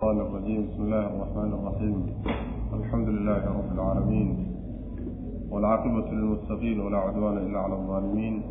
[0.00, 1.95] الرحمن الرجيم بسم الله الرحمن الرحيم
[2.79, 4.27] الحمد لله رب العالمين
[5.51, 8.41] والعاقبة للمتقين ولا عدوان إلا على الظالمين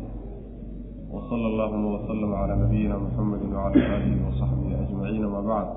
[1.11, 5.67] وصلى اللهم وسلم على نبينا محمد وعلى آله وصحبه أجمعين ما بعد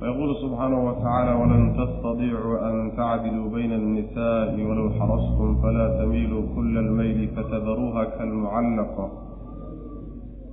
[0.00, 7.28] فيقول سبحانه وتعالى ولن تستطيعوا أن تعدلوا بين النساء ولو حرصتم فلا تميلوا كل الميل
[7.36, 9.08] فتذروها كالمعلقة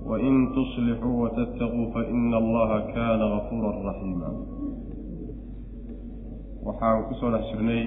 [0.08, 4.28] wain tuslixuu watattaquu faina allaha kaana gafuuran raxiima
[6.66, 7.82] waxaan ku soo dhex jirnay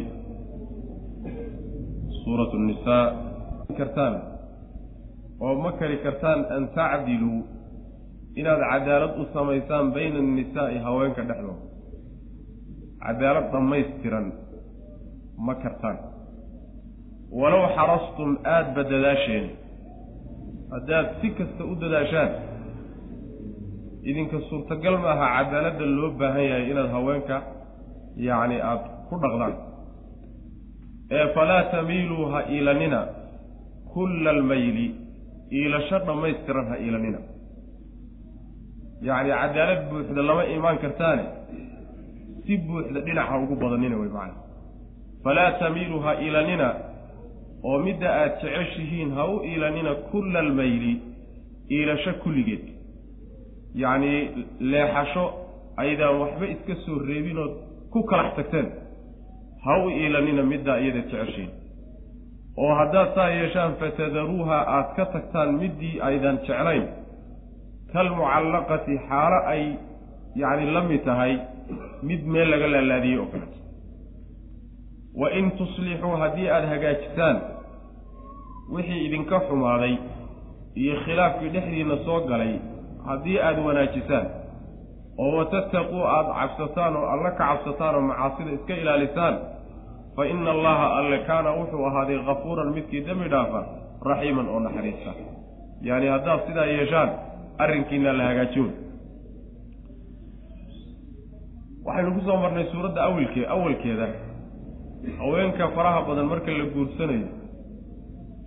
[2.23, 3.05] suuratu nisaa
[3.77, 4.15] kartaan
[5.45, 7.39] oo ma kari kartaan an tacdiluu
[8.40, 11.65] inaad cadaalad u samaysaan bayna annisaa'i haweenka dhexdooda
[13.05, 14.27] cadaalad dhammaystiran
[15.45, 15.98] ma kartaan
[17.40, 19.45] walow xarastum aada ba dadaasheen
[20.73, 22.30] haddaad si kasta u dadaashaan
[24.09, 27.35] idinka suurtagal maaha cadaaladda loo baahan yahay inaad haweenka
[28.27, 29.54] yacni aada ku dhaqdaan.
[31.18, 32.99] Ee falaa tamiiluu ha iilanina
[33.93, 34.87] kulla almayli
[35.57, 37.20] iilasho dhammaystiran ha iilanina.
[39.07, 41.26] Yacni cadaalad buuxda lama imaan kartaane
[42.46, 44.35] si buuxda dhinaca ugu badanina way macana
[45.24, 46.68] falaa tamiiluu ha iilanina
[47.63, 50.93] oo midda aada jeceshihiin ha u iilanina kulla almayli
[51.76, 52.63] iilasho kulligeed.
[53.81, 54.20] Yacnii
[54.71, 55.26] leexasho
[55.84, 57.53] aydaan waxba iska soo reebinood
[57.91, 58.68] ku kalax tagteen
[59.65, 61.51] ha u iilanina middaa iyada jeceshihiin
[62.57, 66.85] oo haddaad saa yeeshaan fatadaruuha aad ka tagtaan middii aydan jeclayn.
[67.94, 69.63] Kalmucallaqati xaalo ay
[70.41, 71.34] yacni la mid tahay
[72.09, 73.57] mid meel laga laalaadiyey oo kaleto
[75.22, 77.38] wa in tuslixuu haddii aada hagaajisaan
[78.73, 79.95] wixii idinka xumaaday
[80.81, 82.53] iyo khilaafkii dhexdiinna soo galay
[83.07, 84.28] haddii aada wanaajisaan
[85.23, 89.35] oo watattaquu aada cabsataan oo alla ka cabsataan oo macaasida iska ilaalisaan
[90.16, 93.62] fa ina allaha alle kaana wuxuu ahaaday kafuuran midkii dembi dhaafa
[94.09, 95.12] raxiiman oo naxariista.
[95.88, 97.09] Yacni haddaad sidaa yeeshaan
[97.63, 98.66] arrinkiina la hagaajiyo.
[101.86, 104.07] Waxaynu ku soo marnay suuradda awilkee awalkeeda
[105.19, 107.28] haweenka faraha badan marka la guursanayo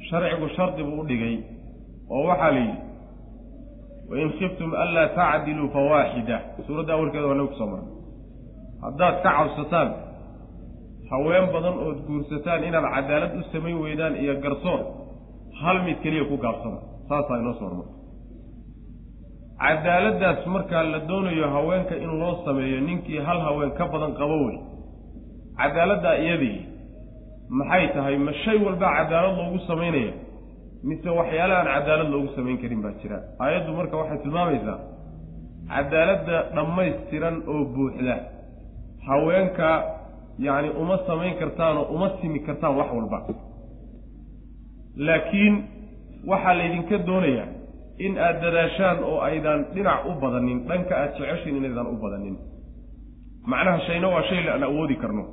[0.09, 1.37] sharcigu shardi buu u dhigay
[2.15, 2.79] oo waxaa la yidhi
[4.11, 7.93] wain khiftum anlaa tacdiluu fawaaxida suuradda awalkeeda waa nagu ku soo marnay
[8.85, 9.89] haddaad ka cabsataan
[11.11, 14.81] haween badan ood guursataan inaad cadaalad u samayn weydaan iyo garsoor
[15.63, 16.79] hal mid keliya ku gaabsada.
[17.09, 17.99] Saasaa inoo soo hormartay
[19.63, 24.59] cadaaladdaas markaa la doonayo haweenka in loo sameeyo ninkii hal haween ka badan qabo wey.
[25.61, 26.57] Cadaaladdaa iyadii
[27.49, 30.13] maxay tahay ma shay walba cadaalad loogu samaynaya
[30.89, 33.19] mise waxyaala aan cadaalad loogu samayn karin baa jira.
[33.45, 34.79] Aayaddu marka waxay tilmaamaysaa
[35.75, 38.17] cadaaladda dhammaystiran oo buuxda
[39.09, 39.69] haweenka
[40.47, 43.19] yacni uma samayn kartaan oo uma simi kartaan wax walba.
[45.07, 45.55] Laakiin
[46.31, 47.49] waxaa laydinka doonayaa
[48.07, 52.37] in aada dadaashaan oo aydaan dhinac u badanin dhanka aada jeceshiin inaydaan u badanin.
[53.51, 55.25] Macnaha shayna waa shay aan awoodi karno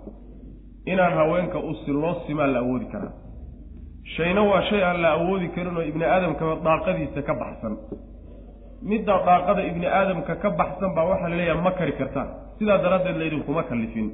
[0.85, 3.13] inaan haweenka u si loo simaa la awoodi karaa.
[4.15, 7.77] Shayna waa shay aan la awoodi karin oo ibni aadamkaba daaqadiisa ka baxsan.
[8.81, 12.27] Midda daaqada ibni aadamka ka baxsan baa waxaa la leeyaha ma kari kartaan
[12.59, 14.07] sidaa daraaddeed laydinkuma kallifin.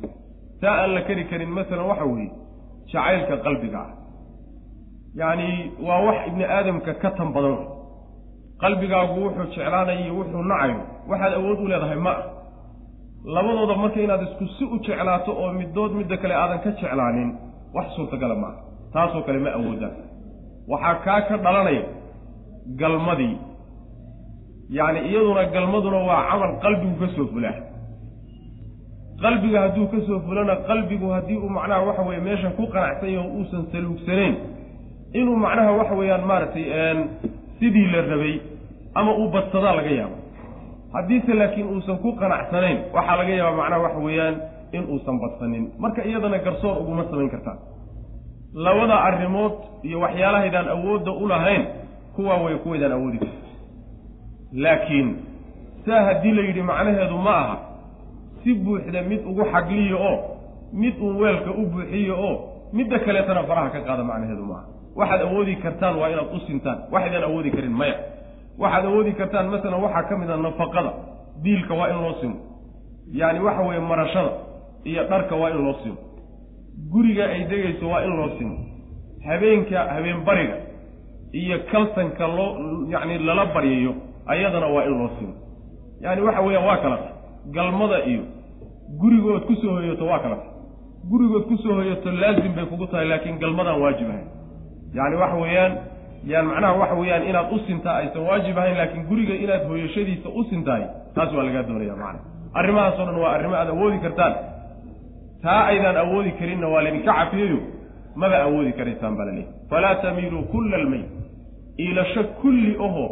[0.61, 2.31] Taa aan la kari karin masalan waxa weeye
[2.91, 3.91] jacaylka qalbiga ah.
[5.19, 7.57] Yacni waa wax ibni aadamka ka tan badan.
[8.61, 10.81] Qalbigaagu wuxuu jeclaanayo wuxuu nacayo.
[11.09, 12.23] Waxaad awood u leedahay ma ah
[13.35, 17.29] labadooda marka inaad isku si u jeclaato oo middood midda kale aadan ka jeclaanin
[17.75, 18.59] wax suurtagala ma aha.
[18.93, 19.95] Taasoo kale ma awoodaan
[20.71, 21.83] waxaa kaa ka dhalanaya
[22.81, 23.35] galmadii.
[24.77, 27.55] Yacni iyaduna galmaduna waa camal qalbigu ka soo fulaa.
[29.23, 33.27] Qalbiga hadduu ka soo fulana qalbigu haddii uu macnaha waxa weeye meeshan ku qanacsan yaho
[33.37, 34.35] uusan saluugsanayn
[35.19, 36.65] inuu macnaha waxa weeyaan maaragtay
[37.59, 38.35] sidii la rabay
[38.99, 40.15] ama uu badsadaa laga yaabo
[40.93, 44.35] haddiise laakiin uusan ku qanacsanayn waxaa laga yaabaa macnaha waxa weeyaan
[44.71, 45.63] in uusan badsanin.
[45.79, 47.57] Marka iyadana garsoor uguma samayn kartaan.
[48.53, 49.53] Labada arrimood
[49.83, 51.63] iyo waxyaalahaydaan awoodda u lahayn
[52.15, 53.37] kuwaa way kuwaydaan awoodi karta
[54.53, 55.07] laakiin
[55.85, 57.57] saa haddii la yidhi macnaheedu ma aha
[58.43, 60.17] si buuxda mid ugu xagliyo oo
[60.73, 62.33] mid uun weelka u buuxiyo oo
[62.73, 64.65] midda kaleetana faraha ka qaada macnaheedu ma aha.
[64.95, 66.77] Waxaad awoodi kartaan waa inaad u sintaan.
[66.91, 67.95] Waxaydaan awoodi karin maya
[68.59, 70.91] waxaad awoodi kartaan masalan waxaa ka mid a nafaqada.
[71.43, 72.35] Diilka waa in loo simo.
[73.13, 74.31] Yacni waxa weeye marashada
[74.83, 75.97] iyo dharka waa in loo simo.
[76.91, 78.55] Guriga ay degayso waa in loo simo.
[79.27, 80.55] Habeenka habeen bariga
[81.33, 82.49] iyo kaltanka loo
[82.89, 83.93] yacni lala baryayo
[84.25, 85.33] ayadana waa in loo simo.
[86.01, 87.13] Yani waxa weeyaan waa kala tahay
[87.53, 88.23] galmada iyo
[88.99, 90.51] gurigood ku soo hoyato waa kala tahay
[91.09, 94.27] gurigood ku soo hoyato laazim bay kugu tahay laakiin galmadaan waajib ahayn.
[94.93, 95.73] Yani waxa weeyaan
[96.25, 100.43] yaan macnaha waxa weeyaan inaad u sintaa aysan waajib ahayn laakiin guriga inaad hooyashadiisa u
[100.43, 100.83] sintahay
[101.15, 102.19] taas waa lagaa doonaya macana
[102.53, 104.33] arrimahaasoo dhan waa arrimo aad awoodi kartaan.
[105.43, 107.59] Taa aydaan awoodi karinna waa laydinka cafiyayo
[108.15, 111.05] maba awoodi karaysaan baa laleehay falaa tamiiluu kulla almayl
[111.79, 113.05] iilasho kulli oho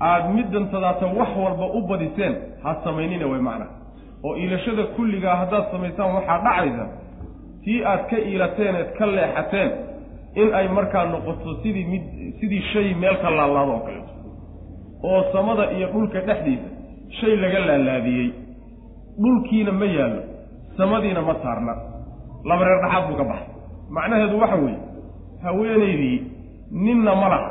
[0.00, 3.66] aad middantadaata wax walba u badiseen ha samaynina way macna
[4.24, 6.86] oo iilashada kulligaa haddaad samaysaan waxaa dhacaysa
[7.64, 9.70] tii aad ka iilateen eed ka leexateen
[10.40, 12.04] in ay markaa noqoto sidii mid
[12.40, 14.12] sidii shay meel ka laalaado oo kaleeto
[15.10, 16.68] oo samada iyo dhulka dhexdiisa
[17.20, 18.28] shay laga laalaadiyey.
[19.22, 20.22] Dhulkiina ma yaallo
[20.78, 21.72] samadiina ma saarna.
[22.48, 23.48] Laba reer dhaxaad buu ka baxay.
[23.96, 24.78] Macnaheedu waxa weeye
[25.44, 26.16] haweenaydii
[26.84, 27.50] ninna ma laha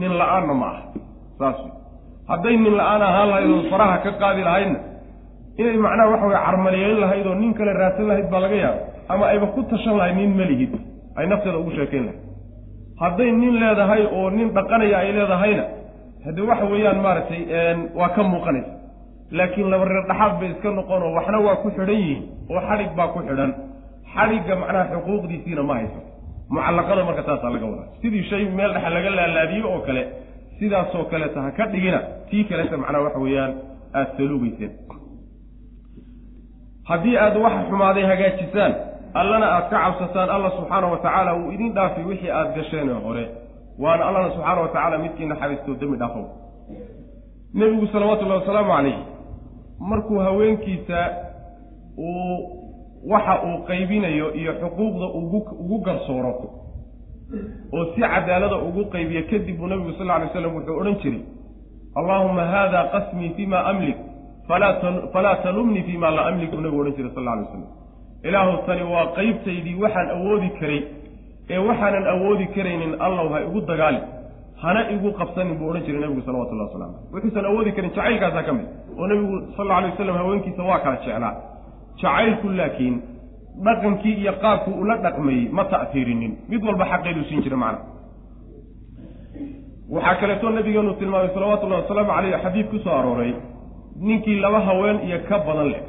[0.00, 0.82] nin la'aanna ma aha.
[1.38, 1.72] Saas wey
[2.30, 4.78] hadday nin la'aan ahaan lahayd oo faraha ka qaadi lahaydna
[5.60, 8.80] inay macnaha waxa weye carmaliyeyn lahayd oo nin kale raadsan lahayd baa laga yaaba
[9.12, 10.72] ama ayba ku tashan lahayd nin melihid
[11.18, 12.20] ay nafteeda ugu sheekayn lahayd
[13.02, 15.64] hadday nin leedahay oo nin dhaqanaya ay leedahayna
[16.26, 17.40] haddee waxa weeyaan maaragtay
[17.98, 18.70] waa ka muuqanaysa.
[19.38, 22.22] Laakiin laba reer dhaxaad bay iska noqonoo waxna waa ku xidhan yihiin
[22.52, 23.50] oo xadhig baa ku xidhan.
[24.14, 26.00] Xadhigga macnaha xuquuqdiisiina ma hayso.
[26.54, 27.88] Mucallaqada marka taasaa laga wadaa.
[28.02, 30.02] Sidii shay meel dhexa laga laalaadiyo oo kale
[30.58, 32.00] sidaasoo kaleeta ha ka dhigina
[32.30, 33.52] tii kaleta macnaha waxa weeyaan
[33.98, 34.72] aada saluugeyseen
[36.90, 38.72] haddii aad waxa xumaaday hagaajisaan
[39.14, 43.24] allana aad ka cabsataan alla subxaana wa tacaala uu idin dhaafi wixii aada gasheenee hore.
[43.78, 46.24] Waana allana subxaana wa tacaala midkii naxariistoo dembi dhaafow
[47.54, 48.98] nebigu salawaatullahi wasalaamu calayh
[49.78, 50.98] markuu haweenkiisa
[51.98, 52.38] uu
[53.10, 56.32] waxa uu qaybinayo iyo xuquuqda ugu ugu garsooro
[57.72, 61.22] oo si cadaalada ugu qaybiyo kadib buu nabigu sal alay slam wuxuu odhan jiray
[61.94, 63.96] allaahuma haada qasmii fima amlik
[65.12, 67.64] falaa talumnii fima laa amlik buu nabigu odhan jiray sal alay waslam
[68.28, 70.80] ilaahu tani waa qaybtaydii waxaan awoodi karay
[71.50, 74.00] ee waxaanan awoodi karaynin allow ha igu dagaali
[74.62, 78.52] hana igu qabsanin buu odhan jiray nabigu salawatullahi wasalam aleyh wuxuusan awoodi karin jacaylkaasaa ka
[78.58, 78.66] mid.
[78.98, 81.34] Oo nabigu sal alla alay wasalam haweenkiisa waa kala jeclaa.
[82.02, 82.94] Jacaylku laakiin
[83.66, 86.32] dhaqankii iyo qaabkuu ula dhaqmayey ma ta'tiirinin.
[86.48, 87.80] Mid walba xaqeeduu siin jira macna.
[89.94, 93.32] Waxaa kaleetoo nabigeenu tilmaamay salawatullahi wasalaamu caleyh xadiid ku soo arooray.
[94.06, 95.82] Ninkii laba haween iyo ka badan leh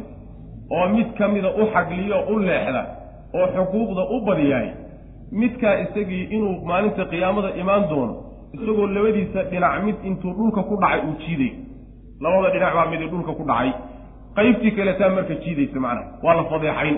[0.71, 2.81] oo mid ka mida u xagliyo u leexda
[3.37, 4.67] oo xuquuqda u badiyaay
[5.31, 8.15] midkaa isagii inuu maalinta qiyaamada imaan doono
[8.53, 11.51] isagoo labadiisa dhinac mid intuu dhulka ku dhacay uu jiiday.
[12.21, 13.71] Labada dhinac baa midi dhulka ku dhacay.
[14.37, 16.97] Qaybtii kaletaa marka jiidaysa macnaha waa la fadeexayn.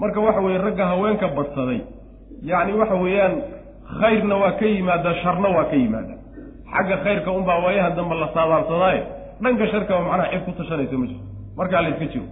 [0.00, 1.80] Marka waxa weeye ragga haweenka badsaday
[2.50, 3.34] yacni waxa weeyaan
[4.00, 6.14] khayrna waa ka yimaada sharna waa ka yimaada.
[6.72, 9.00] Xagga khayrka unbaa waayahan dambe la saadaarsadaaye.
[9.42, 11.24] Dhanka sharkaba macnaha cid ku tashanaysa ma jirto
[11.58, 12.26] markaa la yska jiro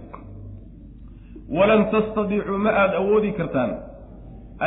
[1.57, 3.71] walan tastadiicuu ma aada awoodi kartaan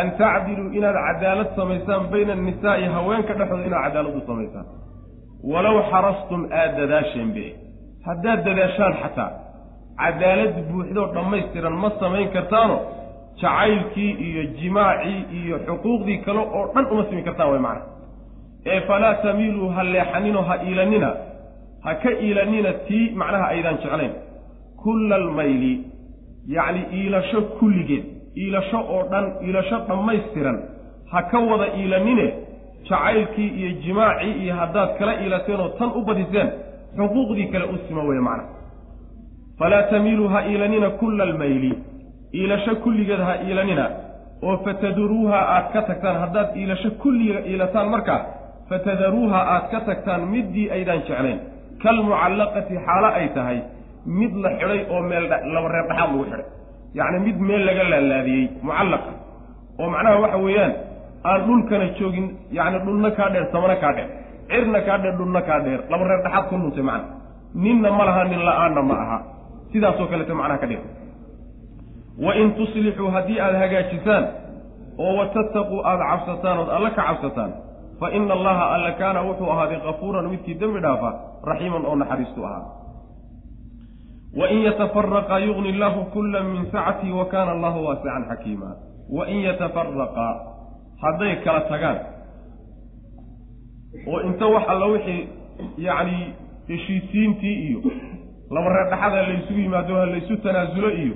[0.01, 4.67] an tacdiluu inaad cadaalad samaysaan bayna annisaa'i haweenka dhexdooda inaad cadaalad u samaysaan.
[5.53, 7.45] Walow xarastum aada dadaasheenbe
[8.07, 9.31] haddaad dadaashaan xataa
[10.03, 12.77] cadaalad buuxdoo dhammaystiran ma samayn kartaano
[13.43, 17.85] jacaylkii iyo jimaacii iyo xuquuqdii kale oo dhan uma samayn kartaan way macna
[18.73, 21.11] ee falaa tamiiluu ha leexaninoo ha iilanina
[21.85, 24.13] ha ka iilanina tii macnaha aydaan jeclayn.
[24.83, 25.73] Kulla almayli
[26.49, 28.05] yacni iilasho kulligeed
[28.37, 30.59] iilasho oo dhan iilasho dhammaystiran
[31.13, 32.27] ha ka wada iilanine
[32.89, 36.49] jacaylkii iyo jimaacii iyo haddaad kala iilateenoo tan u badiseen
[36.97, 38.45] xuquuqdii kale u sima weye macna.
[39.59, 41.73] Falaa tamiiluu ha iilanina kulla almayli
[42.35, 43.91] iilasho kulligeed ha iilanina
[44.43, 48.21] oo fatadaruuha aad ka tagtaan haddaad iilasho kulliga iilataan markaa
[48.69, 51.39] fatadaruuha aad ka tagtaan middii aydaan jeclayn
[51.83, 53.59] kalmucallaqati xaalo ay tahay
[54.07, 56.45] mid la xidhay oo meel laba reer dhaxaad lagu xidhay
[56.99, 59.11] yacni mid meel laga laalaadiyey mucallaqa
[59.81, 60.73] oo macnaha waxa weeyaan
[61.31, 62.27] aan dhulkana joogin
[62.59, 64.09] yacni dhulna kaa dheer samana kaa dheer.
[64.51, 65.81] Cirna kaa dheer dhulna kaa dheer.
[65.91, 67.07] Laba reer dhaxaad ku luntay macna.
[67.63, 69.19] Ninna ma laha nin la'aanna ma aha.
[69.73, 70.89] Sidaasoo kaleeta macnaha ka dhigta
[72.25, 74.25] wa in tuslixuu haddii aada hagaajisaan
[75.05, 77.51] oo watattaquu aada cabsataan ood alla ka cabsataan
[78.01, 81.11] fa ina allaha alla kaana wuxuu ahaaday kafuuran midkii dembi dhaafa
[81.51, 82.63] raxiiman oo naxariistu ahaa
[84.41, 88.71] wain yatafaraqa yugni allahu kula min sacati wa kaana allahu waasican xakiima
[89.19, 90.27] wain yatafaraqa
[91.03, 91.99] hadday kala tagaan
[94.07, 95.29] oo inta wax alla wixii
[95.79, 96.35] yacni
[96.69, 97.81] heshiisiintii iyo
[98.51, 101.15] laba reer dhaxada laysugu yimaado ha laysu tanaasulo iyo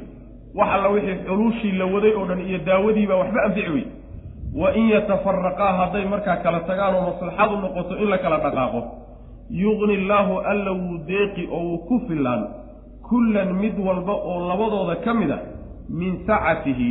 [0.54, 3.84] wax alla wixii xuluushii la waday oo dhan iyo daawadiibaa waxba anfici wey
[4.60, 8.80] wa in yatafaraqaa hadday markaa kala tagaan oo maslaxadu noqoto in la kala dhaqaaqo
[9.50, 12.42] yuqni illaahu alla wuu deeqi oo wuu ku fillaan
[13.08, 15.38] kullan mid walba oo labadooda ka mid a
[16.00, 16.88] min sacatihi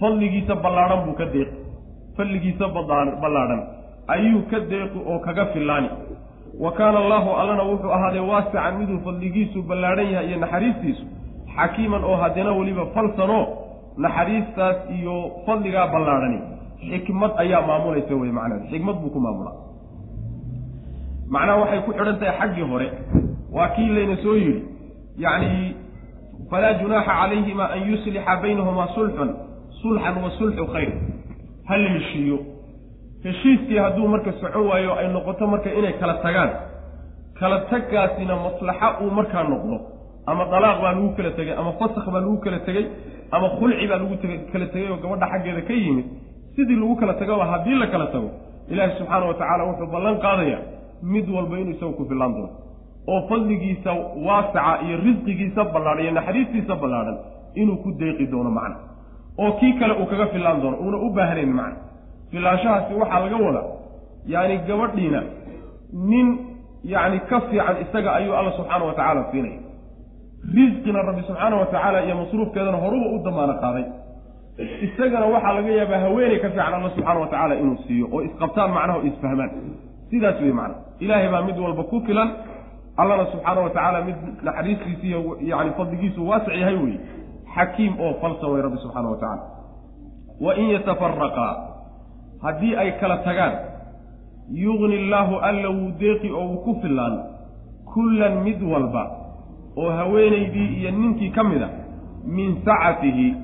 [0.00, 1.56] fadligiisa ballaadhan buu ka deeqi
[2.16, 2.64] fadligiisa
[3.22, 3.60] ballaadhan
[4.14, 5.88] ayuu ka deeqi oo kaga fillaani.
[6.62, 11.04] Wa kaana allaahu allana wuxuu ahaaday waasican miduu fadligiisu ballaadhan yahay iyo naxariistiisu
[11.56, 13.44] xakiiman oo haddana weliba falsanoo
[14.04, 15.14] naxariistaas iyo
[15.46, 16.38] fadligaa ballaadhani
[16.90, 19.56] xikmad ayaa maamulaysa wey macnaheed xikmad buu ku maamulaa.
[21.34, 22.88] Macnaha waxay ku xidhan tahay xaggii hore
[23.56, 24.62] waa kii layna soo yidhi
[25.18, 25.74] yacni
[26.50, 29.30] falaa junaaxa calayhima an yuslixa baynahumaa sulxun
[29.82, 30.90] sulxan wa sulxu khayr
[31.68, 32.38] ha la heshiiyo
[33.24, 36.50] heshiiskii hadduu marka socon waayo ay noqoto marka inay kala tagaan
[37.40, 39.76] kala taggaasina maslaxa uu markaa noqdo
[40.26, 42.84] ama dalaaq baa lagu kala tegey ama fasakh baa lagu kala tegey
[43.30, 44.16] ama khulci baa lagu
[44.52, 46.06] kala tegey oo gabadha xaggeeda ka yimid
[46.56, 48.30] sidii lagu kala tagoba haddii la kala tago
[48.72, 50.58] ilaahi subxaana wa tacaala wuxuu ballan qaadaya
[51.02, 52.50] mid walba inuu isagu ku fillaan doono
[53.08, 53.92] oo fadligiisa
[54.26, 57.16] waasaca iyo risqigiisa ballaadhan iyo naxariistiisa ballaadhan
[57.54, 58.76] inuu ku deeqi doono macna.
[59.38, 61.76] oo kii kale uu kaga fillaan doono uuna u baahnayn macna.
[62.30, 63.66] filaanshahaasi waxaa laga wadaa
[64.26, 65.22] yacni gabadhiina
[66.10, 66.26] nin
[66.84, 69.60] yacni ka fiican isaga ayuu alla subxaana wa tacaala siinaya.
[70.54, 73.84] risqina rabbi subxaana wa tacaala iyo masruufkeedana horuba u damaano qaaday.
[74.86, 78.70] isagana waxaa laga yaabaa haweeney ka fiican alla subxaana wa tacaala inuu siiyo oo isqabtaan
[78.76, 79.50] macnaha o isfahmaan
[80.10, 80.74] sidaas wey macna.
[81.00, 82.28] ilaahay baa mid walba ku filan
[82.96, 86.98] allana subxaana wa tacaala mid naxariistiisa iyo yani fadligiisu waasic yahay wey
[87.54, 89.42] xakiim oo falsa way rabbi subxaana wa tacaala
[90.40, 91.52] wa in yatafaraqaa
[92.42, 93.52] haddii ay kala tagaan
[94.52, 97.18] yugni illaahu alla wuu deeqi oo wuu ku fillaan
[97.94, 99.04] kullan mid walba
[99.76, 101.68] oo haweenaydii iyo ninkii ka mid a
[102.26, 103.34] min sacatihi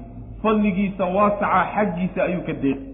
[0.42, 2.84] fadligiisa waasaca xaggiisa ayuu ka deeqi.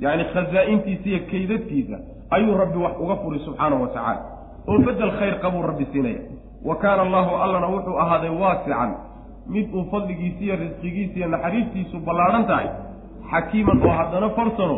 [0.00, 1.96] Yacni khasaa-intiisa iyo kaydadkiisa
[2.30, 4.22] ayuu rabbi wax uga furi subxaanahu wa tacaala
[4.68, 6.20] oo bedel khayr qabuu rabbi siinaya.
[6.64, 8.90] Wa kaana allaahu allana wuxuu ahaaday waasican.
[9.54, 12.68] Mid uu fadligiisa iyo risqigiisa iyo naxariistiisu ballaadhan tahay
[13.30, 14.76] xakiiman oo haddana farsano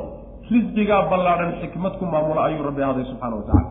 [0.50, 3.70] risqigaa ballaadhan xikmad ku maamula ayuu rabbi ahaaday subxana wa tacala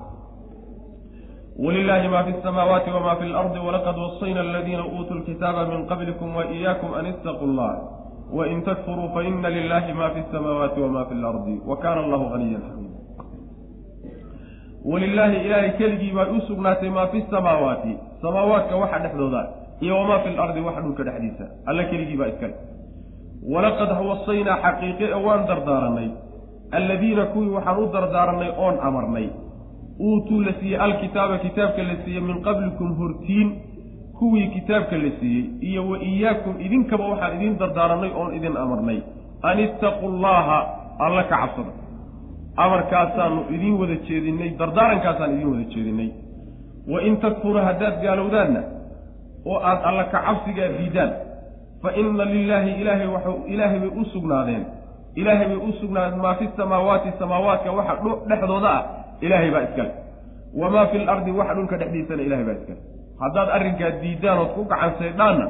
[1.65, 6.93] wlilaahi ma fi samaawaati wma fi lardi walaqad wasayna aladiina uutuu lkitaaba min qablikum waiyaakum
[6.99, 7.73] an itaquu llah
[8.37, 12.84] wain takfuruu faina lilahi ma fi samaawaati wma fi lardi wa kana allahu aniyan xamiida
[14.91, 17.97] walilaahi ilaahay keligii baa u sugnaatay maa fi samaawaati.
[18.21, 19.41] Samaawaadka waxa dhexdooda
[19.81, 21.45] iyo wamaa fi lardi waxa dhulka dhexdiisa.
[21.65, 22.55] Alla keligii baa iskale.
[23.53, 26.09] Walaqad wasaynaa xaqiiqe e waan dardaaranay.
[26.71, 29.29] Alladiina kuwii waxaan u dardaaranay oon amarnay.
[29.99, 33.49] Uutuu la siiyey alkitaaba kitaabka la siiyey min qablikum hortiin
[34.19, 38.99] kuwii kitaabka la siiyey iyo wa iyaakum idinkaba waxaan idiin dardaaranay oon idin amarnay.
[39.43, 40.57] An ittaquu llaha
[41.05, 41.71] alla ka cabsada
[42.63, 46.09] amarkaasaanu idiin wada jeedinay dardaarankaasaan idiin wada jeedinay
[46.91, 48.61] wa in takfuru haddaad gaalowdaanna
[49.51, 51.11] oo aad alla ka cabsigaa diidaan
[51.83, 54.63] fa inna lilaahi ilaahay waxau ilaahay bay u sugnaadeen.
[55.21, 57.93] Ilaahay bay u sugnaadeen maa fi samaawaati samaawaadka waxa
[58.29, 58.81] dhexdooda ah
[59.25, 59.91] ilaahay baa iskale
[60.61, 62.79] wamaa fi lardi waxa dhulka dhexdiisana ilahay baa iskale
[63.23, 65.45] haddaad arrinkaa diidaan ood ku gacan saydhaanna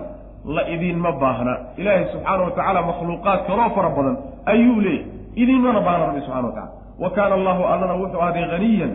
[0.56, 1.54] la idiinma baahna.
[1.82, 4.16] Ilaahay subxaana wa tacaala makhluuqaad kaloo fara badan
[4.54, 5.06] ayuu leeyay
[5.42, 8.92] idiinmana baahna rabbi subxana wa tacala wa kaana allahu allana wuxuu ahaaday haniyan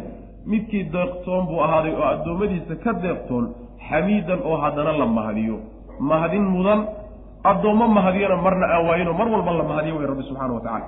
[0.53, 3.45] midkii deeqtoon buu ahaaday oo addoommadiisa ka deeqtoon
[3.89, 5.57] xamiidan oo haddana la mahadiyo.
[6.11, 6.81] Mahadin mudan
[7.51, 10.87] addoommo mahadiyana marna aan waayinoo mar walba la mahadiyo way rabbi subxana wa tacala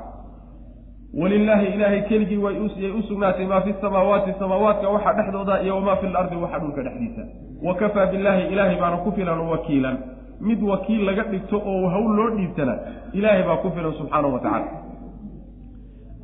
[1.21, 6.07] walilaahi ilaahay keligii wayay u sugnaatay maa fi samaawaati samaawaadka waxa dhexdooda iyo wamaa fi
[6.07, 7.23] lardi waxa dhulka dhexdiisa.
[7.63, 9.97] Wa kafaa billaahi ilaahay baana ku filan wakiilan.
[10.41, 12.75] Mid wakiil laga dhigto oo hawl loo dhiibtana
[13.13, 14.67] ilaahay baa ku filan subxaanahu wa tacaala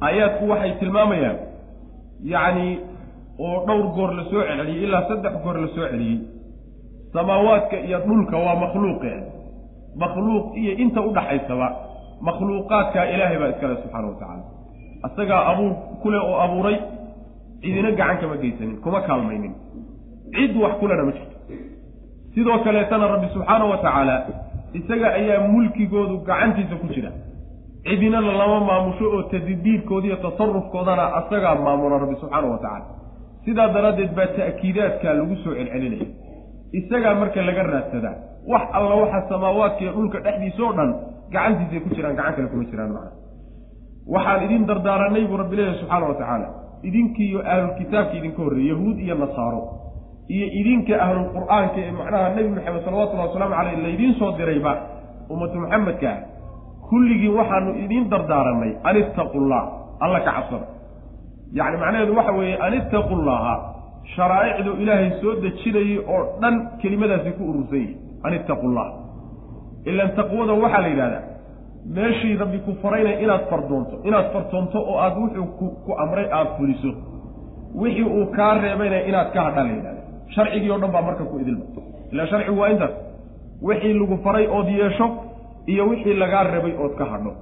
[0.07, 1.37] aayaadku waxay tilmaamayaan
[2.33, 2.69] yacni
[3.47, 6.19] oo dhowr goor la soo celceliyey ilaa saddex goor la soo celiyey
[7.13, 9.13] samaawaadka iyo dhulka waa makhluuqe
[10.03, 11.69] makhluuq iyo inta udhaxaysaba
[12.29, 14.45] makhluuqaadkaa ilaahay baa iskale subxaana wa tacaala.
[15.07, 16.77] Isagaa abuur kule oo abuuray
[17.63, 19.53] cidina gacan kama geysanin kuma kaalmaynin.
[20.35, 21.37] Cid wax kulena ma jirto.
[22.35, 24.17] Sidoo kaleetana rabbi subxaana wa tacaala
[24.79, 27.11] isaga ayaa mulkigoodu gacantiisa ku jira
[27.85, 32.87] cidinana lama maamusho oo tadbiirkoodiiyo tasarufkoodana asagaa maamula rabbi subxaana wa tacaala.
[33.45, 36.07] Sidaa daraaddeed baa ta'kiidaadkaa lagu soo celcelinaya.
[36.79, 38.15] Isagaa marka laga raadsadaa
[38.53, 40.91] wax alla waxa samaawaadka iyo dhulka dhexdiisa oo dhan
[41.33, 43.11] gacantiisay ku jiraan gacan kale kuma jiraan macna.
[44.15, 46.49] Waxaan idin dardaaranay buu rabbi leeyahy subxaana wa tacaala.
[46.89, 49.61] Idinkiiyo ahlulkitaabka idinka horreeyey yahuud iyo nasaaro
[50.35, 54.73] iyo idinka ahlulqur'aanka ee macnaha nebi maxamed salawatullahi wasalaamu caleyh laydiin soo dirayba
[55.33, 56.19] ummatu maxamedka ah
[56.91, 59.65] kulligii waxaanu idiin dardaaranay an ittaqu llah
[60.05, 60.67] alla ka cabsada.
[61.59, 63.55] Yacni macnaheedu waxa weeye an ittaqu llaha
[64.17, 67.95] sharaa'icdu ilaahay soo dejinayay oo dhan kelimadaasi ku urursan yihi
[68.27, 68.89] an ittaqu llah
[69.91, 71.23] ilan taqwada waxaa la yidhahdaa
[71.97, 76.51] meeshii rabbi ku farayna inaad fardoonto inaad fartoonto oo aad wuxuu ku ku amray aada
[76.57, 76.91] fuliso.
[77.81, 80.03] Wixii uu kaa reebayna inaad ka hadhaa la yidhahda
[80.35, 81.65] sharcigii o dhan baa marka ku idilma
[82.13, 82.95] ila sharcigu waa intaas.
[83.63, 85.07] Wixii lagu faray ood yeesho
[85.73, 87.33] iyo wixii lagaa reebay ood ka hadho.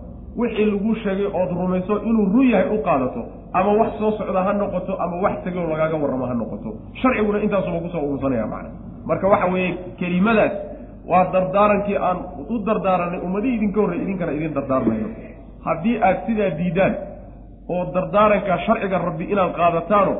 [0.40, 3.22] Wixii lagu sheegay ood rumayso inuu run yahay u qaadato
[3.58, 6.70] ama wax soo socda ha noqoto ama wax tegoo lagaaga warramo ha noqoto.
[7.00, 8.70] Sharciguna intaasu lagu soo urursanaya macna.
[9.08, 10.52] Marka waxa weeye kelimadaas
[11.10, 12.18] waa dardaarankii aan
[12.50, 15.08] u dardaaranay ummadii idinka horrey idinkana idin dardaarmayno
[15.66, 16.94] haddii aad sidaa diidaan
[17.74, 20.14] oo dardaaranka sharciga rabbi inaad qaadataano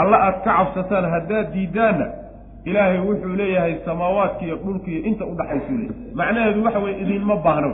[0.00, 2.06] alla aad ka cabsataan haddaad diidaanna
[2.64, 7.72] ilaahay wuxuu leeyahay samaawaadka iyo dhulka iyo inta udhaxaysuu leeyahy macnaheedu waxa weye idinma baahno.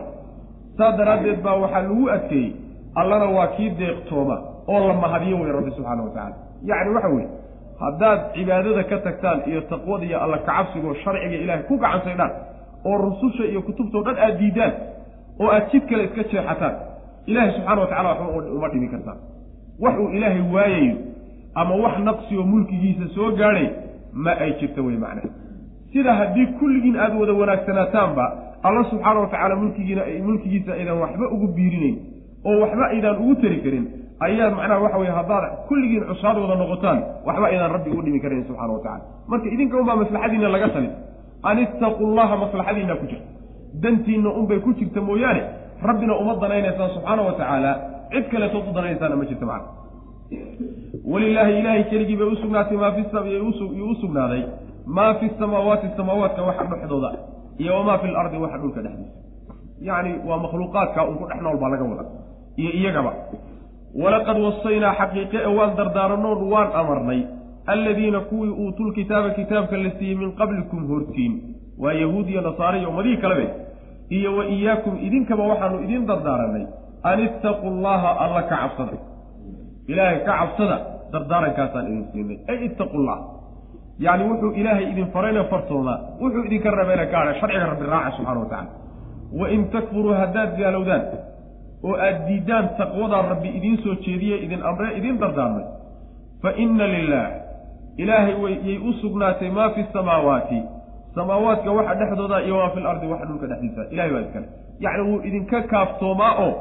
[0.78, 2.52] Saas daraaddeed baa waxaa lagu adkeeyey.
[2.94, 4.36] Allana waa kii deeqtooma
[4.68, 6.36] oo la mahadiyo wey rabbi subxaana wa tacala
[6.70, 7.28] yacni waxa weeye
[7.80, 12.32] haddaad cibaadada ka tagtaan iyo taqwada iyo alla kacabsigoo sharciga ilaahay ku gacansaydhaan
[12.88, 14.72] oo rususha iyo kutubtao dhan aad diidaan
[15.40, 16.74] oo aad jid kale iska jeexataan
[17.26, 19.18] ilaahay subxana wa tacala waxba uma dhimi kartaan.
[19.80, 20.96] Wax uu ilaahay waayayo
[21.54, 23.68] ama wax naqsi oo mulkigiisa soo gaadhay
[24.12, 25.28] ma ay jirto wey macnaha
[25.92, 28.24] sida haddii kulligiin aada wada wanaagsanaataanba
[28.62, 31.96] alla subxaana wa tacaala mulkigiina mulkigiisa aydan waxba ugu biirinayn
[32.44, 33.84] oo waxba aydaan ugu tari karin
[34.20, 38.44] ayaad macnaha waxa weye haddaad kulligiin cusaad wada noqotaan waxba aydaan rabbi ugu dhimi karayn
[38.48, 40.92] subxana wa tacala marka idinka unbaa maslaxadiina laga talin
[41.42, 43.28] an ittaqu llaha maslaxadiina ku jirta
[43.82, 45.42] dantiinna unbay ku jirta mooyaane
[45.82, 47.72] rabbina uma danaynaysaan subxaana wa tacaala
[48.12, 49.77] cid kaleetood u danaynaysaan ma jirta macna
[51.04, 54.42] walilaahi ilaahay keligii bay usugnaatay maa fiyuu u sugnaaday.
[54.86, 57.10] Maa fi samaawaati samaawaadka waxa dhexdooda
[57.58, 59.12] iyo wamaa fi lardi waxa dhulka dhexdiisa.
[59.82, 62.04] Yacni waa makhluuqaadka un ku dhex nool baa laga wada
[62.56, 63.12] iyo iyagaba.
[64.02, 67.20] Walaqad wasaynaa xaqiiqe e waan dardaaranoon waan amarnay.
[67.66, 71.32] Alladiina kuwii uutul kitaaba kitaabka la siiyey min qablikum hortiin.
[71.78, 73.46] Waa yahuud iyo nasaare iyo ummadihii kalebe
[74.10, 76.66] iyo wa iyaakum idinkaba waxaanu idin dardaaranay
[77.02, 78.96] an ittaquu llaha alla ka cabsada
[79.92, 80.76] ilaahay ka cabsada
[81.12, 83.18] dardaarankaasaan idin siinay ay ittaqu llah
[84.06, 88.40] yacni wuxuu ilaahay idin farayna fartoodaa wuxuu idinka rabayna ka hadha sharciga rabbi raaca subxana
[88.40, 88.70] wa tacala
[89.40, 91.02] wa in takfuruu haddaad gaalowdaan
[91.88, 95.64] oo aada diiddaan taqwadaa rabbi idiin soo jeediye idin amree idiin dardaarmay.
[96.42, 97.26] Fa inna lilah
[98.02, 100.60] ilaahay wayay u sugnaatay maa fi samaawaati.
[101.14, 103.82] Samaawaadka waxa dhexdooda iyo maa fi lardi waxa dhulka dhexdiisa.
[103.94, 104.46] Ilahay baa iskale
[104.84, 106.52] yacni wuu idinka kaaftoomaa oo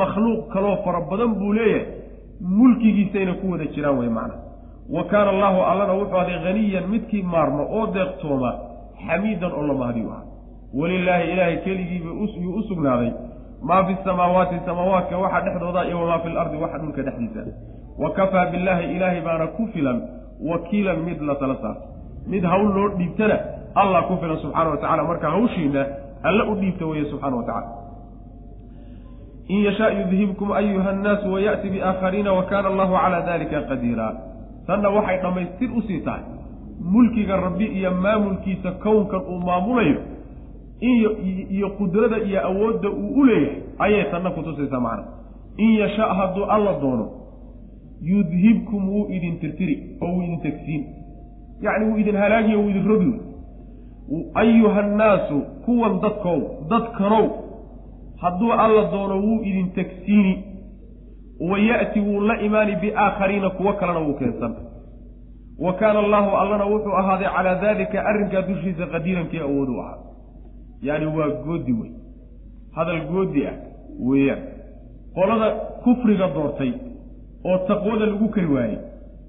[0.00, 1.84] makhluuq kaloo fara badan buu leeyahay
[2.40, 4.34] mulkigiisayna ku wada jiraan wey macna.
[4.90, 8.50] Wa kaana allaahu allana wuxuu aday haniyan midkii maarmo oo deeqtooma
[9.06, 10.24] xamiidan oo la mahdiyu ahaa.
[10.74, 12.10] Walilaahi ilaahay keligiiba
[12.42, 13.12] yuu u sugnaaday.
[13.62, 17.40] Maa fi samaawaati samaawaadka waxa dhexdooda iyo wamaa fi lardi waxa dhulka dhexdiisa.
[17.98, 20.02] Wa kafaa billaahi ilaahay baana ku filan
[20.50, 21.82] wakiilan mid la tala saarto
[22.26, 23.36] mid hawl loo dhiibtana
[23.74, 25.86] allah ku filan subxaana wa tacala marka hawshiina
[26.22, 27.68] alla u dhiibta weeye subxana wa tacala
[29.48, 34.16] in yashaa yudhibkum ayuha annaasu waya'ti biaakhariina wa kaana allahu calaa dalika qadiira
[34.66, 36.22] tanna waxay dhammaystir u sii tahay
[36.80, 40.00] mulkiga rabbi iyo maamulkiisa kownkan uu maamulayo
[41.50, 45.04] iyo qudrada iyo awoodda uu u leeyahay ayay tanna kutusaysaa macna
[45.56, 47.10] in yasha hadduu alla doono
[48.02, 50.84] yudhibkum wuu idin tirtiri oo wuu idin tegsiin
[51.62, 53.12] yacni wuu idin halaagiyo wuu idin rogi
[54.34, 57.26] ayuha annaasu kuwan dadkow dadkanow
[58.22, 60.34] hadduu alla doono wuu idin tegsiini
[61.50, 64.54] wa ya'ti wuu la imaani biaakhariina kuwo kalena wuu keensan.
[65.58, 69.98] Wa kaana allaahu allana wuxuu ahaaday calaa daalika arrinkaa dushiisa qadiirankii awood u ahaa.
[70.82, 71.90] Yacni waa goodi wey.
[72.76, 73.54] Hadal goodi ah
[74.08, 74.42] weeyaan.
[75.14, 75.50] Qolada
[75.84, 76.72] kufriga doortay
[77.44, 78.78] oo taqwada lagu kari waayey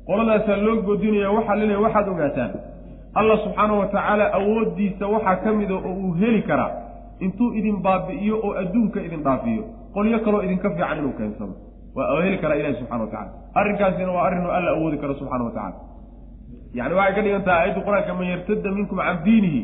[0.08, 2.52] qoladaasaa loo goodinaya waxaa laleeyahy waxaad ogaataan
[3.20, 6.72] allah subxaanahu wa tacaala awooddiisa waxaa ka mida oo uu heli karaa
[7.26, 9.64] intuu idin baabi'iyo oo adduunka idin dhaafiyo
[9.96, 11.54] qolyo kaloo idinka fiican inuu keensado.
[11.96, 15.52] Waa heli karaa ilahi subxana wa tacala arrinkaasina waa arrinuu alla awoodi karo subxana wa
[15.52, 15.76] tacala
[16.78, 19.62] yani waxay ka dhigan tahay aayadda qur'aanka man yartada minkum can diinihi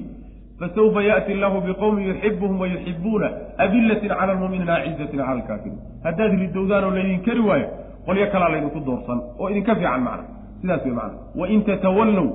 [0.59, 3.27] fasawfa yaati allahu biqowmin yuxibuhum wa yuxibuuna
[3.65, 7.67] adillatin cala almu'miniina acizatin cala alkaafiriin haddaad ridowdaan oo laydin kari waayo
[8.07, 10.25] qolyo kalaa laydinku doorsan oo idinka fiican macna.
[10.61, 11.17] Sidaas wey macna.
[11.39, 12.27] Wain tatawallow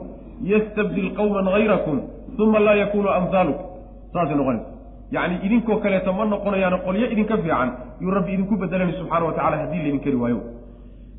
[0.53, 1.97] yastabdil qowman hayrakum
[2.45, 3.67] uma laa yakunuu amhaalukum
[4.13, 4.78] saasay noqonaysa
[5.13, 7.69] yacni idinkoo kaleeto ma noqonayaano qolyo idinka fiican.
[8.01, 10.41] Yuu rabbi idinku bedelani subxana wa tacala haddii laydin kari waayo.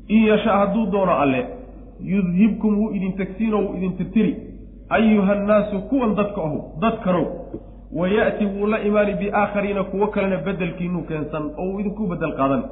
[0.08, 1.40] In yasha hadduu doono alle
[2.12, 4.36] yudhibkum wuu idin tegsiino wuu idin tirtiri.
[4.88, 7.26] Ayuha annaasu kuwan dadka ahu dadkanow.
[7.92, 12.62] Wa ya'ti wuu la imaani biaakhariina kuwo kalena bedelkiinuu keensan oo uu idinku bedel qaadan.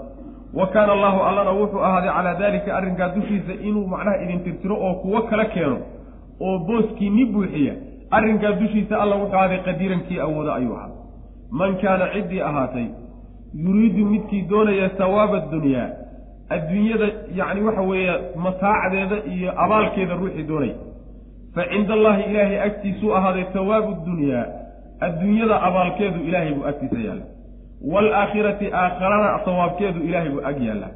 [0.55, 4.95] Wa kaana allahu allana wuxuu ahaaday calaa daalika arrinkaa dushiisa inuu macnaha idin tirtiro oo
[5.03, 5.79] kuwo kala keeno
[6.41, 7.75] oo booskiinni buuxiya.
[8.11, 10.98] Arrinkaa dushiisa alla wuxuu ahaaday qadiirankii awooda ayuu ahaa
[11.51, 12.87] man kaana ciddii ahaatay
[13.55, 15.89] yuriidu midkii doonaya sawaaba adunyaa
[16.49, 20.75] adduunyada yacni waxa weeye mataacdeeda iyo abaalkeeda ruuxii doonaya
[21.55, 24.45] fa cinda allaahi ilaahay agtiisuu ahaaday sawaabu dunyaa
[25.01, 27.25] adduunyada abaalkeedu ilaahay buu agtiisa yaalla
[27.93, 30.89] waalaakhirati aakharana sawaabkeedu ilaahay buu ag yaalla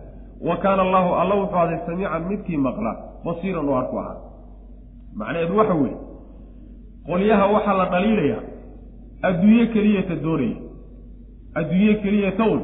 [0.49, 2.93] wa kaana allaahu alla wuxuu ahaaday samiican midkii maqla
[3.25, 4.17] basiiran oo arku ahaa.
[5.17, 5.97] Macnaheedu waxa weeye
[7.07, 8.41] qolyaha waxaa la dhaliilayaa
[9.29, 10.57] adduunye keliyata doonaya
[11.61, 12.61] adduunye keliyata un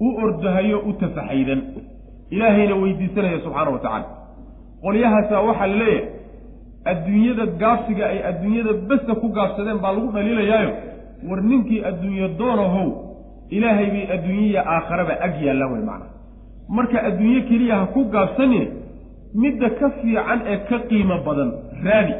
[0.00, 1.60] u ordahayo u tafaxaydan.
[2.30, 4.06] Ilaahayna weydiisanaya subxaana wa tacaala.
[4.82, 6.08] Qolyahaasaa waxaa la leeyahay
[6.90, 10.72] adduunyada gaabsiga ay adduunyada besta ku gaabsadeen baa lagu dhaliilayaayo.
[11.28, 12.88] War ninkii adduunye doonahow
[13.56, 16.12] ilaahay bay adduunyaya aakharaba ag yaallaan wey macnaha.
[16.76, 18.68] Marka adduunye keliya ha ku gaabsanine
[19.42, 21.50] midda ka fiican ee ka qiimo badan
[21.86, 22.14] raadi.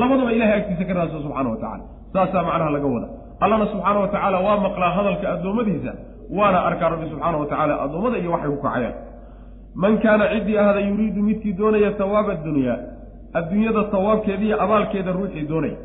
[0.00, 3.08] Labadaba ilahay agtiisa ka raadso subxaana wa tacala saasaa macnaha laga wada
[3.40, 5.92] allana subxaana wa tacaala waa maqlaa hadalka addoommadiisa
[6.38, 8.94] waana arkaa rabbi subxaana wa tacaala addoommada iyo waxay ku kacayaan.
[9.82, 12.78] Man kaana ciddii ahada yuriidu midkii doonaya sawaaba adunyaa
[13.38, 15.76] adduunyada sawaabkeeda iyo abaalkeeda ruuxii doonaya.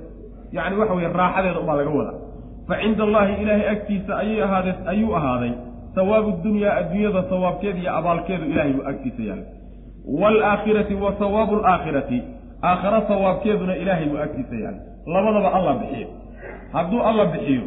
[0.55, 2.17] Yacni waxa weye raaxadeeda umaa laga wadaa.
[2.67, 5.53] Fa cinda allaahi ilaahay agtiisa ayay ahaadee ayuu ahaaday
[5.95, 9.45] sawaabu dunyaa adduunyada sawaabkeeda iyo abaalkeedu ilahay buu agtiisa yaallay
[10.21, 12.23] waalaakhirati wa sawaabu alaakhirati
[12.63, 14.81] aakhara sawaabkeeduna ilaahay buu agtiisa yaallay
[15.13, 16.07] labadaba alla bixiyo
[16.73, 17.63] hadduu alla bixiyo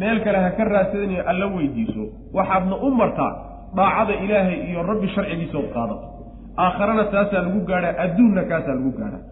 [0.00, 2.04] meel kale ha ka raadsadanayo alla weydiiso.
[2.34, 3.32] Waxaadna u martaa
[3.76, 6.06] daacada ilaahay iyo rabbi sharcigiisood qaadato.
[6.58, 9.22] Aakharana taasaa lagu gaadhaa adduunna kaasaa lagu gaadhaa.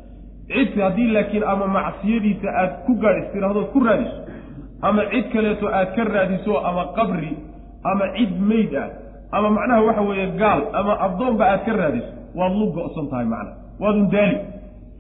[0.52, 4.18] Cid haddii laakiin ama macsiyadiisa aad ku gaadh istiraahdood ku raadiso.
[4.82, 7.32] Ama cid kaleeto aad ka raadiso ama qabri
[7.90, 8.88] ama cid meyd ah
[9.32, 13.52] ama macnaha waxa weeye gaal ama addoonba aad ka raadiso waad lu go'san tahay macna
[13.80, 14.38] waadun daali.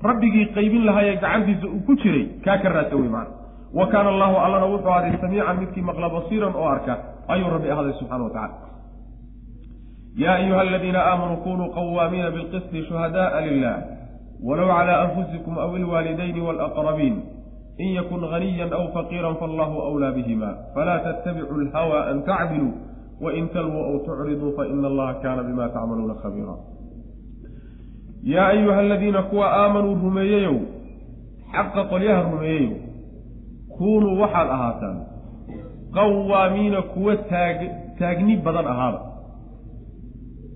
[0.08, 3.41] Rabbigii qaybin lahaayee gacantiisa uu ku jiray kaa ka raadsa wey macna
[3.74, 6.94] wa kaana allahu allana wuxuu aaday samiican midkii maqla basiiran oo arka
[7.28, 8.68] ayuu rabbi ahday subxana watacala
[10.16, 13.76] yaa ayuha aladiina aamanuu kunuu qawaamiina bilqisti shuhadaaa lilah
[14.44, 17.16] walow calaa anfusikum aw ilwaalidayni walaqrabiin.
[17.78, 22.72] In yakun haniyan aw faqiiran faallahu wlaa bihima falaa tattabicu alhawa an tacdiluu
[23.20, 26.54] wain talwuu aw tucriduu faina allaha kaana bima tacmaluuna khabiira
[28.22, 30.56] yaa ayuha aladiina kuwa aamanuu rumeeyeyow
[31.52, 32.91] xaqa qolyaha rumeeyeyow
[33.78, 34.96] kunuu waxaad ahaataan
[35.96, 37.58] qawaamiina kuwa taag
[37.98, 39.00] taagni badan ahaada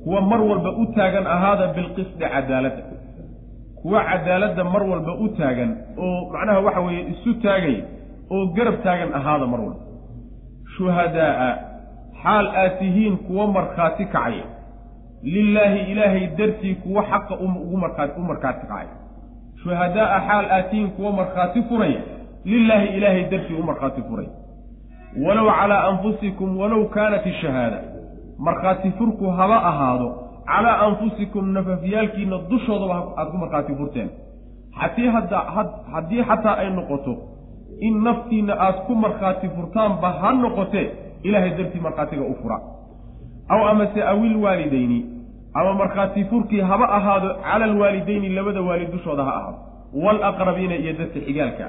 [0.05, 2.83] kuwa mar walba u taagan ahaada bilqisdi cadaaladda
[3.83, 5.71] kuwa cadaaladda mar walba u taagan
[6.05, 7.77] oo macnaha waxa weeye isu taagay
[8.35, 9.81] oo garab taagan ahaada mar walba.
[10.77, 11.49] Shuhadaa'a
[12.23, 14.45] xaal aad tihiin kuwa markhaati kacaya
[15.23, 18.95] lilaahi ilaahay dartii kuwa xaqa ugu markhaati u markhaati kacaya
[19.63, 22.01] shuhadaa'a xaal aad tihiin kuwa markhaati furaya
[22.53, 24.33] lilaahi ilaahay dartii u markhaati furaya
[25.27, 27.79] walow calaa anfusikum walow kaanat ishahaada
[28.49, 30.09] markhaati furku haba ahaado
[30.51, 34.09] calaa anfusikum nafafyaalkiina dushoodaba aada ku markhaati furteen.
[34.81, 35.39] Hatii hadda
[35.93, 37.13] haddii xataa ay noqoto
[37.81, 40.87] in naftiinna aad ku markhaati furtaanba ha noqotee
[41.23, 42.59] ilaahay dartii markhaatiga u fura.
[43.49, 44.99] Aw amase awil waalidayni
[45.55, 49.59] ama markhaati furkii haba ahaado cala alwaalidayni labada waalid dushooda ha ahaado.
[50.05, 51.67] Waalaqrabiina iyo dadka xigaalka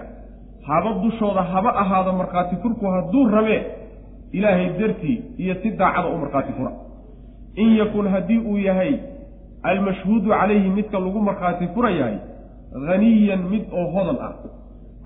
[0.68, 3.62] haba dushooda haba ahaado markhaati furku hadduu rabee
[4.32, 6.72] ilaahay dartii iyo si daacada u markhaati fura.
[7.56, 8.94] In yakun haddii uu yahay
[9.64, 12.18] almashhuudu calayhi midka lagu markhaati fura yahay
[12.88, 14.34] haniyan mid oo hodan ah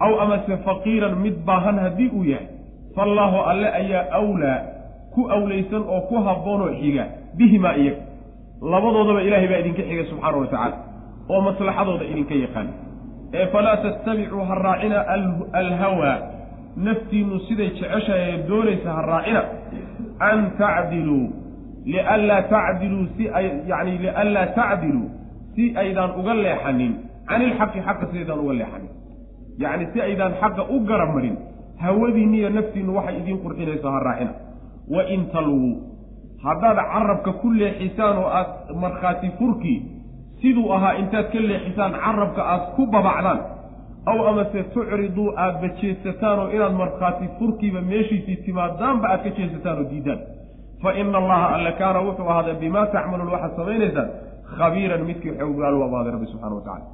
[0.06, 2.48] aw amase faqiiran mid baahan haddii uu yahay
[2.96, 4.60] faallaahu alle ayaa awlaa
[5.14, 7.06] ku awlaysan oo ku habboonoo xiga
[7.38, 8.02] bihimaa iyaga.
[8.72, 10.78] Labadoodaba ilaahay baa idinka xiga subxaana wa tacaala
[11.30, 12.68] oo maslaxadooda idinka yaqaan
[13.34, 15.00] ee falaa tattabicuu ha raacina
[15.62, 16.18] alhawaa
[16.86, 19.42] naftiinnu siday jeceshahay ee doonaysa ha raacina.
[20.30, 21.26] An tacdiluu
[21.86, 25.08] lianlaa tacdiluu si ay yacni lianlaa tacdiluu
[25.56, 26.94] si aydaan uga leexanin.
[27.30, 28.90] Can ilxaqi xaqa sidaydaan uga leexanin.
[29.64, 31.36] Yacni si aydaan xaqa u garab marin
[31.84, 34.34] hawadiinni iyo naftiinnu waxay idiin qurxinayso ha raacina.
[34.94, 35.74] Wa in talwuu
[36.44, 38.50] haddaad carabka ku leexisaan oo aad
[38.84, 39.80] markhaati furkii
[40.42, 43.40] siduu ahaa intaad ka leexisaan carabka aad ku babacdaan
[44.12, 49.88] aw amase tucriduu aada bajeesataan oo inaad markhaati furkiiba meeshiisii timaadaanba aad ka jeesataan oo
[49.92, 50.20] diidaan.
[50.82, 54.10] Fa ina allaha alle kaana wuxuu ahaaday bimaa tacmaluun waxaad samaynaysaan
[54.58, 56.86] khabiiran midkii xoogaal u abaaday rabbi subxana wa tacala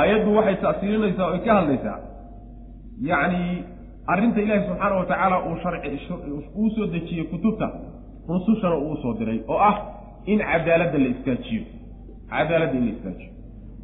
[0.00, 1.98] aayaddu waxay ta'siirinaysaa oy ka hadlaysaa
[3.10, 3.42] yacni
[4.12, 5.98] arrinta ilaahi subxaana wa tacaala uu sharci
[6.60, 7.66] uu soo dejiyey kutubta
[8.28, 9.76] rusushana uu u soo diray oo ah
[10.32, 11.62] in cadaaladda la istaajiyo
[12.32, 13.30] cadaaladda in la istaajiyo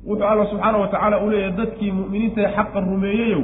[0.09, 3.43] wuxuu alla subxaana wa tacaala uu leeyahay dadkii mu'miniintae xaqa rumeeyeyow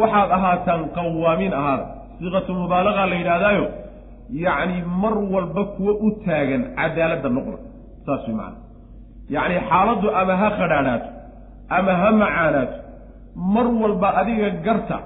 [0.00, 1.84] waxaad ahaataan qawaamiin ahaada.
[2.18, 3.66] Siiqatu mubaalaqa la yidhaahdaayo
[4.44, 7.58] yacni mar walba kuwo u taagan cadaaladda noqda.
[8.06, 8.58] Saas way macana
[9.34, 11.08] yacni xaaladdu ama ha qadhaadhaato
[11.76, 12.76] ama ha macaanaato
[13.54, 14.96] mar walba adiga garta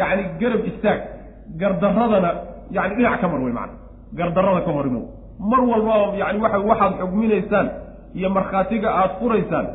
[0.00, 1.00] yacni garab istaag
[1.60, 2.30] gardarradana
[2.76, 3.74] yani dhinac ka mar wey macana
[4.18, 5.04] gardarrada ka horimow
[5.50, 7.66] mar walba yani waxa waxaad xugminaysaan
[8.14, 9.66] iyo markhaatiga aada furaysaan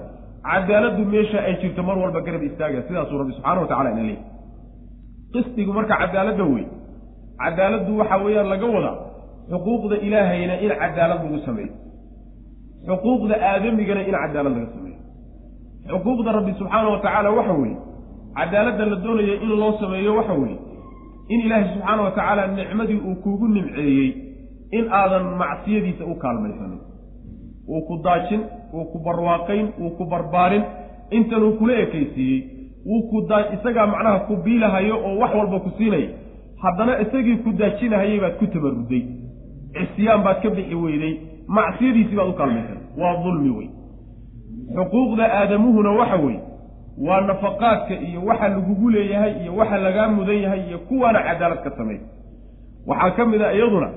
[0.50, 4.24] cadaaladdu meesha ay jirto mar walba garab istaagaya sidaasuu rabbi subxana wa tacala ina leeyahy
[5.34, 6.66] qisdigu marka cadaaladda wey
[7.44, 8.96] cadaaladdu waxa weeyaan laga wadaa
[9.52, 11.74] xuquuqda ilaahayna in cadaalad lagu sameeyo.
[12.88, 15.00] Xuquuqda aadamigana in cadaalad laga sameeyo.
[15.92, 17.78] Xuquuqda rabbi subxaana wa tacaala waxa weeye
[18.38, 20.58] cadaaladda la doonaya in loo sameeyo waxa weeye
[21.34, 24.10] in ilaahay subxaana wa tacaala nicmadii uu kuugu nimceeyey
[24.78, 26.80] in aadan macsiyadiisa u kaalmaysanin
[27.68, 28.42] wuu ku daajin
[28.74, 30.64] wuu ku barwaaqayn wuu ku barbaarin.
[31.12, 32.40] Intanuu kula ekaysiiyey.
[32.86, 33.18] Wuu ku
[33.54, 36.10] isagaa macnaha ku biilahayo oo wax walba ku siinaya
[36.64, 39.04] haddana isagii ku daajinahayay baad ku tabarruday.
[39.74, 41.14] Cisyaan baad ka bixi weyday.
[41.48, 42.78] Macsiyadiisii baad u kaalmaysan.
[42.98, 43.70] Waa dulmi wey.
[44.76, 46.42] Xuquuqda aadamuhuna waxa weeye
[47.08, 51.72] waa nafaqaadka iyo waxa lagugu leeyahay iyo waxa lagaa mudan yahay iyo kuwaana cadaalad ka
[51.78, 52.00] sameey
[52.88, 53.90] waxaa ka mid a iyaduna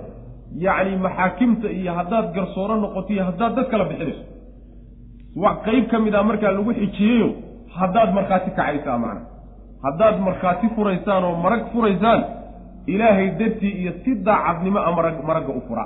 [0.65, 4.23] yacni maxaakimta iyo haddaad garsooro noqoto iyo haddaad dad kala bixinayso
[5.43, 7.29] wax qeyb ka mid a markaa lagu xijiyeyo
[7.79, 9.23] haddaad markhaati kacaysaa macna.
[9.85, 12.21] Haddaad markhaati furaysaan oo marag furaysaan
[12.93, 15.85] ilaahay dartii iyo si daacadnimo a marag maragga u fura.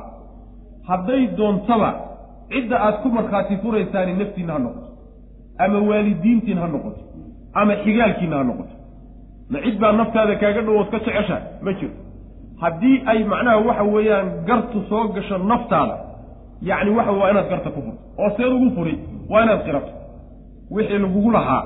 [0.88, 1.90] Hadday doontaba
[2.52, 4.88] cidda aad ku markhaati furaysaani naftiinna ha noqoto
[5.64, 7.00] ama waalidiintiin ha noqoto
[7.61, 8.74] ama xigaalkiinna ha noqoto.
[9.52, 11.42] Ma cid baa naftaada kaaga dhowood ka jeceshahay?
[11.64, 11.92] Ma jiro
[12.62, 15.96] haddii ay macnaha waxa weeyaan gartu soo gasho naftaada
[16.70, 18.94] yacni waxa waa inaad garta ku furto oo seed ugu furi
[19.31, 19.92] waa inaad qirato.
[20.75, 21.62] Wixii lagugu lahaa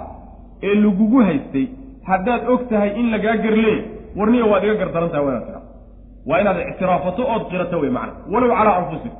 [0.63, 1.67] ee lagugu haystay
[2.09, 3.79] haddaad og tahay in lagaa garleey
[4.19, 5.67] warniya waad iga gardaran tahay waa inaad qirato.
[6.29, 8.13] Waa inaad ictiraafato ood qirato wey macna.
[8.33, 9.19] Walow calaa anfusikum.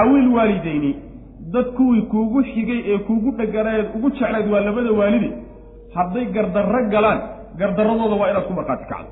[0.00, 0.90] Awil waalidayni
[1.54, 5.30] dad kuwii kuugu xigay ee kuugu dheganayeed ugu jeclayd waa labada waalide
[5.94, 7.20] hadday gardarro galaan
[7.60, 9.10] gardarradooda waa inaad ku markhaati kacdo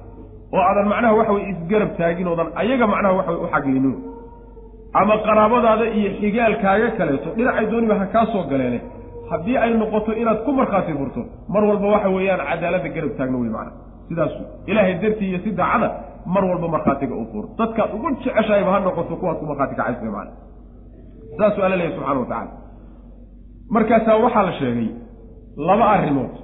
[0.55, 3.95] oo aadan macnaha waxa weye isgarab taagin oodan ayaga macnaha waxa way u xaglinin
[5.01, 8.79] ama qaraabadaada iyo xigaalkaaga kaleeto dhinacay dooniba ha kaa soo galeene.
[9.31, 11.21] Haddii ay noqoto inaad ku markhaati furto
[11.53, 13.73] mar walba waxa weeyaan cadaaladda garab taagno wey macna.
[14.09, 14.33] Sidaas
[14.71, 15.89] ilaahay dartii iyo si daacada
[16.35, 17.45] mar walba markhaatiga u fur.
[17.59, 20.33] Dadkaad ugu jeceshahayba ha noqoto kuwaad ku markhaati kacaysa macna.
[21.39, 22.51] Saasuu alla leeyahy subxana wa tacala
[23.75, 24.89] markaasaa waxaa la sheegay
[25.69, 26.35] laba arrimood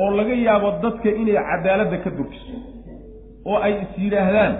[0.00, 2.54] oo laga yaabo dadka inay cadaaladda ka durkiso
[3.50, 4.52] oo ay is yidhaahdaan.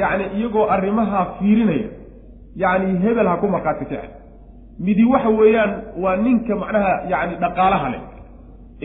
[0.00, 1.88] Yacni iyagoo arrimahaa fiirinaya.
[2.62, 4.08] Yacni hebel ha ku markhaati kace
[4.86, 8.02] midi waxa weeyaan waa ninka macnaha yacni dhaqaalaha leh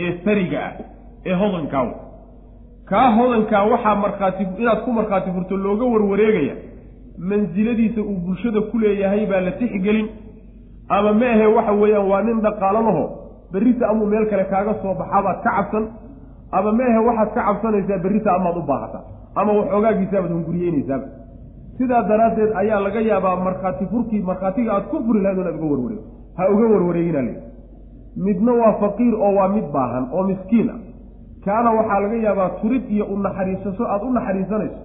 [0.03, 0.73] ee sariga ah
[1.29, 1.93] ee hodankaawa
[2.89, 6.55] kaa hodankaa waxaa markhaati inaad ku markhaati furto looga warwareegaya
[7.31, 10.07] mansiladiisa uu bulshada ku leeyahay baa la tixgelin.
[10.89, 13.05] Ama ma ahe waxa weeyaan waa nin dhaqaalo laho
[13.53, 15.85] berrita amuu meel kale kaaga soo baxaabaad ka cabsan.
[16.57, 19.03] Ama ma ahe waxaad ka cabsanaysaa berrita amaad u baahataa
[19.35, 21.07] ama waxoogaagiisaabaad hunguriyeynaysaaba.
[21.77, 26.03] Sidaa daraaddeed ayaa laga yaabaa markhaati furkii markhaatiga aad ku furi lahayd inaad uga warwareego
[26.37, 27.33] ha uga warwareegina le
[28.25, 30.79] midna waa faqiir oo waa mid baahan oo miskiin ah.
[31.45, 34.79] Kaana waxaa laga yaabaa turid iyo u naxariisaso aada u naxariisanayso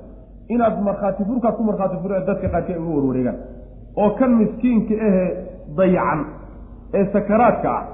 [0.48, 3.38] inaad markhaati furkaa ku markhaati fur dadka qaarkii ay uga warwareegaan.
[3.96, 5.28] Oo kan miskiinka ahee
[5.76, 6.20] dayacan
[6.94, 7.84] ee sakaraadka ah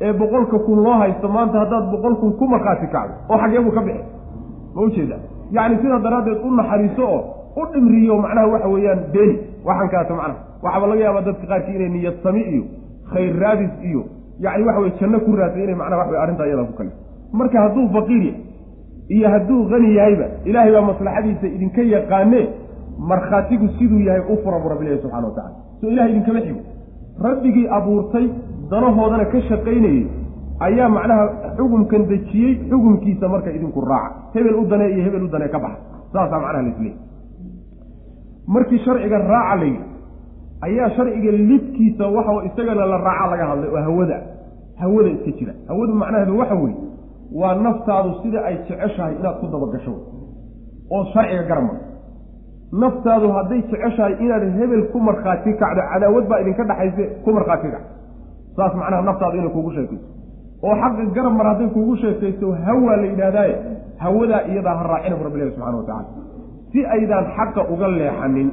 [0.00, 3.70] ee boqolka kun loo haysto maanta haddaad boqol kun ku markhaati kacdo oo xagee buu
[3.78, 4.04] ka bixi.
[4.74, 5.16] Ma ujeeda
[5.56, 7.20] yacni sidaa daraaddeed u naxariiso oo
[7.60, 9.34] u dhimriyo macnaha waxa weeyaan beeni
[9.68, 12.64] waxaan kaato macnaha waxaaba laga yaabaa dadka qaarkii inay niyad sami iyo
[13.12, 14.02] khayr raadis iyo
[14.44, 16.90] yacni waxa weye janno ku raadsa inay macnaha wax wey arrintaa iyadaa ku kale.
[17.38, 18.34] Marka hadduu faqiir yahy
[19.16, 22.44] iyo hadduu qani yahayba ilaahay baa maslaxadiisa idinka yaqaanee
[23.10, 26.60] markhaatigu siduu yahay u fura bu rabbilahi subxana wa tacala soo ilahay idinkama xigo.
[27.26, 28.26] Rabbigii abuurtay
[28.70, 30.02] danahoodana ka shaqaynayey
[30.60, 31.24] ayaa macnaha
[31.56, 34.14] xukumkan dejiyey xukumkiisa marka idinku raaca.
[34.34, 35.78] Hebel u danee iyo hebel u danee ka baxa
[36.12, 36.96] saasaa macnaha laisleeyay
[38.54, 39.84] markii sharciga raaca layidhi
[40.66, 44.18] ayaa sharciga lidkiisa waxa isagana la raaca laga hadlay oo hawada.
[44.80, 45.52] Hawada iska jira.
[45.68, 46.76] Hawadu macnaheedu waxa weeye
[47.40, 49.92] waa naftaadu sida ay jeceshahay inaad ku dabagasho
[50.94, 51.74] oo sharciga garma
[52.82, 57.84] naftaadu hadday jeceshahay inaad hebel ku markhaati kacdo cadaawad baa idinka dhaxayse ku markhaati kac
[58.56, 60.06] saas macnaha naftaadu inay kugu sheekayso
[60.62, 63.54] oo xaqa garab mar hadday kugu sheekayso hawaa la yidhahdaaye
[64.04, 66.06] hawadaa iyadaa ha raacina bu rabbilahi subxana wa tacala
[66.72, 68.48] si aydaan xaqa uga leexanin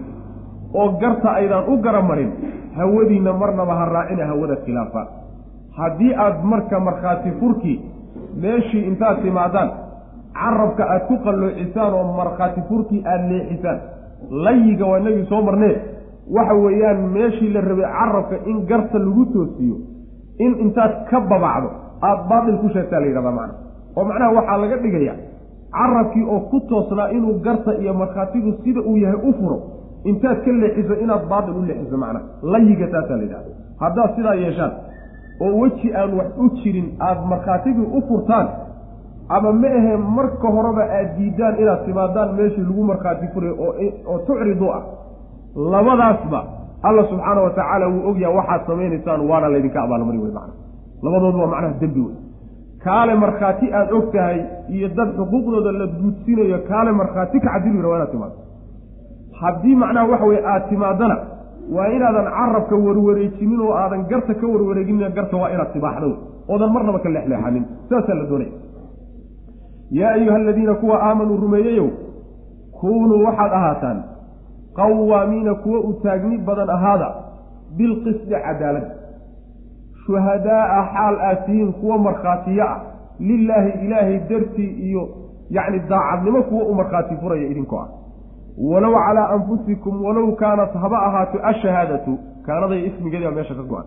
[0.82, 2.32] oo garta aydaan u garamarin
[2.78, 5.02] hawadiinna marnaba ha raacina hawada khilaafa.
[5.78, 7.78] Haddii aad marka markhaati furkii
[8.44, 9.70] meeshii intaad timaadaan
[10.40, 13.80] carabka aad ku qalloocisaan oo markhaati furkii aada leexisaan
[14.46, 15.76] layiga waa inagii soo marnee.
[16.36, 19.76] Waxa weeyaan meeshii la rabay carabka in garta lagu toosiyo
[20.46, 21.70] in intaad ka babacdo
[22.08, 23.54] aada baatil ku sheegtaa la yidhahdaa macna.
[23.98, 25.14] Oo macnaha waxaa laga dhigaya
[25.78, 29.58] carabkii oo ku toosnaa inuu garta iyo markhaatigu sida uu yahay u furo.
[30.10, 33.52] Intaad ka leexiso inaad baatil u leexiso macnaha layiga taasaa la yidhahda
[33.84, 34.72] haddaad sidaa yeeshaan
[35.46, 38.48] oo weji aan wax u jirin aada markhaatigii u furtaan
[39.36, 43.54] ama ma ahe marka horeba aad diidaan inaad timaadaan meeshii lagu markhaati furay
[44.12, 44.82] oo tucridu ah
[45.74, 46.40] labadaasba
[46.88, 50.54] alla subxaana wa tacaala wuu ogyaha waxaad samaynaysaan waana laydinka abaalmari wey macna
[51.04, 52.16] labadoodu waa macnaha dembi wey
[52.86, 54.40] kaale markhaati aada og tahay
[54.76, 58.36] iyo dad xuquuqdooda la duudsinayo kaale markhaati ka cadil yira waa timaado.
[59.42, 61.18] Haddii macnaha waxa weye aada timaadana
[61.76, 66.10] waa inaadan carabka warwareejinin oo aadan garta ka warwareeginin garta waa inaad tibaaxdo
[66.52, 67.64] oodan marnaba ka leexleexanin.
[67.90, 68.52] Saasaa la doonaya.
[70.00, 71.90] Yaa ayuha aladiina kuwa aamanuu rumeeyeyow
[72.80, 74.00] kuunuu waxaad ahaataan
[74.80, 77.08] qawaamiina kuwa u taagni badan ahaada
[77.78, 78.86] bilqisdi cadaalad
[80.06, 82.80] shuhadaa'a xaal aad tihiin kuwa markhaatiyo ah.
[83.20, 85.10] Lilaahi ilaahay dartii iyo
[85.50, 87.88] yacni daacadnimo kuwa u markhaati furaya idinkoo ah.
[88.58, 93.86] Walow calaa anfusikum walow kaanat haba ahaato ashahaadatu kaanaday ismigeedi baa meesha ka go-an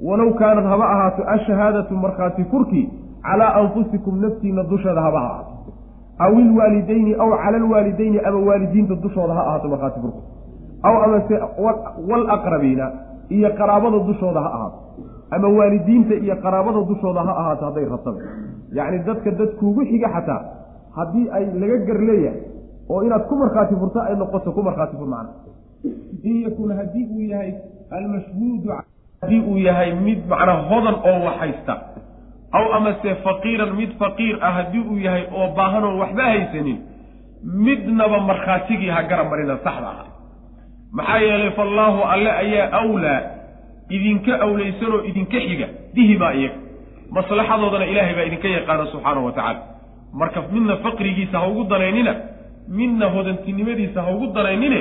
[0.00, 2.90] walow kaanat haba ahaato ashahaadatu markhaati furkii
[3.22, 5.50] calaa anfusikum naftiina dusheeda haba ahaato.
[6.18, 10.22] Aw ilwaalidayni aw cala alwaalidayni ama waalidiinta dushooda ha ahaato markhaati furku.
[10.82, 11.40] Aw amase
[12.10, 12.92] walaqrabiina
[13.28, 14.78] iyo qaraabada dushooda ha ahaato
[15.30, 18.18] ama waalidiinta iyo qaraabada dushooda ha ahaato hadday rabtaba.
[18.72, 20.40] Yacni dadka dadkuugu xiga xataa
[20.96, 22.40] haddii ay laga gar leeyahay
[22.90, 25.30] oo inaad ku markhaati furto ay noqoto ku markhaati fur macna.
[26.24, 27.50] In yakun haddii uu yahay
[27.90, 28.68] almashhuudu
[29.22, 31.74] haddii uu yahay mid macnaa hodan oo waxhaysta
[32.58, 36.78] aw amase faqiiran mid faqiir ah haddii uu yahay oo baahan oo waxba haysanin
[37.66, 40.06] midnaba markhaatigii ha gara marina saxda ah
[40.98, 43.20] maxaa yeelay faallaahu alle ayaa awlaa
[43.90, 46.58] idinka awlaysanoo idinka xiga bihimaa iyaga.
[47.10, 49.60] Maslaxadoodana ilaahay baa idinka yaqaana subxaanahu wa tacaala.
[50.12, 52.14] Marka midna faqrigiisa ha ugu danaynina
[52.68, 54.80] midna hodantinimadiisa ha ugu danaynine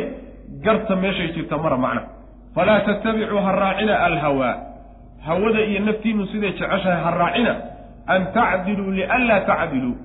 [0.65, 2.01] garta meeshay jirta mara macna.
[2.55, 4.55] Falaa tattabicuu ha raacina alhawaa.
[5.25, 7.55] Hawada iyo naftiinu siday jeceshahay ha raacina?
[8.07, 9.95] An tacdiluu lianlaa tacdiluu.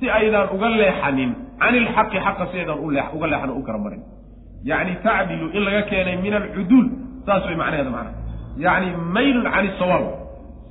[0.00, 2.78] Si aydaan uga leexanin cani ilxaqi xaqa si aydaan
[3.14, 4.02] uga leexan u garamarin.
[4.64, 6.86] Yacni tacdilu in laga keenay min alcuduul
[7.26, 8.21] saas way macnaheeda macnaha
[8.56, 10.04] yacni maylun cani sawaab.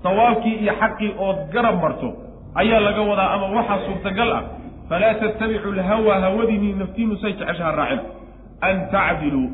[0.04, 2.10] Sawaabkii iyo xaqii ood garab marto
[2.56, 4.44] ayaa laga wadaa ama waxaa suurtagal ah
[4.89, 8.04] falaa tattabicu alhawaa hawadiinii naftiinu say jeceshaha raacina
[8.62, 9.48] an tacdiluu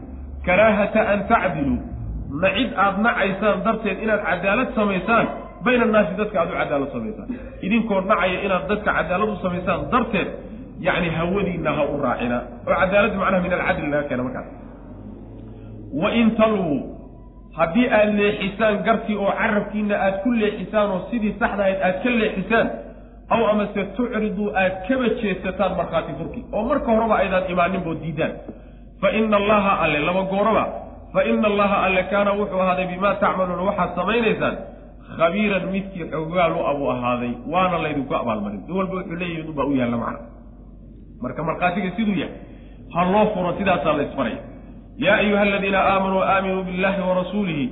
[0.46, 1.80] karaahata an tacdiluu.
[2.44, 5.26] Nacid aada nacaysaan darteed inaad cadaalad samaysaan
[5.66, 7.28] bayna annaasi dadka aad u cadaalad samaysaan.
[7.66, 10.28] Idinkoo nacaya inaad dadka cadaalad u samaysaan darteed
[10.88, 12.38] yacni hawadiinna ha u raacina.
[12.68, 14.48] Oo cadaaladda macnaha min alcadli laga keena markaas.
[16.02, 16.97] Wa in talwuu
[17.58, 22.67] haddii aada leexisaan gartii oo carabkiina aad ku leexisaan oo sidii saxdahayd aad ka leexisaan
[23.36, 26.41] aw amase tucriduu aad kaba jeesataan markhaati furki.
[26.56, 28.34] Oo marka horeba aydaan imaaninboo diidaan.
[29.02, 30.63] Fa ina allaha alle laba gooraba
[31.13, 34.56] fa ina allaha alle kaana wuxuu ahaaday bimaa tacmaluuna waxaad samaynaysaan
[35.17, 38.62] khabiiran midkii xogaal u abuu ahaaday waana laydinku abaalmarin.
[38.70, 40.20] In walba wuxuu leeyahi unbaa u yaalla macna.
[41.24, 42.36] Marka markhaatiga siduu yahay
[42.93, 44.39] ha loo furo sidaasaa la isfaraya
[44.98, 47.70] yaa ayuha aladiina aamanuu aaminuu billahi warasuulihi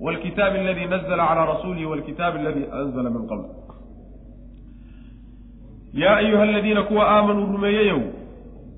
[0.00, 3.44] waalkitaabi aladii nazla calaa rasuulihi waalkitaabi aladii anzala min qabl
[5.94, 8.00] yaa ayuha aladiina kuwa aamanuu rumeeyeyow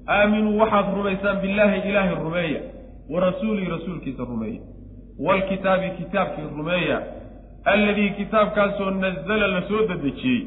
[0.08, 2.60] aaminuu waxaad rumaysaan billaahi ilaahay rumeeya
[3.10, 4.60] wa rasuulihi rasuulkiisa rumeeya
[5.18, 7.02] waalkitaabi kitaabkii rumeeya
[7.64, 10.42] alladii kitaabkaasoo nazala la soo dedejiyey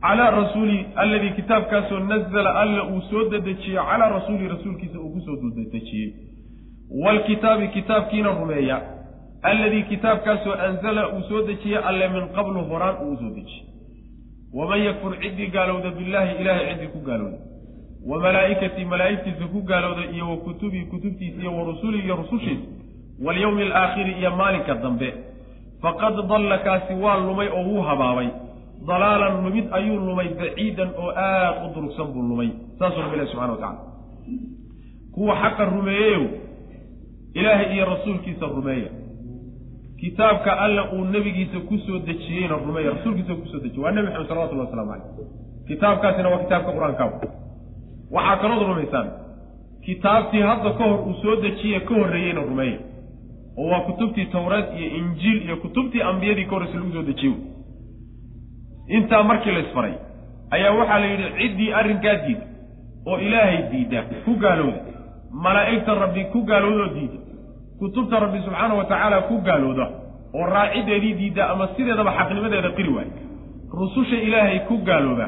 [0.00, 5.36] calaa rasuulihi alladii kitaabkaasoo nazala alla uu soo dedejiyey calaa rasuulihi rasuulkiisa uu ku soo
[5.36, 6.27] duldedejiyey
[6.90, 8.82] waalkitaabi kitaabkiina rumeeya
[9.42, 13.64] alladii kitaabkaasoo anzala uu soo dejiyey alle min qablu horaan uu u soo dejiyey
[14.54, 17.38] waman yakfur ciddii gaalowda billaahi ilaahay ciddii ku gaalowda
[18.06, 22.62] wa malaa'ikatii malaa'igtiisa ku gaalowda iyo wa kutubii kutubtiisa iyo wa rusulii iyo rusushiisa
[23.24, 25.14] walyowmi alaakhiri iyo maalinka dambe
[25.82, 28.28] faqad dalla kaasi waa lumay oo wuu habaabay
[28.88, 32.48] dalaalan lumid ayuu lumay baciidan oo aad u durugsan buu lumay
[32.78, 33.78] saasuu rabbi ilahi subxana wa tacala
[35.14, 36.24] kuwa xaqa rumeeyeyow
[37.40, 38.90] ilaahay iyo rasuulkiisa rumeeya.
[40.00, 44.28] Kitaabka alla uu nebigiisa ku soo dejiyeyna rumeeya rasuulkiisa ku soo dejiyey waa nebi maxamed
[44.28, 45.04] salawatullah waslamu caleyh
[45.68, 47.08] kitaabkaasina waa kitaabka qur'aankaa
[48.16, 49.08] waxaa kalood rumaysaan
[49.86, 52.78] kitaabtii hadda ka hor uu soo dejiye ka horreeyeyna rumeeya.
[53.58, 57.34] Oo waa kutubtii tawreed iyo injiil iyo kutubtii ambiyadii ka horreysa lagu soo dejiye.
[58.88, 59.94] Intaa markii la isfaray
[60.50, 62.46] ayaa waxaa la yidhi ciddii arrinkaa diida.
[63.06, 64.80] Oo ilaahay diida ku gaalowda.
[65.44, 67.18] Malaa'igta rabbi ku gaalowdoo diida
[67.80, 69.86] kutubta rabbi subxaana wa tacaala ku gaalooda
[70.38, 73.08] oo raaciddeedii diidda ama sideedaba xaqnimadeeda qiri waay.
[73.80, 75.26] Rususha ilaahay ku gaalooba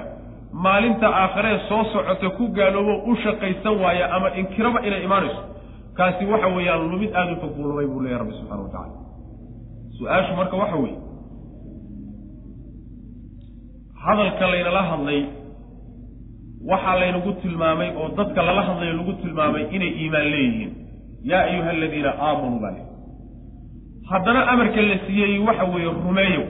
[0.65, 5.43] maalinta aakhiree soo socota ku gaaloobo u shaqaysan waaya ama inkiraba inay imaanayso
[5.99, 8.97] kaasi waxa weeyaan lumid aada u fog buu lumay buu leeyahy rabbi subxana wa tacala
[9.99, 10.99] su'aashu marka waxa weeye
[14.05, 15.21] hadalka laynala hadlay
[16.71, 20.73] waxaa laynagu tilmaamay oo dadka lala hadlayo lagu tilmaamay inay iimaan leeyihiin
[21.31, 22.75] yaa ayuha aladiina aamanuu baa
[24.11, 26.43] haddana amarka la siiyey waxa weeye rumeeyo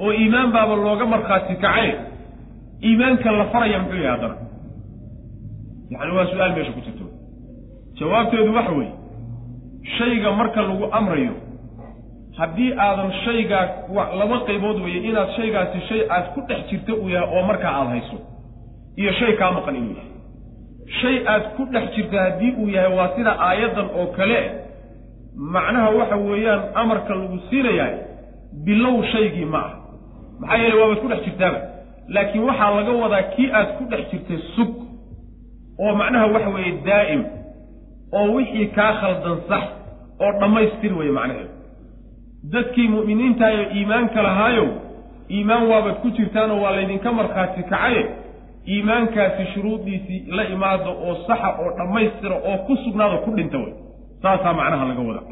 [0.00, 1.90] oo iimaan baaba looga markhaati kacay
[2.86, 4.36] iimaanka la faraya muxuu yahay haddana?
[5.90, 7.04] Yacni waa su'aal meesha ku jirto.
[7.98, 8.92] Jawaabteedu waxa weeye
[9.98, 11.34] shayga marka lagu amrayo
[12.38, 13.64] haddii aadan shaygaa
[14.20, 17.90] laba qaybood weeye inaad shaygaasi shay aad ku dhex jirta uu yahay oo markaa aada
[17.94, 18.18] hayso
[19.00, 20.10] iyo shay kaa maqan inuu yahay
[21.00, 24.38] shay aad ku dhex jirta haddii uu yahay waa sida aayaddan oo kale.
[25.54, 27.90] Macnaha waxa weeyaan amarka lagu siinayaa
[28.64, 29.72] bilow shaygii ma ah
[30.40, 31.60] maxaa yeele waabaad ku dhex jirtaaba.
[32.08, 34.70] Laakiin waxaa laga wadaa kii aad ku dhex jirtay sug
[35.84, 37.22] oo macnaha waxa weeye daa'im
[38.12, 39.64] oo wixii kaa khaldan sax
[40.20, 41.50] oo dhammaystir weeye macnaheedu.
[42.52, 44.68] Dadkii mu'miniintaayo iimaanka lahaayow
[45.30, 48.02] iimaan waabaad ku jirtaanoo waa laydinka markhaati kacaye
[48.68, 53.72] iimaankaasi shuruudiisii la imaada oo saxa oo dhammaystira oo ku sugnaado ku dhinta wey
[54.22, 55.22] saasaa macnaha laga wada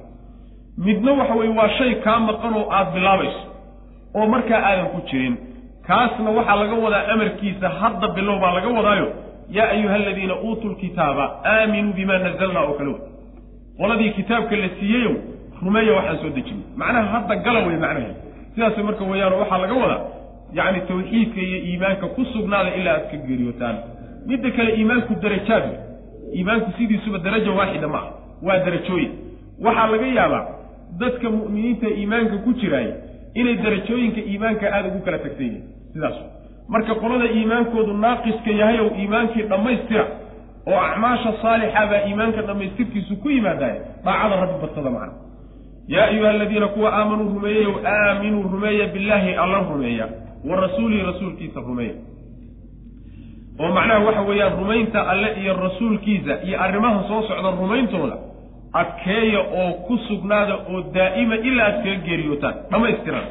[0.87, 3.43] midna waxa weye waa shay kaa maqan oo aada bilaabayso
[4.15, 5.37] oo markaa aadan ku jirin.
[5.87, 9.09] Kaasna waxaa laga wadaa amarkiisa hadda bilow baa laga wadaayo
[9.57, 13.01] yaa ayuha aladiina uutuu lkitaaba aaminuu bimaa nazalnaa oo kale wey
[13.79, 15.15] qoladii kitaabka la siiyeyow
[15.63, 16.65] rumeeya waxaan soo dejinay.
[16.77, 18.11] Macnaha hadda gala wey macnahe
[18.55, 20.01] sidaas marka weeyaano waxaa laga wadaa
[20.59, 23.77] yacni tawxiidka iyo iimaanka ku sugnaada ilaa aad ka geeriyootaan.
[24.27, 25.79] Midda kale iimaanku darajaad wey
[26.39, 28.07] iimaanku sidiisuba daraja waaxida ma ah
[28.47, 29.13] waa darajooyin.
[29.65, 30.43] Waxaa laga yaabaa
[31.01, 32.89] dadka mu'miniinta iimaanka ku jiraay
[33.35, 36.17] inay darajooyinka iimaanka aada ugu kala tagsan yihiin sidaas.
[36.69, 40.05] Marka qolada iimaankoodu naaqiska yahay ow iimaankii dhammaystira
[40.71, 45.13] oo acmaasha saalixa baa iimaanka dhammaystirkiisu ku yimaadaaya daacada rabbi badsada macna
[45.95, 50.07] yaa ayuha aladiina kuwa aamanuu rumeeyeyow aaminuu rumeeya billaahi alla rumeeya
[50.49, 51.95] wa rasuulihi rasuulkiisa rumeeya
[53.61, 58.17] oo macnaha waxa weeyaan rumaynta alle iyo rasuulkiisa iyo arrimaha soo socda rumayntooda
[58.73, 62.55] adkeeya oo ku sugnaada oo daa'ima ilaa aad kaga geeriyootaan.
[62.71, 63.27] Dhammaystiran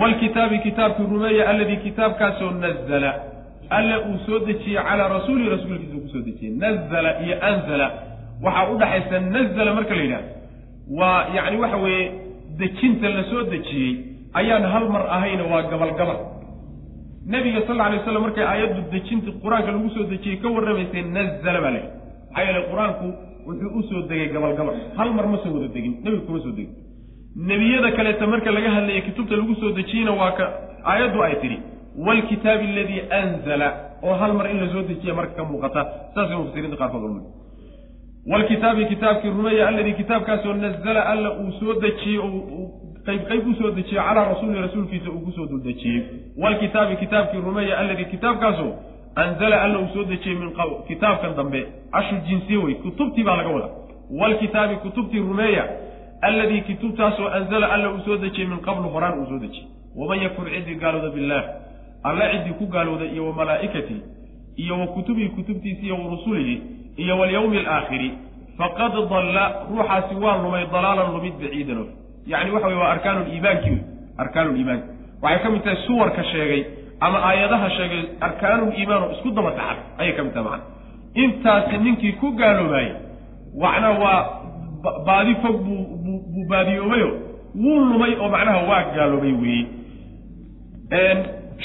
[0.00, 3.14] waalkitaabi kitaabkii rumeeya alladii kitaabkaasoo nazala
[3.70, 6.54] alle uu soo dejiyey calaa rasuulihi rasuulkiisa uu ku soo dejiyey.
[6.56, 7.86] Nazala iyo anzala.
[8.42, 10.28] Waxaa u dhaxaysa nazala marka la yidhahdo
[10.98, 12.12] waa yacni waxa weeye
[12.58, 13.92] dejinta la soo dejiyey
[14.34, 16.18] ayaan hal mar ahayna waa gabalgabal
[17.26, 21.72] nebiga sal alay waslam markay aayaddu dejinta qur'aanka lagu soo dejiyey ka warramaysay nazala baa
[21.76, 21.88] layihi
[22.30, 23.06] maxaa yeele qur'aanku
[23.48, 26.72] wuxuu u soo degay gabalgabal hal mar ma soo wada degin nebigu kuma soo degin.
[27.50, 30.46] Nebiyada kaleeta marka laga hadlayay kutubta lagu soo dejiyeyna waa ka
[30.92, 31.58] aayaddu ay tidhi
[32.06, 33.68] waalkitaabi aladii anzala
[34.06, 35.80] oo hal mar in la soo dejiya marka ka muuqata.
[36.14, 37.24] Saasay mufasiriinta qaarkood ulmay
[38.32, 42.20] waalkitaabi kitaabkii rumeeya alladii kitaabkaasoo nazala alla uu soo dejiyey
[43.06, 46.02] qayb u soo dejiyey calaa rasuulihi rasuulkiisa uu ku soo duldejiyey
[46.38, 48.72] waalkitaabi kitaabkii rumeeya alladii kitaabkaasoo
[49.14, 50.50] anzala alla uu soo dejiyey min
[50.88, 53.70] kitaabkan dambe cashu jinsiye wey kutubtii baa laga wadaa.
[54.10, 55.68] Waalkitaabi kutubtii rumeeya
[56.20, 59.66] alladii kutubtaasoo anzala alla uu soo dejiyey min qablu horaan uu soo dejiyey.
[59.96, 61.44] Waman yakfur ciddii gaalooda billaah
[62.02, 64.02] alla ciddii ku gaalooda iyo wa malaa'ikatii
[64.56, 66.62] iyo wa kutubihi kutubtiisi iyo wa rusulihi
[66.96, 68.12] iyo walyawmi alaakhiri
[68.58, 71.78] faqad dalla ruuxaasi waa lumay dalaalan lumid baciidan.
[71.78, 71.99] of
[72.32, 73.82] yacni waxa wey waa arkaanu liimaankii wey
[74.22, 74.86] arkaanu liimaanki
[75.22, 76.62] waxay ka mid tahay suwarka sheegay
[77.06, 80.64] ama aayadaha sheegay arkaanuliimaan oo isku daba taxan ayay ka mid tahay macana
[81.24, 82.92] intaasi ninkii ku gaaloobaayey
[83.62, 84.18] macnaa waa
[85.06, 85.80] baadi fog buu
[86.32, 87.08] buu baadiyoobayo.
[87.62, 89.66] Wuu lumay oo macnaha waa gaaloobay weeye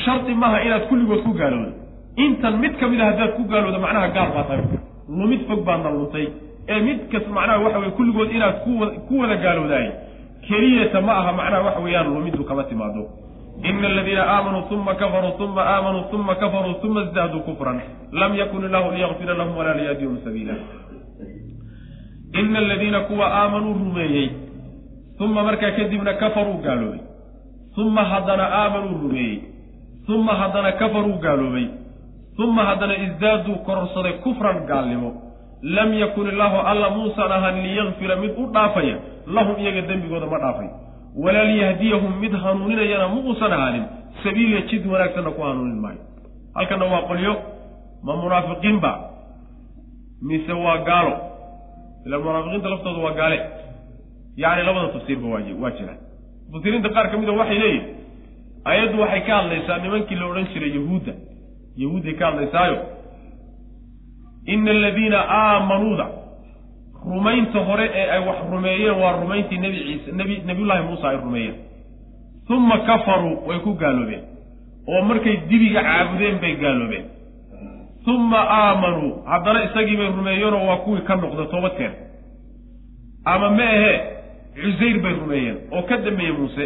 [0.06, 1.72] shardi maaha inaad kulligood ku gaaloodo.
[2.18, 4.66] Intan mid ka mid a haddaad ku gaaloodo macnaha gaal baa tahay.
[5.10, 6.28] Lumid fog baadna luntay
[6.68, 9.88] ee mid kas macnaha waxa weye kulligood inaad kuwa ku wada gaaloodaay
[10.48, 13.10] keliyata ma aha macnaha waxa weeyaan lumiddu kama timaado.
[13.64, 17.82] Ina aladiina aamanuu uma kafaruu uma aamanuu uma kafaruu uma isdaaduu kufran.
[18.12, 20.54] Lam yakun illahu liyakfira lahum walaa liyahdihum sabiila.
[22.34, 24.30] Ina aladiina kuwa aamanuu rumeeyey
[25.20, 27.00] uma markaa kadibna kafaruu gaaloobay.
[27.78, 29.40] Uma haddana aamanuu rumeeyey
[30.08, 31.68] uma haddana kafaruu gaaloobay.
[32.38, 35.22] Uma haddana isdaaduu kororsaday kufran gaalnimo.
[35.64, 40.70] Lam yakun illaahu alla muusan ahaan liyakfira mid u dhaafaya lahum iyaga dembigooda ma dhaafay
[41.24, 43.86] walaa liyahdiyahum mid hanuuninayana ma uusan ahaanin.
[44.24, 46.02] Sabiiliya jid wanaagsanna ku hanuunin maayo.
[46.56, 47.34] Halkanna waa qolyo
[48.06, 48.92] ma munaafiqiin ba.
[50.22, 51.14] Mise waa gaalo.
[52.06, 53.38] Ila munaafiqiinta laftooda waa gaale.
[54.38, 56.00] Yacni labada tafsiirba waa waa jiraan
[56.50, 57.86] mufasiriinta qaar ka mida waxay leeyihiin
[58.72, 61.14] ayaddu waxay ka hadlaysaa nimankii la odhan jiray yahuudda.
[61.82, 62.78] Yahuudday ka hadlaysaayo
[64.54, 66.06] ina aladiina aamanuuda
[67.14, 71.56] rumaynta hore ee ay wax rumeeyeen waa rumayntii nebi ciise nebi nebiyullaahi muuse ay rumeeyeen.
[72.50, 74.24] Uma kafaruu way ku gaaloobeen.
[74.88, 77.06] Oo markay dibiga caabudeen bay gaaloobeen.
[78.14, 81.94] Uma aamanuu haddana isagii bay rumeeyeenoo waa kuwii ka noqda toobadkeen
[83.34, 83.96] ama ma ahee
[84.62, 86.66] cusayr bay rumeeyeen oo ka dambeeyey muuse.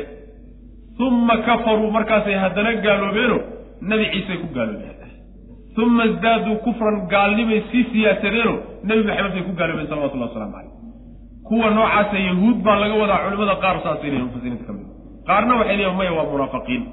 [1.07, 3.37] Uma kafaruu markaasay haddana gaaloobeeno
[3.89, 4.95] nebi ciisey ku gaaloobeen
[5.77, 8.53] uma isdaaduu kufran gaalnimay sii siyaasadeeno
[8.89, 10.71] nebi maxamed bay ku gaaloobeen salawatullahi waslamu caleyh
[11.47, 14.87] kuwa noocaasa yahuud baa laga wadaa culimada qaar saasay leeyihiin mufasiriinta ka mid
[15.29, 16.83] qaarna waxay leeyihiin maya waa munaafiqiin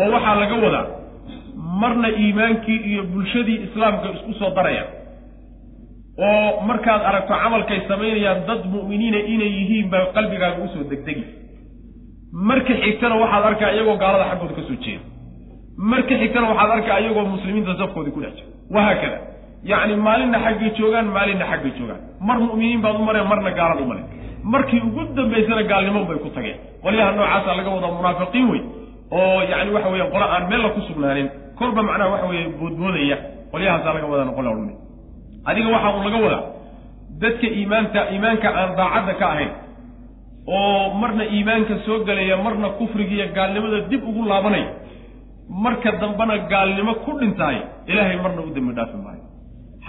[0.00, 0.86] oo waxaa laga wadaa
[1.82, 4.84] marna iimaankii iyo bulshadii islaamka isku soo daraya
[6.28, 11.24] oo markaad aragto camalkay samaynayaan dad mu'miniina inay yihiin baa qalbigaaga u soo degdegi
[12.50, 15.04] marka xigtana waxaad arkaa iyagoo gaalada xaggooda ka soo jeeda
[15.76, 19.18] marka xigtana waxaad arkaa iyagoo muslimiinta safkoodii ku dhex jira wahaakada
[19.70, 22.00] yacni maalinna xaggay joogaan maalinna xaggay joogaan.
[22.20, 24.06] Mar mu'miniin baad u mareen marna gaalad u mareen.
[24.52, 26.56] Markii ugu dambaysana gaalnimo bay ku tageen.
[26.82, 28.60] Qolyaha noocaasa laga wadaa munaafiqiin wey
[29.10, 31.28] oo yacni waxa weeye qolo aan meella ku sugnaanin.
[31.58, 33.16] Kolba macnaha waxa weeye boodboodaya.
[33.52, 34.76] Qolyahaasaa laga wadaa noqon la odhanay
[35.48, 36.42] adiga waxaa un laga wadaa
[37.22, 39.52] dadka iimaanta iimaanka aan daacadda ka ahayn.
[40.46, 44.68] Oo marna iimaanka soo gelaya marna kufrigiiyo gaalnimada dib ugu laabanaya
[45.48, 49.22] marka dambena gaalnimo ku dhintaay ilaahay marna u dembi dhaafi maayo.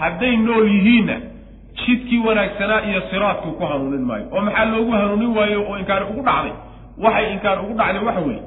[0.00, 1.16] Hadday nool yihiinna
[1.80, 4.26] jidkii wanaagsanaa iyo siraadkii ku hanuunin maayo.
[4.32, 6.52] Oo maxaa loogu hanuunin waayo oo inkaari ugu dhacday?
[7.04, 8.42] Waxay inkaar ugu dhacday waxa weeye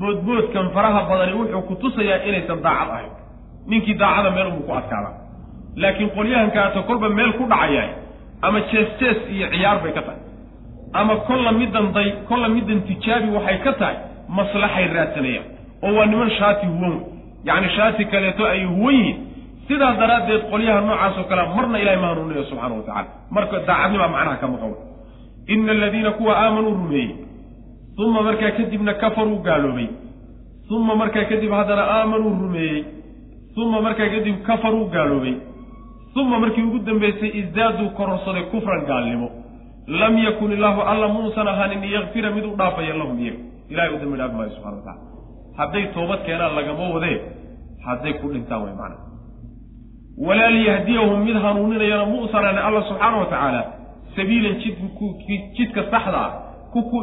[0.00, 3.10] boodboodkan faraha badani wuxuu ku tusayaa inaysan daacad ahayn.
[3.66, 5.14] Ninkii daacada meel unbuu ku adkaadaa
[5.82, 7.90] laakiin qolyahankaata kolba meel ku dhacayaay
[8.46, 10.20] ama jees jees iyo ciyaar bay ka tahay.
[11.00, 13.96] Ama kolla middan day kolla middan tijaabi waxay ka tahay
[14.36, 15.46] maslaxay raadsanayaan
[15.82, 16.94] oo waa niman shaati huwan
[17.44, 19.16] yacni shaati kaleeto ay huwan yihiin
[19.68, 24.36] sidaa daraaddeed qolyaha noocaasoo kale marna ilahay ma hanuuninayo subxaana wa tacala marka daacadnimaa macnaha
[24.42, 24.74] ka maqan
[25.54, 27.10] ina aladiina kuwa aamanuu rumeeyey
[28.04, 29.88] uma markaa kadibna kafaruu gaaloobay
[30.70, 32.84] uma markaa kadib haddana aamanuu rumeeyey
[33.56, 35.34] uma markaa kadib kafaruu gaaloobay
[36.16, 39.30] uma markii ugu dambaysay isdaaduu kororsaday kufran gaalnimo
[39.86, 43.38] lam yakun illaahu alla muusan ahaanin yakfira mid u dhaafaya lahum iyaga
[43.70, 45.11] ilahay u dambi dhaafi maayo subxana wa tacala
[45.56, 47.20] hadday toobad keenaan lagama wadee
[47.86, 48.96] hadday ku dhintaan way macna.
[50.26, 53.62] Walaa liyahdiyahum mid hanuuninayana muusan ahaanin alla subxaana wa tacaala
[54.16, 54.76] sabiilan jid
[55.56, 56.32] jidka saxda ah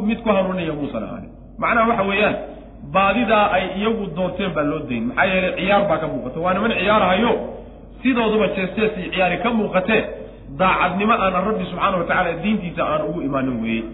[0.08, 2.36] mid ku hanuuninaya muusan ahaanin macnaha waxa weeyaan
[2.92, 6.40] baadidaa ay iyagu doorteen baa loo dayn maxaa yeelay ciyaar baa ka muuqata.
[6.40, 7.32] Waa niman ciyaarahayo
[8.02, 8.66] sidooduba iyo
[9.12, 10.02] ciyaari ka muuqatee
[10.58, 13.84] daacadnimo aanan rabbi subxaana wa tacaala diintiisa aan ugu imaanin weeyey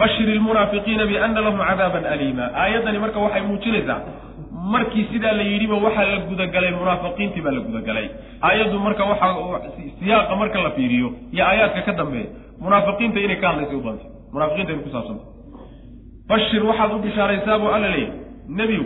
[0.00, 3.98] bashir ilmunaafiqiina biana lahum cadaaban aliima aayaddani marka waxay muujinaysaa
[4.74, 8.06] markii sidaa la yidhiba waxaa la gudagalay munaafiqiintii baa la gudagalay.
[8.48, 9.32] Aayaddu marka waxaa
[10.00, 12.28] siyaaqa marka la fiiriyo iyo aayaadka ka dambeeya
[12.64, 15.26] munaafiqiinta inay ka hadlaysay u badantay munaafiqiinta inay kusaabsantay
[16.30, 18.12] bashir waxaad u bishaaraysaa buu alla leeyahy
[18.58, 18.84] nebiyu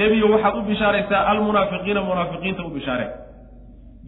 [0.00, 3.10] nebiyo waxaad u bishaaraysaa almunaafiqiina munaafiqiinta u bishaaree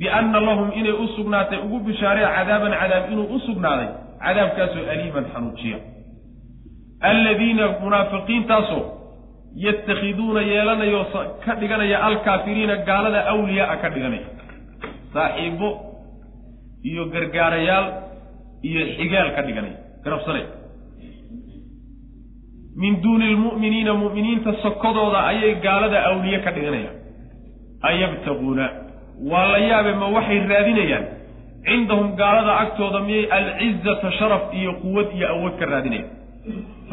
[0.01, 3.89] bianna lahum inay u sugnaatay ugu bishaaree cadaaban cadaab inuu u sugnaaday
[4.25, 5.79] cadaabkaasoo aliiman xanuujiya
[7.01, 8.83] alladiina munaafiqiintaasoo
[9.65, 11.01] yatakhiduuna yeelanayo
[11.45, 14.27] ka dhiganaya alkaafiriina gaalada awliyaaa ka dhiganaya.
[15.15, 15.69] Saaxiibo
[16.91, 17.87] iyo gargaarayaal
[18.69, 19.77] iyo xigaal ka dhiganaya.
[20.05, 20.45] Garabsanay
[22.83, 26.97] min duuni lmu'miniina mu'miniinta sokodooda ayay gaalada awliye ka dhiganayaan
[27.91, 28.67] ayabtaquuna.
[29.31, 31.05] Waa la yaabe ma waxay raadinayaan?
[31.67, 36.11] Cindahum gaalada agtooda miyay alcizata sharaf iyo quwad iyo awood ka raadinayaan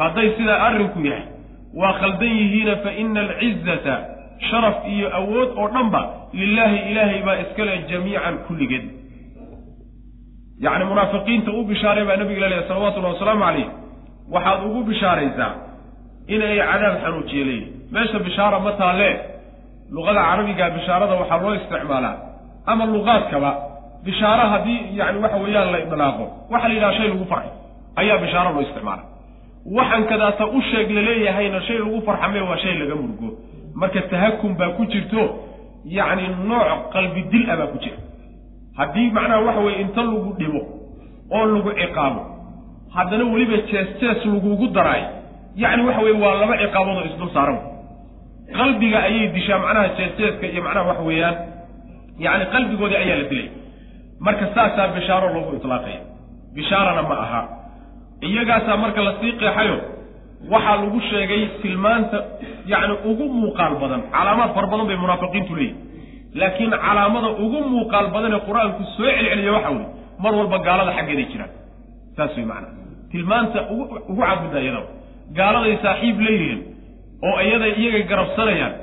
[0.01, 1.25] hadday sidaa arrinku yahay
[1.81, 3.95] waa khaldan yihiina fa ina alcizata
[4.49, 6.01] sharaf iyo awood oo dhanba
[6.39, 8.85] lilaahi ilaahay baa iskale jamiican kulligeed.
[10.65, 13.67] Yacni munaafiqiinta u bishaaray baa nabiga laleeyahy salawatullahi wasalaamu calayh.
[14.33, 15.51] Waxaad ugu bishaaraysaa
[16.33, 19.09] inay cadaab xanuujiye leeyihi meesha bishaara ma taalle
[19.95, 22.15] luqada carabiga bishaarada waxaa loo isticmaalaa.
[22.71, 23.51] Ama luqaadkaba
[24.05, 26.25] bishaaro haddii yani waxa weeyaan la idlaaqo.
[26.51, 27.51] Waxa la yidhaha shay lagu farxay
[28.01, 29.03] ayaa bishaaro loo isticmaala
[29.65, 33.29] waxaan kadaata u sheeg laleeyahayna shay lagu farxame waa shay laga murgo.
[33.75, 35.21] Marka tahakum baa ku jirto
[35.85, 37.97] yacni nooc qalbi dil a baa ku jira.
[38.77, 40.61] Haddii macnaha waxa weye inta lagu dhibo
[41.31, 42.21] oo lagu ciqaabo
[42.95, 45.03] haddana weliba jees jees lagugu daraay
[45.63, 47.59] yacni waxa weye waa laba ciqaabood oo isdul saaran.
[48.57, 51.35] Qalbiga ayay dishaa macnaha jees jeeska iyo macnaha waxa weeyaan
[52.25, 53.49] yacni qalbigoodii ayaa la dilay.
[54.25, 55.99] Marka saasaa bishaaro loogu itlaaqaya.
[56.55, 57.41] Bishaarana ma aha
[58.29, 59.77] iyagaasaa marka la sii qeexayo
[60.53, 62.17] waxaa lagu sheegay tilmaanta
[62.71, 64.01] yacni ugu muuqaal badan.
[64.15, 65.77] Calaamaad fara badan bay munaafiqiintu leeyihiin
[66.39, 69.87] laakiin calaamada ugu muuqaal badan ee qur'aanku soo celceliya waxa weye
[70.23, 71.51] mar walba gaalada xaggeeday jiraan.
[72.17, 72.67] Saas wey macana
[73.11, 73.85] tilmaanta ugu
[74.21, 74.87] cabuda iyadaba.
[75.37, 76.59] Gaaladay saaxiib leeyihiin
[77.27, 78.73] oo iyaday iyagay garabsanayaan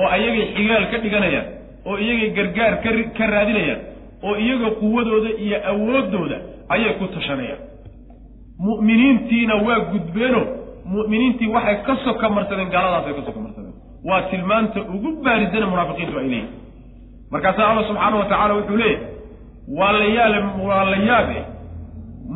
[0.00, 1.46] oo iyagay xigaal ka dhiganayaan
[1.88, 2.72] oo iyagay gargaar
[3.18, 3.80] ka raadinayaan
[4.26, 6.36] oo iyaga quwadooda iyo awooddooda
[6.74, 7.60] ayay ku tashanayaan
[8.66, 10.40] mu'miniintiina waa gudbeeno
[10.94, 13.74] mu'miniintii waxay ka soka marsadeen gaaladaasay ka soka marsadeen
[14.08, 16.48] waa tilmaanta ugu baarisane munaafiqiintu ay leeyihiin
[17.32, 19.06] markaasaa alla subxaana wa tacaala wuxuu leeyahy
[19.78, 20.38] waa la yaale
[20.68, 21.38] waa la yaabe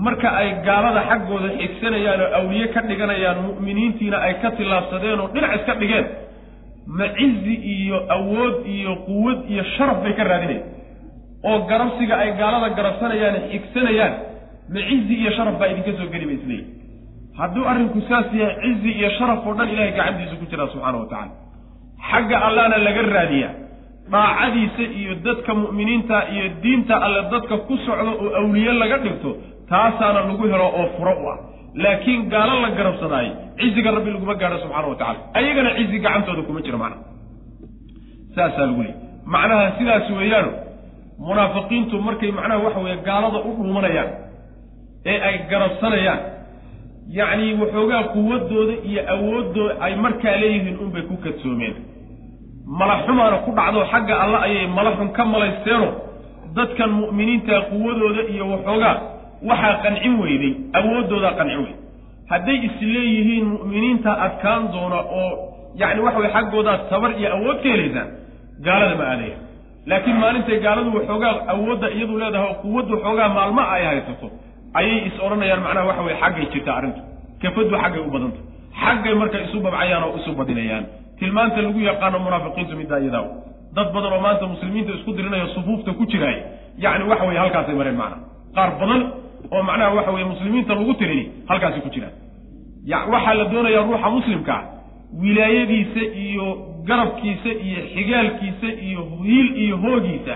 [0.07, 5.53] marka ay gaalada xaggooda xigsanayaan oo awliye ka dhiganayaan mu'miniintiina ay ka tillaabsadeen oo dhinac
[5.61, 6.07] iska dhigeen
[6.99, 10.69] ma cizi iyo awood iyo quwad iyo sharaf bay ka raadinayaan.
[11.49, 14.13] Oo garabsiga ay gaalada garabsanayaan xigsanayaan
[14.73, 16.67] ma cizi iyo sharaf baa idinka soo geli ba isleeyihi
[17.39, 21.07] hadduu arrinku saas yahay cizi iyo sharaf oo dhan ilahay gacantiisa ku jiraa subxaana wa
[21.13, 21.35] tacaala.
[22.11, 23.55] Xagga allahna laga raadiyaa
[24.13, 29.31] daacadiisa iyo dadka mu'miniinta iyo diinta alle dadka ku socdo oo awliye laga dhigto
[29.71, 31.39] taasaana lagu helo oo furo u ah.
[31.75, 36.61] Laakiin gaalo la garabsadaayo ciziga rabbi laguma gaadho subxaana wa tacala ayagana cizi gacantooda kuma
[36.67, 37.03] jiro macnaha
[38.35, 38.99] saasaa lagu leeyay
[39.35, 40.53] macnaha sidaas weeyaano
[41.19, 44.11] munaafiqiintu markay macnaha waxa weeye gaalada u dhuumanayaan
[45.11, 46.21] ee ay garabsanayaan.
[47.19, 51.75] Yacni waxoogaa quwadooda iyo awooddooda ay markaa leeyihiin unbay ku kadsoomeen.
[52.81, 55.89] Malaxumaana ku dhacdo xagga alla ayay malaxun ka malaysteeno.
[56.57, 58.97] Dadkan mu'miniinta quwadooda iyo waxoogaa
[59.49, 61.77] waxaa qancin weyday awooddoodaa qancin weyday
[62.33, 65.31] hadday isleeyihiin mu'miniinta adkaan doona oo
[65.81, 68.09] yacni waxa weye xaggoodaa tabar iyo awood ka helaysaan
[68.67, 69.37] gaalada ma aadaya.
[69.91, 74.27] Laakiin maalintay gaaladu waxoogaa awoodda iyadu leedahay oo quwaddu waxoogaa maalmo ay haysato
[74.79, 77.01] ayay is odhanayaan macnaha waxa weye xaggay jirtaa arrintu.
[77.43, 78.41] Kafaddu xaggay u badanta
[78.83, 80.85] xaggay marka isu babcayaan oo isu badinayaan.
[81.19, 83.25] Tilmaanta lagu yaqaano munaafiqiintu middaa iyadaa
[83.77, 86.37] dad badan oo maanta muslimiinta isku dirinaya sufuufta ku jiraay
[86.85, 88.23] yacni waxa weye halkaasay mareen macnaha
[88.57, 89.01] qaar badan
[89.55, 92.15] oo macnaha waxa weye muslimiinta lagu tirini halkaasay ku jiraan.
[93.15, 94.61] Waxaa la doonayaa ruuxa muslimkaa
[95.23, 96.47] wilaayadiisa iyo
[96.89, 100.35] garabkiisa iyo xigaalkiisa iyo hiil iyo hoogiisa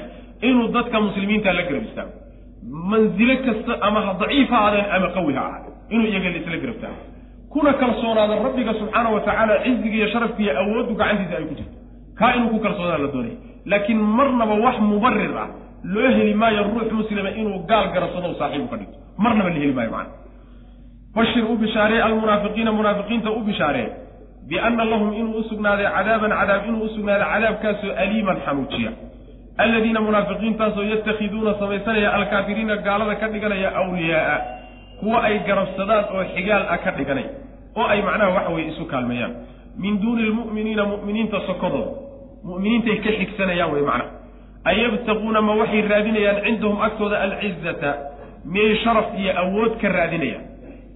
[0.48, 2.12] inuu dadka muslimiinta la garab istaago
[2.70, 5.74] mansilo kasta ama ha daciif ha aadeen ama qawi ha ahaadeen.
[5.90, 7.00] Inuu iyaga laisla garabtaago
[7.52, 11.76] kuna kalsoonaada rabbiga subxaana wa tacaala ciziga iyo sharafka iyo awooddu gacantiisa ay ku jirto.
[12.18, 13.36] Kaa inuu ku kalsoonaada la doonaya
[13.70, 15.48] laakiin marnaba wax mubarir ah
[15.94, 18.96] loo heli maayo ruux muslima inuu gaal garabsado saaxiibu ka dhigto.
[19.24, 20.12] Marnaba la heli maayo macana
[21.14, 23.88] bashir u bishaaree almunaafiqiina munaafiqiinta u bishaaree
[24.48, 28.90] bianna lahum inuu u sugnaaday cadaaban cadaab inuu u sugnaaday cadaabkaasoo aliiman xanuujiya
[29.58, 34.38] aladiina munaafiqiintaasoo yatakhiduuna samaysanaya alkaafiriina gaalada ka dhiganaya awliyaaa.
[35.00, 37.24] Kuwa ay garabsadaan oo xigaal ah ka dhiganay.
[37.78, 39.32] Oo ay macnaha waxa weye isu kaalmeeyaan
[39.82, 41.90] min duuni lmu'miniina mu'miniinta sokodooda
[42.48, 44.10] mu'miniintay ka xigsanayaan wey macnaha.
[44.70, 47.90] Ayabtaquuna ma waxay raadinayaan cindahum agtooda alcizata
[48.44, 50.44] miyay sharaf iyo awood ka raadinayaan.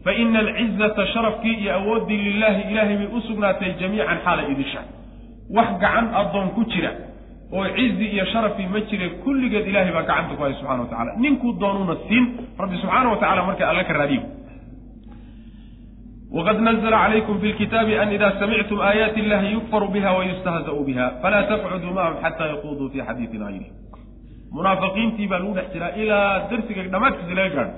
[0.04, 4.80] Fa ina alcizata sharafkii iyo awooddii lilaahi ilaahay bay u sugnaatay jamiican xaala idisha.
[5.56, 6.90] Wax gacan addoon ku jira
[7.56, 11.10] oo cizi iyo sharafii ma jire kulligeed ilahay baa gacanta ku haya subxana wa tacala
[11.24, 12.24] ninkuu doonuuna siin
[12.62, 14.22] rabbi subxaana wa tacala marka alla ka raadiyo.
[16.36, 21.42] Wqad nazla calaykum fi lkitaabi an ida samictum aayaati illahi yukfaru biha wayustahza'u biha falaa
[21.50, 23.66] taqcuduu macahum xataa yaquuduu fi xadiiin hayri
[24.56, 27.72] munaafiqiintii baa lagu dhex jiraa ilaa darsiga dhammaadkiisa laga gaadho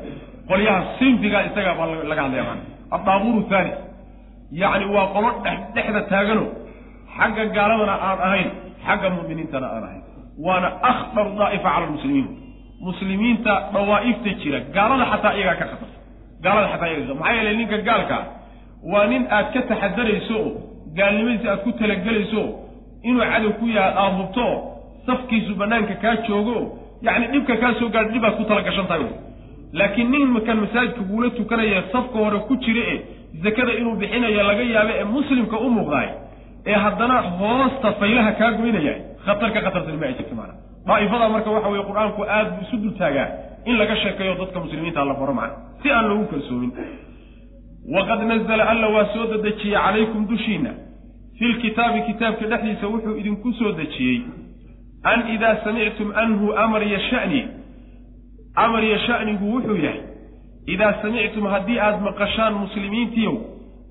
[0.51, 2.59] qolyaha sinfiga isagaa baa laga hadlaya man
[2.97, 3.77] adaabuuru thalis
[4.62, 6.45] yacni waa qolo dhex dhexda taagano.
[7.16, 8.49] Xagga gaaladana aan ahayn
[8.87, 10.03] xagga mu'miniintana aan ahayn.
[10.47, 12.26] Waana akhtar daa'ifa cala lmuslimiin
[12.87, 15.99] muslimiinta dawaa'ifta jira gaalada xataa iyagaa ka khatarta
[16.45, 18.22] gaalada xataa iyaga maxaa yeelay ninka gaalkaa
[18.93, 20.51] waa nin aad ka taxadarayso oo
[20.99, 22.51] gaalnimadiisa aad ku talagelayso oo
[23.09, 24.59] inuu cadow ku yahay aada hubto oo
[25.07, 26.66] safkiisu banaanka kaa joogo oo
[27.07, 29.07] yacni dhibka kaa soo gaadha dhibaad ku talagashan tahay
[29.78, 32.97] laakiin ninkan masaajidka kuula tukanaya safka hore ku jira e
[33.45, 36.09] zakada inuu bixinayo laga yaabo ee muslimka u muuqdaay
[36.67, 38.95] ee haddana hoosta faylaha kaa goynaya
[39.25, 40.55] khatar ka khatarsan ma ay jirto maana.
[40.87, 43.29] Daa'ifada marka waxa weye qur'aanku aad buu isu dul taagaa
[43.67, 46.73] in laga sheekeeyo dadka muslimiinta la baro macna si aan loogu kalsoomin
[47.97, 50.71] waqad nazla alla waa soo dedejiyey calaykum dushiina
[51.39, 54.23] fi lkitaabi kitaabka dhexdiisa wuxuu idinku soo dejiyey.
[55.12, 57.41] An idaa samictum anhu amar iyo sha'ni.
[58.57, 60.01] Amar iyo sha'nigu wuxuu yahay
[60.67, 63.35] idaa samictum haddii aad maqashaan muslimiintiiow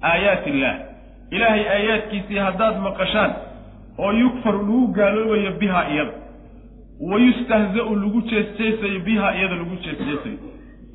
[0.01, 0.92] aayaat illaah
[1.35, 3.31] ilaahay aayaadkiisii haddaad maqashaan
[4.03, 6.13] oo yukfaru lagu gaaloobayo bihaa iyada.
[7.09, 10.37] Wa yustahza'u lagu jeesjeesayo bihaa iyada lagu jeesjeesayo.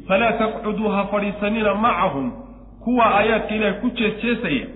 [0.08, 2.26] Falaa taqcuduu ha fadhiisanina macahum
[2.84, 4.66] kuwa aayaadka ilaahay ku jeesjeesaya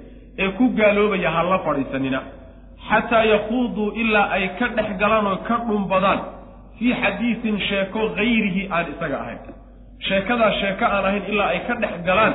[0.42, 2.20] ee ku gaaloobaya ha la fadhiisanina.
[2.88, 6.20] Xataa yakuuduu ilaa ay ka dhex galaan oo ka dhumbadaan.
[6.78, 9.38] Fii xadiisin sheeko hayrihi aan isaga ahayn.
[10.08, 12.34] Sheekadaa sheeko aan ahayn ilaa ay ka dhex galaan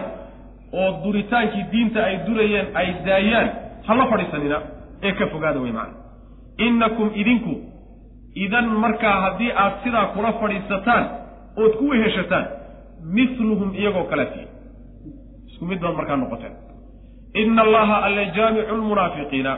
[0.73, 3.49] oo duritaankii diinta ay durayeen ay daayaan
[3.87, 4.57] ha la fadhiisanina
[5.03, 5.95] ee ka fogaada wey macana
[6.67, 7.53] innakum idinku
[8.45, 11.03] idan markaa haddii aad sidaa kula fadhiisataan
[11.63, 12.45] ood ku weheshataan
[13.17, 14.43] mithluhum iyagoo kaleeti
[15.49, 16.55] isku mid baad markaa noqoteen.
[17.41, 19.57] Ina allaha alle jaamicu lmunaafiqiina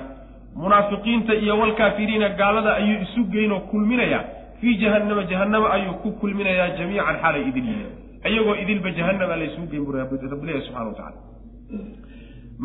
[0.55, 4.23] munaafiqiinta iyo walkaafiriina gaalada ayuu isu geynoo kulminayaa.
[4.61, 7.91] Fii jahannama jahannama ayuu ku kulminayaa jamiican xaalay idin yihiin
[8.27, 11.19] iyagoo idilba jahannama laysugu geyn bu rabbileeyahy subxana wa tacala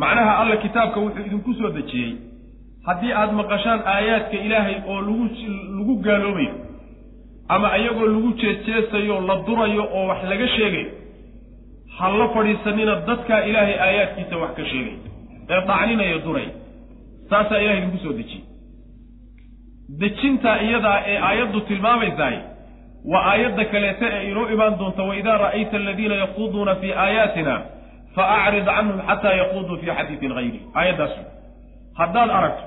[0.03, 2.11] macnaha alla kitaabka wuxuu idinku soo dejiyey
[2.87, 5.25] haddii aada maqashaan aayaadka ilaahay oo lagu
[5.77, 6.53] lagu gaaloobayo
[7.55, 10.89] ama iyagoo lagu jeesjeesayo la durayo oo wax laga sheegayo
[11.97, 14.95] ha la fadhiisanina dadkaa ilaahay aayaadkiisa wax ka sheegay
[15.49, 16.47] ee dhacninaya duray.
[17.29, 18.43] Saasaa ilahay idinku soo dejiyey.
[20.01, 22.37] Dejintaa iyadaa ee aayaddu tilmaamaysaay
[23.11, 27.55] waa aayadda kaleeta ee inoo imaan doonta waidaa ra'ayta aladiina yaquuduuna fii aayaatina
[28.15, 31.13] fa acrid canhum xataa yaquuduu fii xadiidin hayri aayaddaas.
[31.99, 32.63] Haddaad aragto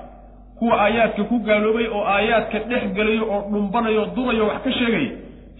[0.59, 5.11] kuwa aayaadka ku gaaloobay oo aayaadka dhex gelayo oo dhumbanayo durayo wax ka sheegaya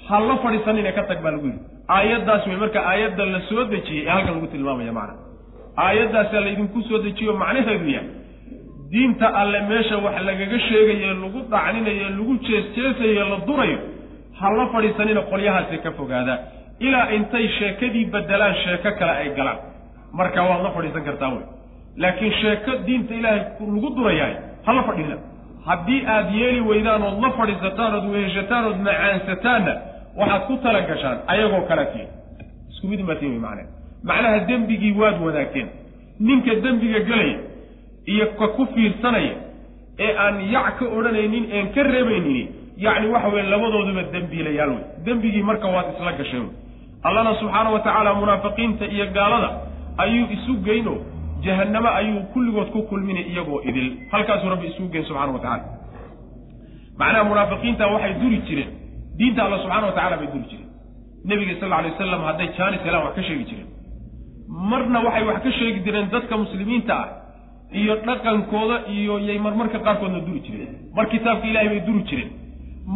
[0.07, 1.59] ha la fadhiisanina ka tag baa lagu yidhi.
[1.95, 5.13] Aayaddaas wey marka aayadda la soo dejiyey ee halkan lagu tilmaamaya macna.
[5.85, 8.09] Aayaddaasaa laydinku soo dejiyo macnaheedu yahay
[8.91, 13.79] diinta alle meesha wax lagaga sheegaye lagu dhacninayo lagu jeesjeesayo la durayo
[14.39, 16.35] ha la fadhiisanina qolyahaasi ka fogaada.
[16.79, 19.57] Ilaa intay sheekadii bedelaan sheeko kale ay galaan.
[20.13, 21.45] Marka waad la fadhiisan kartaa wey.
[21.97, 24.35] Laakiin sheeko diinta ilaahay lagu durayahay
[24.65, 25.17] ha la fadhina
[25.65, 29.73] haddii aad yeeli weydaan ood la fadhiisataan ood weheshataan ood macaansataanna
[30.19, 32.07] waxaad ku tala gashaan ayagoo kala tiin
[32.71, 33.67] isku mid maatiin wey macnaha
[34.03, 35.67] macnaha dembigii waad wadaagteen.
[36.19, 37.37] Ninka dembiga gelaya
[38.05, 39.35] iyo ka ku fiirsanaya
[39.99, 42.47] ee aan yac ka odhanaynin een ka reebaynin
[42.85, 46.47] yacni waxa weye labadooduba dembiilayaal wey dembigii marka waad isla gasheen
[47.07, 49.49] allana subxaana wa tacaala munaafiqiinta iyo gaalada
[50.03, 50.95] ayuu isu geyno.
[51.45, 53.87] Jahannamo ayuu kulligood ku kulminay iyagoo idil.
[54.11, 55.63] Halkaasuu rabbi isugu geyn subxana wa tacala
[56.99, 58.71] macnaha munaafiqiinta waxay duri jireen.
[59.17, 60.67] Diinta alla subxana wa tacala bay duri jireen.
[61.29, 63.67] Nebiga sal alay wasalam hadday jaanis helaan wax ka sheegi jireen.
[64.71, 67.07] Marna waxay wax ka sheegi jireen dadka muslimiinta ah
[67.81, 70.71] iyo dhaqankooda iyo yay marmarka qaarkoodna duri jireen.
[70.95, 72.29] Mar kitaabka ilaahay bay duri jireen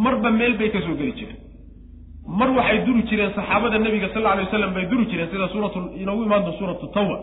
[0.04, 1.40] marba meel bay ka soo geli jireen.
[2.40, 6.24] Mar waxay duri jireen saxaabada nebiga sal alay wasalam bay duri jireen sida suuratu inoogu
[6.28, 7.18] imaanto suuratu tawba.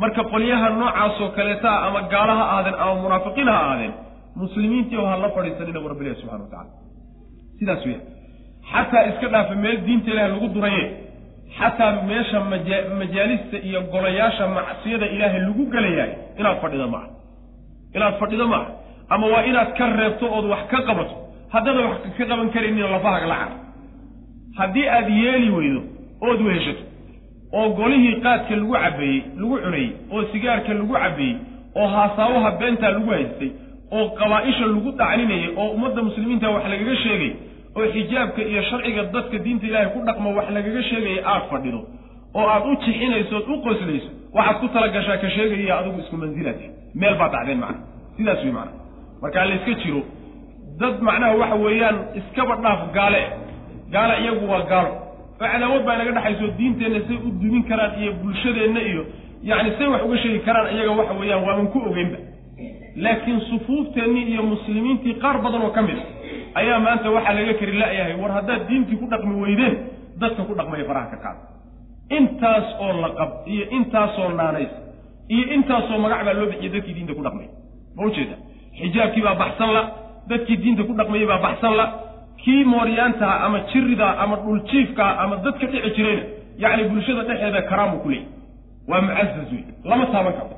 [0.00, 3.92] Marka qolyaha noocaasoo kaleeta ah ama gaalo ha ahaadeen ama munaafiqiin ha ahaadeen
[4.42, 6.70] muslimiintii oo ha la fadhiisanina bu rabbi subxana wa tacala
[7.58, 8.00] sidaas weya
[8.72, 10.84] xataa iska dhaafa meel diinta ilaah lagu duraye
[11.58, 17.08] xataa meesha maja majaalista iyo golayaasha macsiyada ilaahay lagu gelayahay inaad fadhido maaha.
[17.96, 18.68] Inaad fadhido maaha.
[19.14, 21.14] Ama waa inaad ka reebto ood wax ka qabato
[21.52, 23.52] haddana wax ka qaban karaynin lafahaga la car
[24.58, 25.80] haddii aad yeeli weydo
[26.28, 26.82] ood weheshato
[27.58, 31.36] oo golihii qaadka lagu cabbeeyey lagu cunayey oo sigaarka lagu cabbeeyey
[31.80, 33.50] oo haasaawaha beentaa lagu haystay
[33.96, 37.32] oo qabaa-isha lagu dhacninayay oo ummadda muslimiinta wax lagaga sheegay
[37.76, 41.80] oo xijaabka iyo sharciga dadka diinta ilaahay ku dhaqmo wax lagaga sheegaya aad fadhido
[42.38, 46.16] oo aad u jixinayso ood u qoslayso waxaad ku tala gashaa ka sheegaya adigu isku
[46.22, 46.66] mansilati
[47.00, 47.80] meel baad dhacdeen macna.
[48.16, 48.72] Sidaas wey macna.
[49.22, 50.00] Markaa la iska jiro
[50.82, 53.22] dad macnaha waxa weeyaan iskaba dhaaf gaale.
[53.94, 54.90] Gaale iyagu waa gaalo
[55.42, 59.02] oo cadaawad baa inaga dhexayso diinteenna say u dumin karaan iyo bulshadeenna iyo
[59.50, 62.18] yacni say wax uga sheegi karaan iyaga waxa weeyaan waaban ku ogeynba.
[63.04, 66.04] Laakiin sufuufteennii iyo muslimiintii qaar badan oo ka mid a
[66.60, 69.74] ayaa maanta waxaa laga kari la-yahay war haddaad diintii ku dhaqmi weydeen
[70.20, 71.40] dadka ku dhaqmaya faraha ka qaada
[72.18, 74.72] intaas oo laqab iyo intaasoo naanays
[75.34, 77.48] iyo intaasoo magac baa loo bixiyay dadkii diinta ku dhaqmay.
[77.96, 78.36] Ma ujeeda
[78.78, 79.82] xijaabkii baa baxsan la
[80.30, 81.86] dadkii diinta ku dhaqmayay baa baxsan la.
[82.44, 86.22] Kii mooryaantaha ama jiridaa ama dhuljiifkaa ama dadka dhici jirayna
[86.62, 88.26] yacni bulshada dhexeeda karaamu ku leeyay
[88.90, 90.56] waa mucazaz wey lama taaban karo.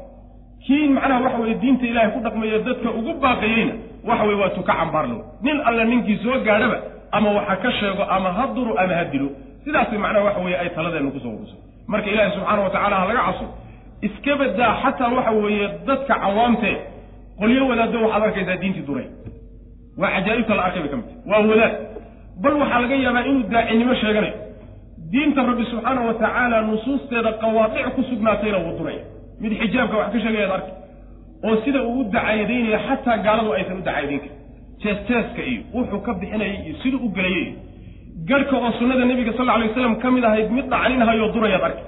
[0.66, 3.74] Kii macnaha waxa weye diinta ilaahay ku dhaqmaya dadka ugu baaqayeyna
[4.08, 6.78] waxa weye waa tuka cambaarlow nin alle ninkii soo gaadhaba
[7.16, 9.28] ama waxa ka sheego ama ha duro ama ha dilo.
[9.64, 11.58] Sidaasay macnaha waxa weye ay taladeennu ku soo urusay
[11.92, 13.46] marka ilaahi subxaana wa tacala ha laga caso
[14.06, 16.76] iska badaa xataa waxa weeye dadka cawaamtee
[17.40, 19.06] qolyo wadaaddo waxaad arkaysaa diintii duray
[20.00, 21.74] waa cajaa'ibta la arkay bay ka mid waa wadaad.
[22.42, 24.36] Bal waxaa laga yaabaa inuu daacinimo sheeganayo
[25.12, 29.02] diinta rabbi subxaana wa tacaala nusuusteeda qawaadic ku sugnaatayna wuu duraya
[29.42, 30.72] mid xijaabka wax ka sheegayaad arki.
[31.46, 34.20] Oo sida uu u dacayadeynaya xataa gaaladu aysan u dacayadayn
[35.36, 37.46] karin iyo wuxuu ka bixinayay iyo siduu u gelayay
[38.28, 41.84] garhka oo sunnada nebiga sal lla alay waslam ka mid ahayd mid dhacninhayoo durayaad arki.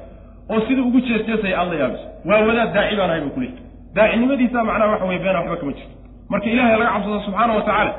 [0.50, 2.06] Oo siduu ugu jees-jeesaya aad la yaabiso.
[2.28, 3.62] Waa wadaad daaci baan ahay buu kuleeyay
[3.96, 5.95] daacinimadiisa macnaha waxa weye beena waxba kama jirto
[6.30, 7.92] marka ilahay laga cabsado subxaana wa tacaala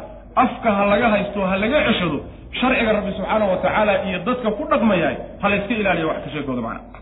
[0.44, 2.18] afka ha laga haysto ha laga ceshado
[2.60, 6.62] sharciga rabbi subxaana wa tacaala iyo dadka ku dhaqmayaay ha layska ilaaliya wax ka sheekooda
[6.62, 7.00] macna.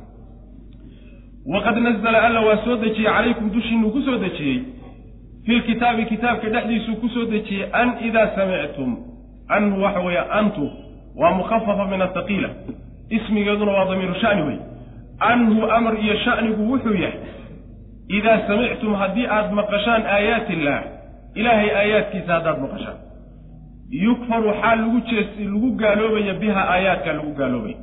[1.53, 4.59] Waqad nazla alla waa soo dejiyey calaykum dushiinuu ku soo dejiyey
[5.45, 8.97] fi lkitaabi kitaabka dhexdiisuu ku soo dejiyey an idaa samictum
[9.47, 10.65] anhu waxa weeye antu
[11.15, 12.49] waa mukhafafa min athaqiila
[13.09, 14.57] ismigeeduna waa damiiru shani wey
[15.19, 17.19] anhu amar iyo shanigu wuxuu yahay
[18.17, 20.83] idaa samictum haddii aad maqashaan aayaati illaah
[21.39, 22.97] ilaahay aayaadkiisa haddaad maqashaan.
[24.05, 27.77] Yukfaru xaal lagu jees lagu gaaloobaya biha aayaadkaa lagu gaaloobaya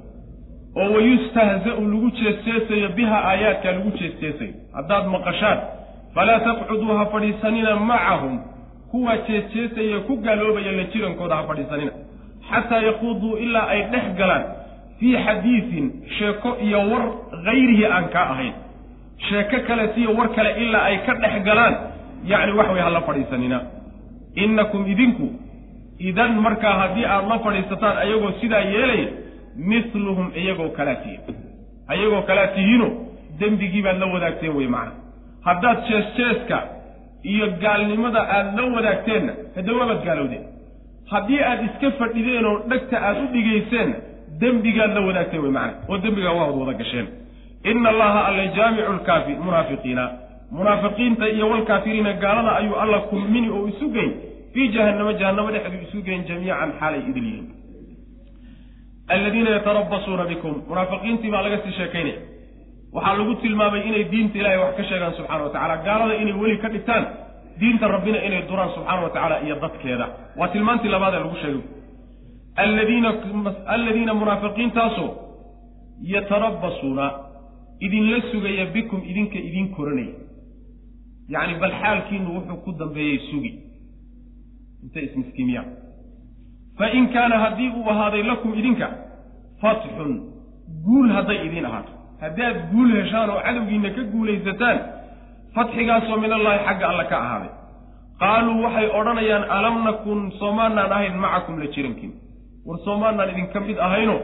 [0.80, 5.58] oo wayustahza-u lagu jeesjeesayo biha aayaadkaa lagu jeesjeesayo haddaad maqashaan
[6.14, 8.34] falaa taqcuduu ha fadhiisanina macahum
[8.90, 11.92] kuwa jeesjeesaya ku gaaloobaya la jirankooda ha fadhiisanina.
[12.50, 14.44] Xataa yaquuduu ilaa ay dhex galaan
[14.98, 15.86] fii xadiidin
[16.18, 17.04] sheeko iyo war
[17.44, 18.52] hayrihi aan kaa ahayn.
[19.28, 21.74] Sheeko kale siyo war kale ilaa ay ka dhex galaan
[22.30, 23.60] yacni wax way hala fadhiisanina.
[24.34, 25.26] Innakum idinku
[25.98, 29.08] idan markaa haddii aada la fadhiisataan ayagoo sidaa yeelaya
[29.56, 31.36] mithluhum iyagoo kalaa tihiin
[31.88, 32.88] ayagoo kalaa tihiino
[33.40, 34.92] dembigii baad la wadaagteen wey macana
[35.44, 36.58] haddaad jees-jeeska
[37.32, 40.44] iyo gaalnimada aada la wadaagteenna haddawabaad gaalowdeen.
[41.12, 43.96] Haddii aad iska fadhideen oo dhegta aad u dhigayseenna
[44.40, 47.06] dembigaad la wadaagteen wey macana oo dembigaa waad wada gasheen.
[47.70, 50.04] Ina allaha alla jaamicu lkaafi munaafiqiina
[50.56, 54.12] munaafiqiinta iyo walkaafiriina gaalada ayuu alla kulmini oo isu geyn.
[54.54, 57.46] Fii jahannama jahannamo dhexdu isu geyn jamiican xaalay idil yihiin.
[59.14, 60.54] Aladiina yatarabasuuna bikum.
[60.68, 62.20] Munaafiqiintii baa laga sii sheekaynaya
[62.96, 66.56] waxaa lagu tilmaamay inay diinta ilahay wax ka sheegaan subxana wa tacala gaalada inay weli
[66.62, 67.04] ka dhigtaan
[67.60, 70.06] diinta rabbina inay duraan subxaana wa tacaala iyo dadkeeda.
[70.38, 71.62] Waa tilmaantii labaad ee lagu sheegay.
[72.64, 73.10] Aladiina
[73.74, 75.10] aladiina munaafiqiintaasoo
[76.14, 77.06] yatarabasuuna.
[77.86, 80.14] Idinla sugaya bikum idinka idin koranaya
[81.34, 83.50] yacni bal xaalkiinu wuxuu ku dambeeyey sugi.
[84.84, 85.68] Intay ismiskiimiyaan
[86.78, 88.86] fain kaana haddii uu ahaaday lakum idinka
[89.62, 90.12] fatxun
[90.86, 91.92] guul hadday idiin ahaato.
[92.22, 94.78] Haddaad guul heshaan oo cadowgiinna ka guulaysataan
[95.54, 97.50] fatxigaasoo min allaahi xagga alle ka ahaaday.
[98.22, 102.12] Qaaluu waxay odhanayaan alam nakun soomaanaan ahayn macakum la jirankin
[102.66, 104.16] war soomaanaan idinka mid ahayno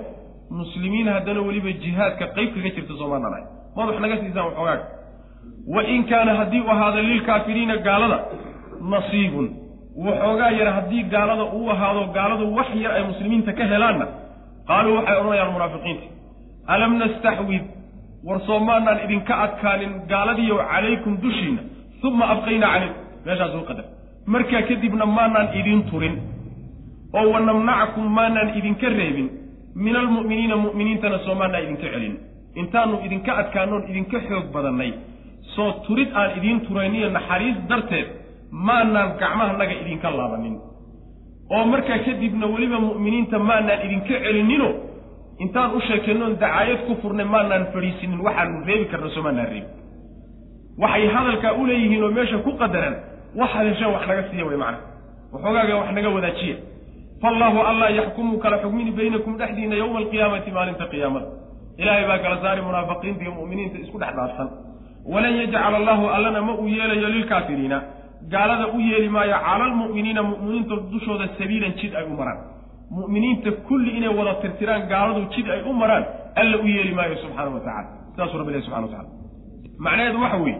[0.61, 3.46] muslimiin haddana weliba jihaadka qayb kaga jirta soomaanaan ahayn.
[3.76, 4.84] Maad wax naga siisaan waxoogaaga
[5.74, 8.18] wa in kaana haddii u ahaada lilkaafiriina gaalada
[8.92, 9.46] nasiibun.
[10.07, 14.07] Waxoogaa yar haddii gaalada uu ahaado gaaladu wax yar ay muslimiinta ka helaanna
[14.68, 16.07] qaaluu waxay odhanayaan munaafiqiinta
[16.74, 17.64] alam nastaxwid
[18.26, 21.62] war soomaanaan idinka adkaanin gaaladiiyo calaykum dushiinna
[22.09, 23.84] uma abqaynaa calaykum meeshaasuu qadar.
[24.32, 26.14] Markaa kadibna maanaan idin turin
[27.18, 29.28] oo wa namnacakum maanaan idinka reebin
[29.84, 32.14] min almu'miniina mu'miniintana soomaanaan idinka celin.
[32.61, 34.90] Intaanu idinka adkaanoon idinka xoog badannay
[35.59, 38.09] soo turid aan idiin turayniyo naxariis darteed
[38.66, 40.56] maanaan gacmahanaga idinka laabanin.
[41.54, 44.68] Oo markaa kadibna weliba mu'miniinta maanaan idinka celinino
[45.44, 49.70] intaan u sheekeennoon dacaayad ku furnay maanaan fadhiisinin waxaanu reebi karna soo maanaan reebi.
[50.82, 52.96] Waxay hadalkaa u leeyihiin oo meesha ku qadaraan
[53.40, 54.78] waxaad hesheen wax naga siiya way macna.
[55.32, 56.56] Waxoogaaga wax naga wadaajiya.
[57.22, 61.26] Faallaahu allah yaxkumu kala xugmini baynakum dhexdiina yowma alqiyaamati maalinta qiyaamada.
[61.80, 64.48] Ilaahay baa kala saari munaafiqiinta iyo mu'miniinta isku dhex dhaafsan
[65.12, 67.78] walan yajcala allahu allana ma uu yeelayo lilkaafiriina
[68.32, 72.38] gaalada u yeeli maayo cala almu'miniina mu'miniinta dushooda sabiilan jid ay u maraan.
[72.98, 76.04] Mu'miniinta kulli inay wada tirtiraan gaaladu jid ay u maraan
[76.40, 79.09] alla u yeeli maayo subxaana wa tacala sidaasuu rabbi ilahi subxana wa tacala
[79.84, 80.59] macnaheedu waxa weeye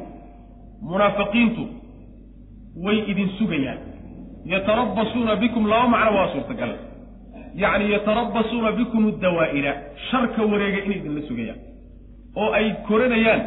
[0.90, 1.62] munaafiqiintu
[2.84, 3.78] way idin sugayaan.
[4.53, 6.72] Yatarabasuuna bikum laba macno waa suurtagal.
[7.62, 9.72] Yacni yatarabasuuna bikum dawaa'ira
[10.11, 11.59] sharka wareega inay idinla sugayaan.
[12.36, 13.40] Oo ay koranayaan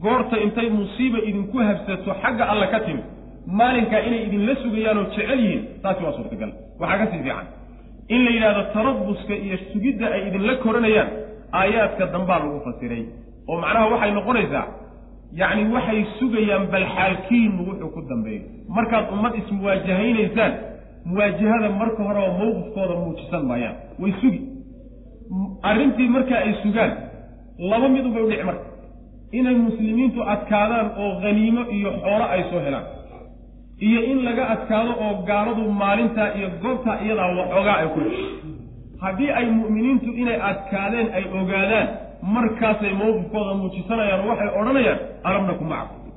[0.00, 3.02] goorta intay musiiba idinku habsato xagga alle ka timi
[3.46, 6.50] maalinkaa inay idinla sugayaan oo jecel yihiin taasi waa suurtagal.
[6.80, 7.46] Waxaa ka sii fiican.
[8.08, 11.08] In la yidhahdo tarabuska iyo sugidda ay idinla koranayaan
[11.60, 13.02] aayaadka dambaa lagu fasiray.
[13.48, 14.66] Oo macnaha waxay noqonaysaa
[15.40, 18.42] yacni waxay sugayaan bal xaalkiinu wuxuu ku dambeeyo
[18.76, 20.52] markaad ummad ismuwaajahaynaysaan
[21.10, 23.76] muwaajahada marka horeba mawqifkooda muujisan maayaan.
[24.02, 24.40] Way sugi.
[25.62, 26.92] Arrintii markaa ay sugaan
[27.70, 28.64] laba mid ubay udhici marka
[29.38, 32.86] inay muslimiintu adkaadaan oo khaniimo iyo xoolo ay soo helaan.
[33.86, 38.26] Iyo in laga adkaado oo gaaladu maalintaa iyo goobtaa iyadaa waxoogaa ay ku hesho
[39.04, 41.86] haddii ay mu'miniintu inay adkaadeen ay ogaadaan
[42.34, 46.10] markaasay mawqifkooda muujisanayaan waxay odhanayaan alamnaku macakum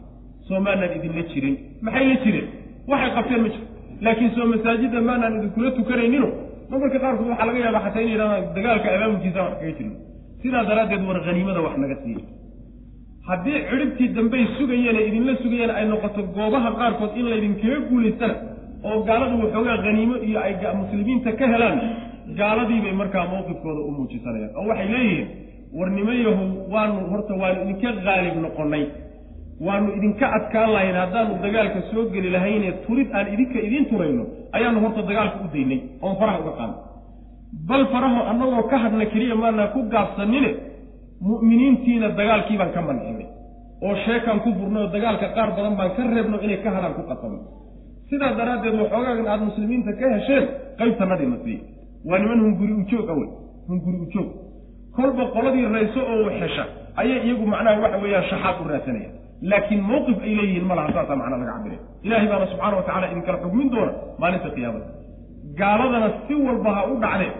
[0.47, 1.55] soo maanaan idinla jirin.
[1.85, 2.47] Maxay la jireen
[2.91, 3.65] waxay qabteen ma jiro
[4.05, 6.27] laakiin soo masaajidda maanaan idinkula tukanaynino
[6.69, 9.95] marmarka qaarkood waxaa laga yaabaa xataa in yidhahdaan dagaalka abaabulkiisa wax kaga jirno
[10.41, 12.21] sidaa daraaddeed war haniimada wax naga siiya
[13.27, 18.35] haddii cidhibtii dambey sugayeen ee idinla sugayeen ay noqoto goobaha qaarkood in laydinkaga guulaystana
[18.89, 21.77] oo gaaladu waxoogaa haniimo iyo ay muslimiinta ka helaan
[22.39, 24.51] gaaladiibay markaa mawqifkooda u muujisanayaan.
[24.59, 25.27] Oo waxay leeyihiin
[25.77, 28.83] war nimayahow waanu horta waanu idinka qaalib noqonnay.
[29.67, 30.95] Waanu idinka adkaan lahayn.
[31.01, 34.23] Haddaanu dagaalka soo geli lahaynee turid aan idinka idiin turayno
[34.57, 35.79] ayaanu horta dagaalka u daynay.
[36.05, 36.77] Oon faraha uga qaadno.
[37.69, 40.49] Bal faraho annagoo ka hadna keliya maanaa ku gaabsanine
[41.21, 43.27] mu'miniintiina dagaalkii baan ka mancinay
[43.85, 47.03] oo sheekaan ku furnay oo dagaalka qaar badan baan ka reebno inay ka hadhaan ku
[47.09, 47.39] qasamay
[48.09, 50.45] sidaa daraaddeed waxoogaagan aada muslimiinta ka hesheen
[50.79, 51.61] qaybtanadiina siiya
[52.09, 53.27] waa niman hunguri ujoog awey
[53.69, 54.29] hunguri ujoog
[54.95, 56.63] kolba qoladii rayso oo xesha
[57.01, 59.09] ayay iyagu macnaha waxa weeyaan shaxaad u raadsanaya
[59.51, 61.81] laakiin mawqif ay leeyihiin malaha saasaa macnaa laga cabiraya.
[62.05, 63.91] Ilaahay baana subxaana wa tacala idinkala xugmin doona
[64.21, 64.85] maalinta qiyaamada.
[65.59, 67.33] Gaaladana si walba ha u dhacdeen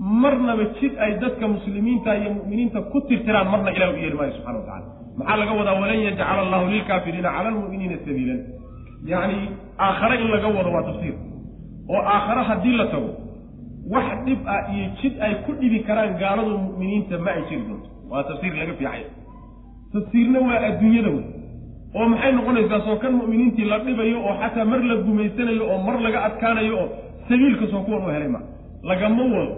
[0.00, 4.58] marnaba jid ay dadka muslimiinta iyo mu'miniinta ku tirtiraan marna ilahi u yeeli maayo subxana
[4.58, 4.86] wa tacala
[5.18, 5.76] maxaa laga wadaa?
[5.80, 8.40] Walan yajcala allahu lilkaafiriina cala almu'miniina sabiilan.
[9.12, 9.38] Yacni
[9.78, 11.14] aakhare in laga wado waa tafsiir.
[11.92, 13.10] Oo aakhare haddii la tago
[13.94, 17.88] wax dhib ah iyo jid ay ku dhibi karaan gaaladu mu'miniinta ma ay jiri doonto.
[18.10, 19.02] Waa tafsiir laga fiicay
[19.92, 21.24] tafsiirna waa adduunyada wey.
[21.96, 22.80] Oo maxay noqonaysaa?
[22.86, 26.88] Soo kan mu'miniintii la dhibayo oo xataa mar la gumaysanayo oo mar laga adkaanayo oo
[27.28, 28.40] sabiilka soo kuwan u helay ma.
[28.82, 29.54] Lagama wado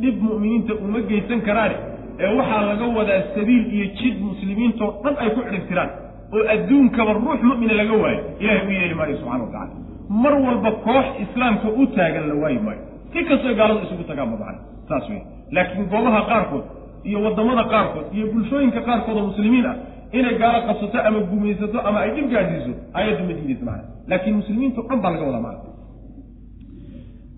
[0.00, 1.76] dhib mu'miniinta uma geysan karaane
[2.24, 5.90] ee waxaa laga wadaa sabiil iyo jid muslimiintoo dhan ay ku cidhibtiraan
[6.36, 9.74] oo adduunkaba ruux mu'mina laga waayo ilahay u yeeli maayo subxana wa tacala
[10.22, 12.82] mar walba koox islaamka u taagan la waayi maayo.
[13.12, 15.20] Si kastoo gaaladu isugu tagaan ma macna saas wey
[15.56, 16.64] laakiin goobaha qaarkood
[17.08, 19.76] iyo waddamada qaarkood iyo bulshooyinka qaarkood oo muslimiin ah
[20.18, 24.84] inay gaalo qabsato ama gumaysato ama ay dhib gaadhiiso aayaddu ma diidaysa macna laakiin muslimiintao
[24.88, 25.68] dhan baa laga wadaa macna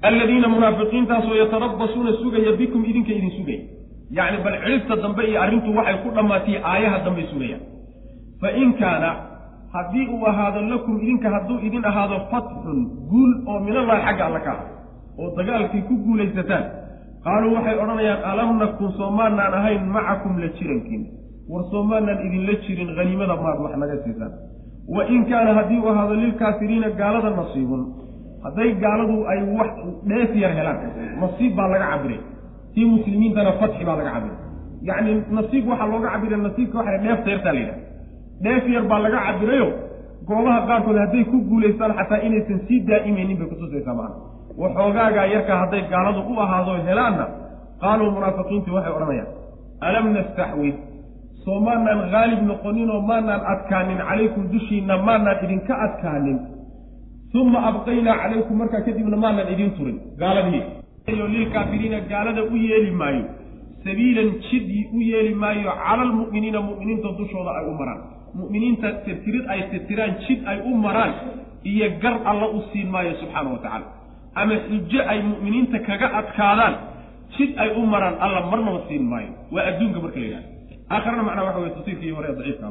[0.08, 3.62] aladiina munaafiqiintaasoo yatarabasuuna sugaya bikum idinka idin sugaya
[4.18, 7.62] yacni bal cidhibta dambe iyo arrintu waxay ku dhammaatay aayaha dambey sugayaan
[8.42, 9.10] fa in kaana
[9.74, 12.78] haddii uu ahaado lakum idinka hadduu idin ahaado fatxun
[13.10, 14.64] guul oo minallahi xagga alla ka ah
[15.22, 16.64] oo dagaalkii ku guulaysataan
[17.26, 21.02] qaaluu waxay odhanayaan alam nakun soomaanaan ahayn macakum la jirankiin
[21.52, 24.32] war soomaanaan idinla jirin haniimada maad wax naga siisaan
[24.96, 27.82] wa in kaana haddii uu ahaado lilkaafiriina gaalada nasiibun
[28.44, 29.72] hadday gaaladu ay wax
[30.10, 30.78] dheef yar helaan.
[31.22, 32.20] Nasiib baa laga cabiray.
[32.74, 34.38] Tii muslimiintana fatxi baa laga cabiray.
[34.88, 37.80] Yacni nasiib waxaa looga cabira nasiibka waxa dheefta yartaa la yidhaha
[38.44, 39.68] dheef yar baa laga cabirayo.
[40.28, 44.16] Goobaha qaarkood hadday ku guulaystaan xataa inaysan sii daa'imaynin bay kutusaysaa macana
[44.62, 47.24] waxoogaagaa yarkaa hadday gaaladu u ahaado helaanna
[47.82, 49.28] qaaluu munaafiqiintu waxay odhanayaan
[49.88, 50.76] alam nastaxwid
[51.44, 56.38] soo maanaan haalib noqoninoo maanaan adkaanin calaykum dushiinna maanaan idinka adkaanin
[57.40, 60.62] uma abqaynaa calaykum markaa kadibna maanaan idin turin gaaladii
[61.34, 63.24] lilkaafiriina gaalada u yeeli maayo
[63.84, 68.00] sabiilan jid u yeeli maayo cala almu'miniina mu'miniinta dushooda ay u maraan
[68.40, 71.12] mu'miniinta tirtirid ay tirtiraan jid ay u maraan
[71.72, 73.86] iyo gar alla u siin maayo subxaana wa tacaala
[74.40, 76.74] ama xujo ay mu'miniinta kaga adkaadaan
[77.36, 80.48] jid ay u maraan alla marnaba siin maayo waa adduunka marka la yidhahdo
[80.94, 82.68] aakhirana macnaha waxa weye tafsiirkii hore ee daciifka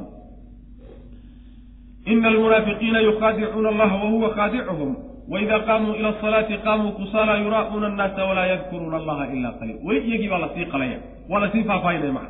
[2.05, 4.95] ina almunaafiqiina yukhaadicuuna allaha wahuwa khaadicuhum
[5.29, 10.27] waida qaamuu ila asalaati qaamuu kusaala yuraa'uuna annaasa walaa yadkuruuna allaha ila qaliil weli iyagii
[10.29, 10.97] baa la sii qalaya
[11.29, 12.29] waa la sii faahfaahinaya macna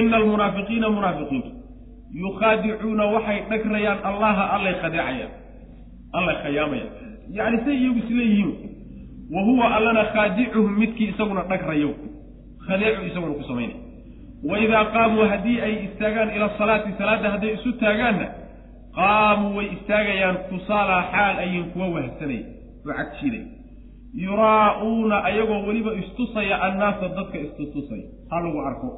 [0.00, 1.50] ina almunaafiqiina munaafiqiintu
[2.24, 5.30] yukhaadicuuna waxay dhagrayaan allaha allay khadeecayaan
[6.18, 6.90] allay khayaamayaan
[7.38, 8.50] yacni say iyagu isleeyihiin
[9.34, 11.90] wa huwa allana khaadicuhum midkii isaguna dhagrayo
[12.66, 13.80] khadeecu isaguna ku samaynaya
[14.50, 18.26] waidaa qaamuu haddii ay istaagaan ila asalaati salaadda hadday isu taagaanna
[18.98, 22.44] qaamuu way istaagayaan kusaalaa xaal ayin kuwa wahsanaya
[22.86, 23.44] oo cagjiiday
[24.24, 28.88] yuraa'uuna ayagoo weliba istusaya annaasa dadka istustusaya ha lagu arko.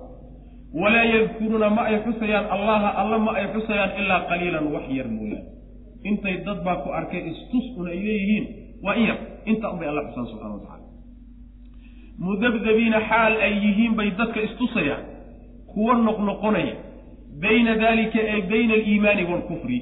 [0.82, 5.44] Walaa yadkuruuna ma ay xusayaan allaha alla ma ay xusayaan ilaa qaliilan wax yar mooyaan
[6.10, 8.44] intay dad baa ku arkay istus un ay leeyihiin.
[8.84, 9.18] Waa in yar
[9.50, 10.86] inta unbay alla xusaan subxana wa tacala
[12.24, 15.04] mudabdabiina xaal ay yihiin bay dadka istusayaan.
[15.74, 16.74] Kuwa noqnoqonaya
[17.42, 19.78] bayna daalika ay bayna aliimaani waalkufri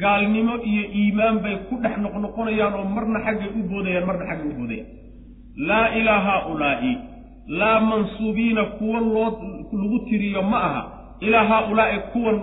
[0.00, 4.58] gaalnimo iyo iimaan bay ku dhex noqnoqonayaan oo marna xaggay u boodayaan marna xaggay u
[4.58, 4.88] boodayaan.
[5.68, 6.92] Laa ilaa haaulaa'i
[7.48, 9.30] laa mansuubiina kuwa loo
[9.72, 10.82] lagu tiriyo ma aha.
[11.20, 12.36] Ilaa haaulaa'i kuwan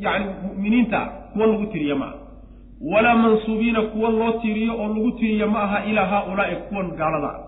[0.00, 2.18] yacni mu'miniinta ah kuwa lagu tiriyo ma aha.
[2.92, 7.30] Walaa mansuubiina kuwa loo tiriyo oo lagu tiriyo ma aha ilaa haaulaa'i kuwan gaalada.
[7.30, 7.38] Ah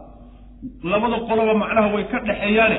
[0.90, 2.78] labada qoloba macnaha way ka dhexeeyaane.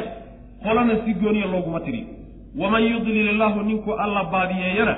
[0.64, 2.22] Qolana si gooniya looguma tiriyo
[2.62, 4.95] waman yudlil illaahu ninkuu alla baadiyeeyana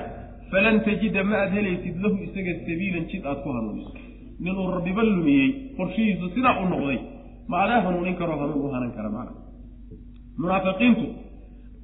[0.52, 3.92] falan tajida ma aad helaysid lahu isaga sabiilan jid aad ku hanuuniso
[4.46, 5.48] ninuu rabbiba lumiyey
[5.78, 7.00] qorshihiisu sidaa u noqday
[7.52, 9.34] ma adaa hanuunin karoo hanuun u hanan kara macna
[10.42, 11.06] munaafiqiintu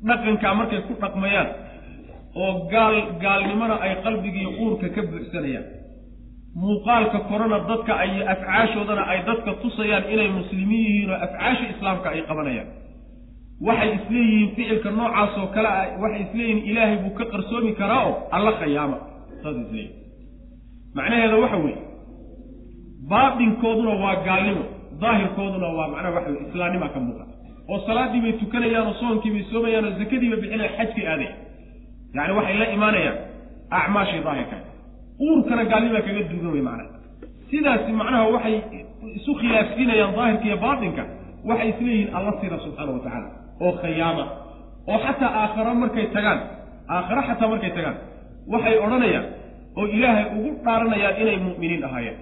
[0.07, 1.49] dhaqankaa markay ku dhaqmayaan
[2.43, 5.65] oo gaal gaalnimona ay qalbigiiyo uurka ka buuxsanayaan
[6.61, 12.21] muuqaalka korona dadka ay afcaashoodana ay dadka tusayaan inay muslimiin yihiin oo afcaasha islaamka ay
[12.29, 12.69] qabanayaan
[13.67, 18.51] waxay isleeyihiin ficilka noocaasoo kale ah waxay isleeyihiin ilaahay buu ka qarsoomi karaa oo alla
[18.59, 18.97] khayaama
[19.43, 19.95] saas isleeyihin
[20.97, 21.79] macnaheeda waxa weeye
[23.11, 24.63] baatinkooduna waa gaalnimo
[25.01, 27.31] daahirkooduna waa macnaha waxa weye islaamnima ka muuqata.
[27.71, 31.33] Oo salaaddii bay tukanayaan oo soonkii bay soomayaan oo zakadii bay bixinayaan xajkay aadaya
[32.15, 33.17] yacni waxay la imaanayaan
[33.79, 34.57] acmaashii daahirka.
[35.25, 36.89] Uurkana gaalnimaa kaga duugan wey macnaha.
[37.49, 38.55] Sidaasi macnaha waxay
[39.17, 41.03] isu khilaafsiinayaan daahirka iyo baatinka
[41.49, 43.29] waxay isleeyihiin alla sira subxaana wa tacaala
[43.65, 44.25] oo khayaama
[44.91, 46.39] oo xataa aakharo markay tagaan
[46.95, 47.97] aakharo xataa markay tagaan.
[48.51, 49.25] Waxay odhanayaan
[49.79, 52.17] oo ilaahay ugu dhaaranayaan inay mu'miniin ahaayeen.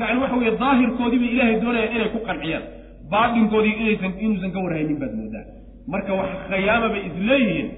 [0.00, 2.64] Yacni waxa weeye daahirkoodii bay ilaahay doonayaan inay ku qanciyaan.
[3.12, 5.44] Baatinkoodii inaysan inuusan ka warhaynin baad moodaa.
[5.92, 7.68] Marka wax khayaama bay isleeyihiin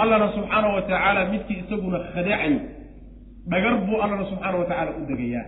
[0.00, 2.58] allana subxaana wa tacaala midkii isaguna khadeecayo
[3.50, 5.46] dhagar buu allana subxaana wa tacaala u degayaa.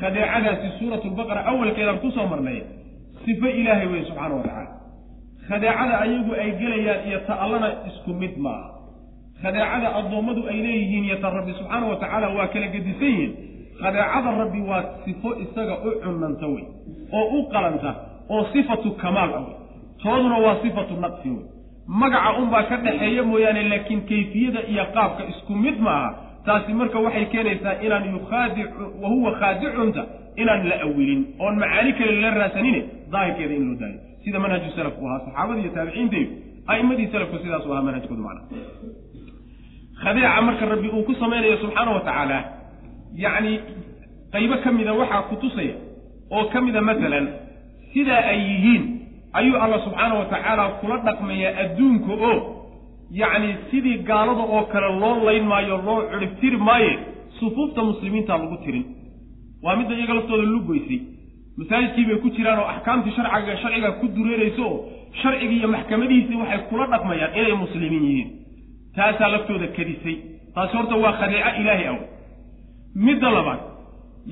[0.00, 2.58] Khadeecadaasi suuratu lbaqara awalkeedaan ku soo marnay.
[3.24, 4.70] Sifo ilaahay weye subxaana wa tacaala
[5.48, 8.68] khadeecada ayagu ay gelayaan iyo ta allana isku mid maaha
[9.42, 13.32] khadeecada addoommadu ay leeyihiin iyo ta rabbi subxaana wa tacaala waa kala gedisan yihiin.
[13.82, 16.64] Khadeecada rabbi waa sifo isaga u cunanta wey
[17.12, 17.90] oo u qalanta
[18.34, 19.54] oo sifatu kamaal ah wey.
[20.02, 21.44] Tooduna waa sifatu naqsi wey.
[22.00, 26.08] Magaca unbaa ka dhaxeeya mooyaane laakiin kayfiyada iyo qaabka isku mid maaha
[26.46, 30.02] taasi marka waxay keenaysaa inaan yukhaadicu wa huwa khaadicunta
[30.42, 32.80] inaan la awilin oon macaani kale lala raasanine
[33.12, 36.30] daahirkeeda in loo daayo sida manhaju salafku ahaa saxaabadii iyo taabiciintaydu
[36.72, 38.42] a'immadii salafku sidaas u ahaa manhajkoodu macna.
[40.02, 42.38] Khadeeca marka rabbi uu ku samaynayo subxaana wa tacaala
[43.24, 43.52] yacni
[44.34, 45.74] qaybo ka mida waxaa ku tusaya
[46.36, 47.26] oo ka mida masalan
[47.94, 48.82] sidaa ay yihiin
[49.38, 52.36] ayuu alla subxaana wa tacaala kula dhaqmayaa adduunka oo
[53.20, 56.92] yacni sidii gaalada oo kale loo layn maayo loo ciribtiri maaye
[57.38, 58.84] sufuufta muslimiinta lagu tirin.
[59.64, 60.98] Waa midda iyaga laftooda lugoysay
[61.58, 64.78] masaajidkii bay ku jiraan oo axkaamtii sharciga sharciga ku dureerayso oo
[65.22, 68.28] sharcigii iyo maxkamadihiisii waxay kula dhaqmayaan inay muslimiin yihiin.
[68.96, 70.16] Taasaa laftooda kadisay.
[70.54, 71.98] Taasi horta waa khadeeco ilaahay aw
[73.06, 73.60] midda labaad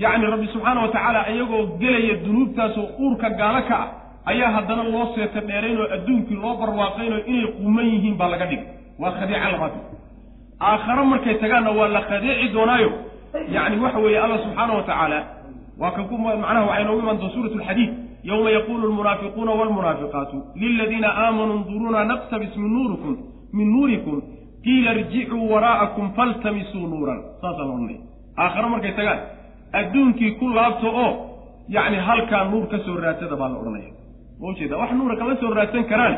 [0.02, 3.88] yacni rabbi subxaana wa tacaala iyagoo gelaya dunuubtaasoo uurka gaalo ka ah
[4.30, 8.46] ayaa haddana loo seeta dheerayn oo adduunkii loo barwaaqayn oo inay quman yihiin baa laga
[8.50, 8.66] dhigay.
[9.02, 9.74] Waa khadeeco labaad.
[10.68, 12.90] Aakharo markay tagaanna waa la khadeeci doonaayo.
[13.54, 15.18] Yacni waxa weeye alla subxaana wa tacaala
[15.82, 17.90] waa kan ku macnaha waxay noogu imaan doon suurat alxadiid
[18.30, 23.14] yowma yaquulu almunaafiquuna waalmunaafiqaatu liladiina aamanuu nduruuna naqtabis min nuurikum
[23.58, 24.16] min nuurikum
[24.64, 27.20] qiila irjicuu waraa'akum faltamisuu nuuran.
[27.40, 28.00] Saasaa la odhanaya
[28.42, 29.20] aakharo markay tagaan.
[29.80, 31.10] Adduunkii ku laabto oo
[31.68, 33.90] yacni halkaa nuur ka soo raadsada baa la odhanaya.
[34.40, 36.14] Ma ujeeda wax nuura kama soo raadsan karaan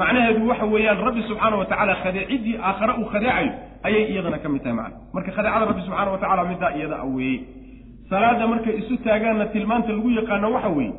[0.00, 3.52] macnaheedu waxa weeyaan rabbi subxaana wa tacaala khadeecidii aakhare uu khadeecayo
[3.86, 4.96] ayay iyadana ka mid tahay macna.
[5.14, 7.06] Marka khadeecada rabbi subxaana wa tacala middaa iyada a
[8.10, 10.92] weeyey salaadda markay isu taagaanna tilmaanta lagu yaqaano waxa weeye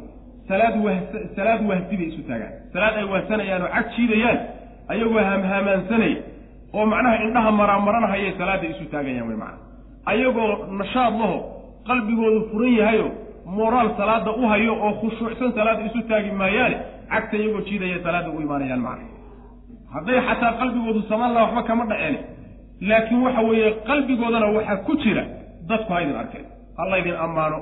[0.47, 1.03] salaad wahs
[1.35, 2.53] salaad wahsi bay isu taagaan.
[2.73, 4.39] Salaad ay wahsanayaan oo cag jiidayaan
[4.91, 6.17] ayagoo hamhamaansanaya
[6.73, 9.59] oo macnaha indhaha maraamaranahayay salaadda isu taagayaan wey macna.
[10.05, 10.49] Ayagoo
[10.79, 11.37] nashaad laho
[11.87, 13.07] qalbigoodu furan yahayo
[13.45, 16.77] moraal salaada u hayo oo khushuucsan salaada isu taagi maayaane
[17.11, 19.07] cagta iyagoo jiidaya salaada u imaanayaan macna.
[19.93, 22.19] Hadday xataa qalbigoodu samaan laha waxba kama dhaceene
[22.89, 25.23] laakiin waxa weeye qalbigoodana waxaa ku jira
[25.69, 26.45] dadku ha ydin arkeen
[26.77, 27.57] ha laydin ammaano.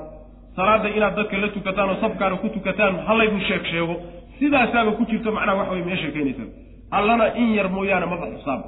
[0.56, 3.94] Salaada inaad dadka la tukataan oo safkaana ku tukataan ha laydin sheeg sheego.
[4.38, 6.44] Sidaasaaba ku jirto macnaha waxa weye meesha keenaysa
[6.98, 8.64] allana in yar mooyaane maba xusaaba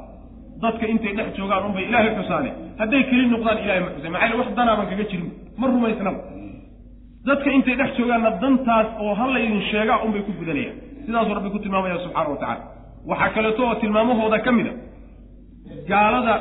[0.63, 2.51] dadka intay dhex joogaan unbay ilaahay xusaane.
[2.81, 5.31] Hadday keli noqdaan ilahay ma xuseen maxaa wax danaaban kaga jirin?
[5.61, 6.21] Ma rumaysnaba.
[7.29, 10.77] Dadka intay dhex joogaanna dantaas oo ha laydin sheegaa unbay ku gudanayaan.
[11.07, 12.65] Sidaasuu rabbi ku tilmaamaya subxaana wa tacala
[13.11, 14.73] waxaa kaleeto oo tilmaamahooda ka mid a.
[15.91, 16.35] Gaalada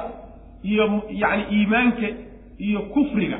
[0.72, 0.86] iyo
[1.22, 2.08] yacni iimaanka
[2.68, 3.38] iyo kufriga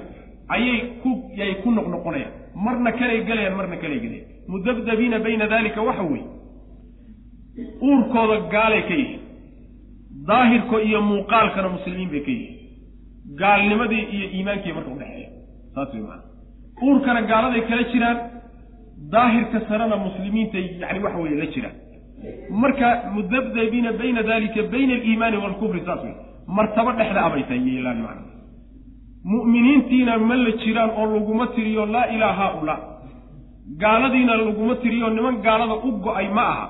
[0.56, 1.10] ayay ku
[1.40, 2.34] yay ku noqnoqonayaan.
[2.66, 6.26] Marna kalay gelayaan marna kalay gelayaan mudabdabiina bayna dalika waxa weeye
[7.88, 9.22] uurkooda gaalay ka yihiin
[10.30, 12.56] daahirka iyo muuqaalkana muslimiin bay ka yihiin.
[13.42, 15.30] Gaalnimadii iyo iimaankii marka udhexeeya
[15.76, 16.24] saas way maana
[16.86, 18.18] uurkana gaaladay kala jiraan
[19.14, 21.76] daahirka sarena muslimiintay yani waxa weeye la jiraan
[22.62, 26.14] marka mudabdabiina bayna dalika bayna aliimaani waalkufri saas wey
[26.58, 28.27] martabo dhexda abay tahay yeelaan macna
[29.34, 32.80] mu'miniintiina ma la jiraan oo laguma tiriyo laa ilaa haaulaa
[33.82, 36.66] gaaladiina laguma tiriyo niman gaalada u go'ay ma aha.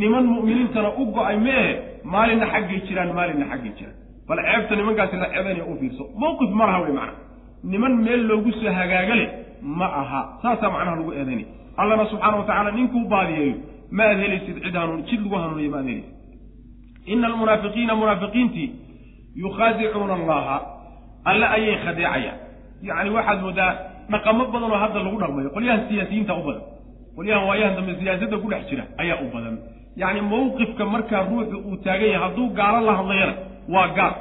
[0.00, 1.72] Niman mu'miniintana u go'ay ma ahe.
[2.12, 3.96] Maalinna xaggay jiraan maalinna xaggay jiraan.
[4.28, 6.04] Bal ceebta nimankaasi la ceebanaya u fiirso.
[6.20, 7.14] Mawqif ma laha wey macna.
[7.70, 9.28] Niman meel loogu soo hagaaga leh
[9.62, 10.20] ma aha.
[10.42, 11.48] Saasaa macnaha lagu eedaynaya
[11.80, 13.54] allana subxaana wa tacala ninkuu baadiyeeyo
[13.96, 16.14] ma aad helaysid cid hanuun jid lagu hanuuniyo ma aad helaysid.
[17.12, 18.68] Ina almunaafiqiina munaafiqiintii
[19.36, 20.56] yukhaadicuuna allaha
[21.24, 22.38] alle ayay khadeecayaan.
[22.88, 23.72] Yacni waxaad moodaa
[24.12, 26.62] dhaqamo badan oo hadda lagu dhaqmayo qolyahan siyaasiyiinta u badan.
[27.16, 29.54] Qolyahan waayahan dambe siyaasadda ku dhex jira ayaa u badan.
[30.00, 33.34] Yacni mawqifka markaa ruuxu uu taagan yahay hadduu gaalo la hadlayana
[33.74, 34.14] waa gaal.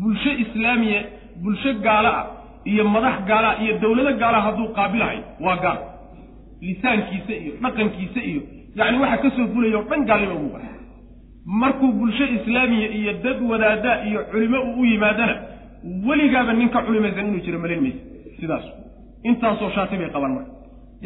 [0.00, 1.00] Bulsho islaamiya
[1.42, 2.24] bulsho gaalo ah
[2.70, 5.78] iyo madax gaala iyo dowlado gaala hadduu qaabilahay waa gaal.
[6.66, 8.40] Lisaankiisa iyo dhaqankiisa iyo
[8.78, 10.60] yacni waxa ka soo fulaya o dhan gaalnima umuuqa
[11.60, 15.34] markuu bulsho islaamiya iyo dad wadaada iyo culimo uu u yimaadana
[16.08, 18.00] weligaaba nin ka culimaysan inuu jiro malayn maysa
[18.40, 18.64] sidaas.
[19.28, 20.50] Intaasoo shaati bay qabaan marka.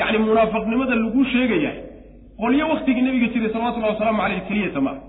[0.01, 1.74] Yacni munaafiqnimada lagu sheegayaa
[2.40, 5.01] qolyo waktigii nabiga jiray salawatullahi wasalaamu caleyh keliyata maaha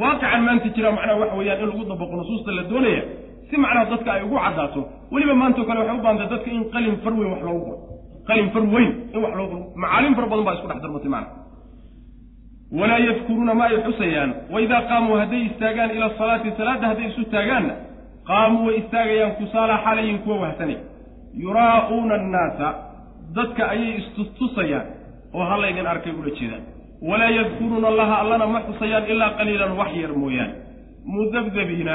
[0.00, 3.02] waaqican maanta jira macnaha waxa weeyaan in lagu dabaqo nusuusta la doonaya
[3.48, 4.80] si macnaha dadka ay ugu caddaato
[5.12, 7.78] weliba maantao kale waxay u baantay dadka in qalin far weyn wax loogu qoro.
[8.28, 9.66] Qalin far weyn in wax loogu qoro.
[9.82, 11.28] Macaalim fara badan baa isku dhex darmatay macna
[12.78, 14.30] walaa yadkuruuna ma ay xusayaan.
[14.54, 17.74] Waidaa qaamuu hadday istaagaan ila asalaati salaadda hadday isu taagaanna
[18.28, 20.76] qaamuu way istaagayaan kusaala xalayin kuwa wahsanay
[21.44, 22.68] yuraa'uuna annaasa
[23.36, 24.86] dadka ayay istustusayaan
[25.36, 26.62] oo hallaydin arkay ula jeedaan.
[27.08, 30.54] walaa yadkuruuna allaha allana ma xusayaan ilaa qaliilan wax yar mooyaane
[31.14, 31.94] mudabdabiina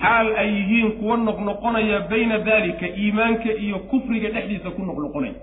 [0.00, 5.34] xaal ay yihiin kuwa noqnoqonaya bayna daalika iimaanka iyo kufriga dhexdiisa ku noqnoqonaya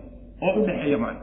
[0.46, 1.22] oo u dhexeeya macna.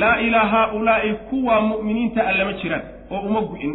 [0.00, 3.72] laa ilaa haaulaa'i kuwaa mu'miniinta allama jiraan oo uma gu'in.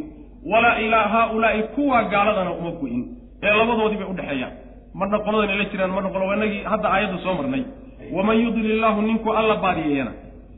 [0.52, 3.04] walaa ilaa haaulaa'i kuwaa gaaladana uma gu'in
[3.44, 4.54] ee labadoodii bay udhexeeyaan
[5.00, 7.64] marna qoladana la jiraan marna qolo inagii hadda aayadda soo marnay.
[8.16, 10.12] Waman yudlil illaahu ninkuu alla baadiyeeyana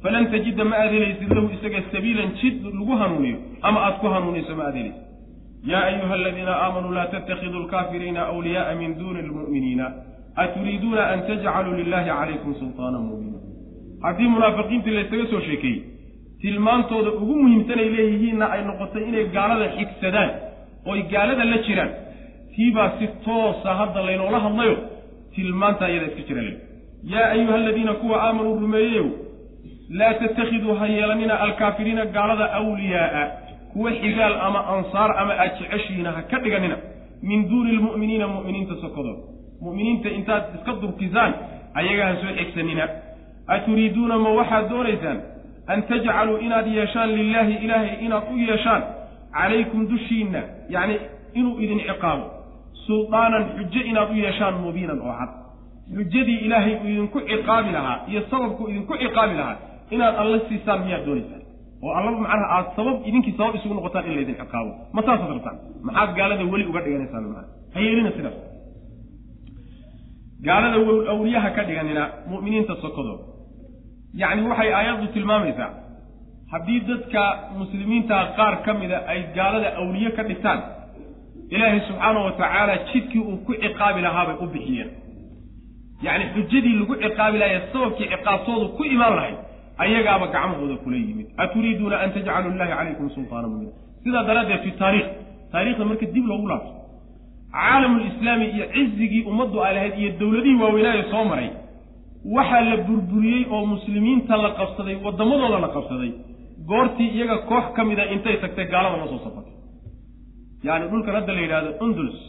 [0.04, 3.38] falan tajida ma aad helaysid lahu isaga sabiilan jid lagu hanuuniyo
[3.68, 5.06] ama aad ku hanuunayso ma aad helaysid
[5.72, 9.86] yaa ayuha aladiina aamanuu laa tattakhiduu alkaafiriina awliyaaa min duuni almu'miniina
[10.44, 13.40] aturiiduuna an tajcaluu lilahi calaykum sulطaana mubiina.
[14.06, 15.80] Haddii munaafiqiintii laysaga soo sheekeeyey
[16.42, 20.30] tilmaantooda ugu muhiimsanay leeyihiinna ay noqotay inay gaalada xigsadaan
[20.92, 21.92] oy gaalada la jiraan
[22.56, 24.78] tiibaa si toosa hadda laynoola hadlayo
[25.36, 26.54] tilmaanta iyada iska jira le
[27.14, 29.08] yaa ayuha aladiina kuwa aamanuu rumeeyeyow
[29.90, 33.28] laa tattakhiduu ha yeelanina alkaafiriina gaalada awliyaaa
[33.74, 36.78] kuwa xigaal ama ansaar ama aad jeceshihiina ha ka dhiganina
[37.30, 39.22] min duuni lmu'miniina mu'miniinta sokodooda
[39.62, 41.34] mu'miniinta intaad iska durkisaan
[41.74, 42.86] ayaga ha soo xigsanina.
[43.48, 45.20] Aturiiduuna ma waxaad doonaysaan
[45.68, 48.84] an tajcaluu inaad yeeshaan lilaahi ilaahay inaad u yeeshaan
[49.38, 50.96] calaykum dushiinna yacni
[51.34, 52.26] inuu idin ciqaabo
[52.88, 55.32] suldaanan xujo inaad u yeeshaan mubiinan oo cad.
[55.96, 59.58] Xujadii ilaahay uu idinku ciqaabi lahaa iyo sababku idinku ciqaabi lahaa
[59.96, 61.42] inaad alla siisaan miyaad doonaysaan.
[61.86, 64.72] Oo alla macnaha aad sabab idinkii sabab isugu noqotaan in laydin ciqaabo.
[64.96, 65.58] Ma saasaad rabtaan
[65.88, 68.38] maxaad gaalada weli uga dhiganaysaan macana ha yeelina sidaas.
[70.48, 70.78] Gaalada
[71.14, 73.24] awliyaha ka dhiganina mu'miniinta sokodooda
[74.22, 75.72] yacni waxay aayaddu tilmaamaysaa.
[76.54, 77.22] Haddii dadka
[77.60, 80.60] muslimiinta qaar ka mida ay gaalada awliye ka dhigtaan
[81.54, 84.90] ilaahay subxaana wa tacaala jidkii uu ku ciqaabi lahaabay u bixiyeen.
[86.06, 89.38] Yacni xujadii lagu ciqaabi lahaye sababkii ciqaabtoodu ku imaan lahayd
[89.84, 93.74] ayagaaba gacmahooda kula yimid aturiiduuna an tajcaluu lilahi calaykum sultaana mubiina.
[94.04, 95.10] Sidaa daraaddeed fi taariikh
[95.52, 96.72] taarikhda marka dib loogu laabto
[97.52, 101.50] caalamulislaami iyo cizigii ummaddu ay iyo dowladihii waaweynaaye soo maray
[102.36, 106.12] waxaa la burburiyey oo muslimiinta la qabsaday waddamadooda la qabsaday
[106.70, 109.49] goortii iyaga koox ka mida intay tagtay gaalada la soo safartay
[110.68, 112.20] yacni dhulkan hadda la yidhahdo undulus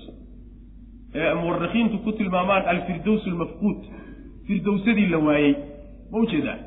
[1.14, 3.78] ee muwarikiintu ku tilmaamaan alfirdows almafquud
[4.46, 5.54] firdowsadii la waayey.
[6.12, 6.58] Ma u jeedaa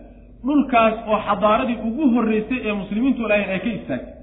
[0.47, 4.13] dhulkaas oo xadaaradii ugu horreysay ee muslimiintu lahayn ay ka istaagtay.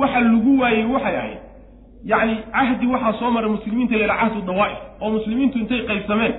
[0.00, 1.38] Waxa lagu waayey waxay ahayd.
[2.12, 6.34] Yacni cahdi waxaa soo maray muslimiinta la yidhaha cahdu dawaa'if oo muslimiintu intay qaybsameen.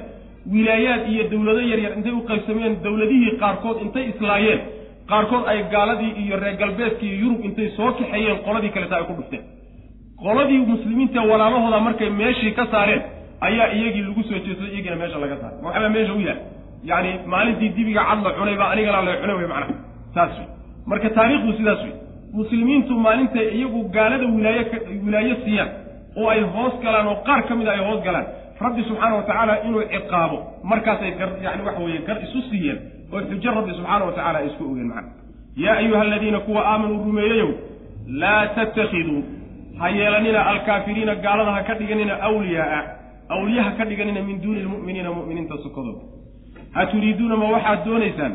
[0.53, 4.59] Wilaayaad iyo dowlado yaryar intay u qaybsameen dowladihii qaarkood intay islaayeen.
[5.11, 9.13] Qaarkood ay gaaladii iyo reer galbeedka iyo yurub intay soo kaxeeyeen qoladii kaleta ay ku
[9.19, 9.43] dhufteen
[10.23, 13.01] qoladii muslimiinta walaalahooda markay meeshii ka saareen
[13.47, 16.39] ayaa iyagii lagu soo jeesaday iyagiina meesha laga saaray ma waxbaa meesha u yaal
[16.89, 19.73] yacni maalintii dibiga cad la cunay baa anigana la cunay wey macnaha.
[20.15, 20.47] Saas wey
[20.89, 21.93] marka taariikhdu sidaas wey
[22.39, 24.63] muslimiintu maalintay iyagu gaalada wilaaye
[25.05, 25.69] wilaaye siiyaan
[26.19, 28.25] oo ay hoos galaan oo qaar ka mida ay hoos galaan
[28.63, 30.37] rabbi subxaana wa tacaala inuu ciqaabo
[30.71, 32.77] markaasay gar yani waxa weeye gar isu siiyeen
[33.13, 35.11] oo xujo rabbi subxaana wa tacala ay isku ogeen macna
[35.63, 37.49] yaa ayuha aladiina kuwa aamanuu rumeeyeyow
[38.21, 39.19] laa tattakhiduu
[39.79, 42.83] ha yeelanina alkaafiriina gaalada ha ka dhiganina awliyaaa.
[43.35, 46.01] Awliya ha ka dhiganina min duuni lmu'miniina mu'miniinta sokodooda
[46.75, 48.33] ha turiiduuna ma waxaad doonaysaan?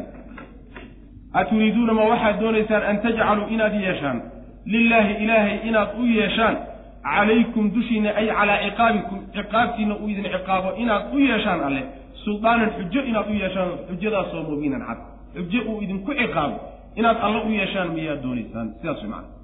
[1.40, 4.18] Aturiiduuna ma waxaad doonaysaan an tajcaluu inaad yeeshaan?
[4.66, 6.56] Lilaahi ilaahay inaad u yeeshaan
[7.02, 11.82] calaykum dushiina ay calaa ciqaabikum ciqaabtiina uu idin ciqaabo inaad u yeeshaan alle
[12.24, 14.98] suldaanan xujo inaad u yeeshaan xujadaasoo mubiinan cad.
[15.36, 16.56] Xujo uu idinku ciqaabo
[16.96, 18.66] inaad alle u yeeshaan miyaad doonaysaan?
[18.80, 19.43] Sidaas way macana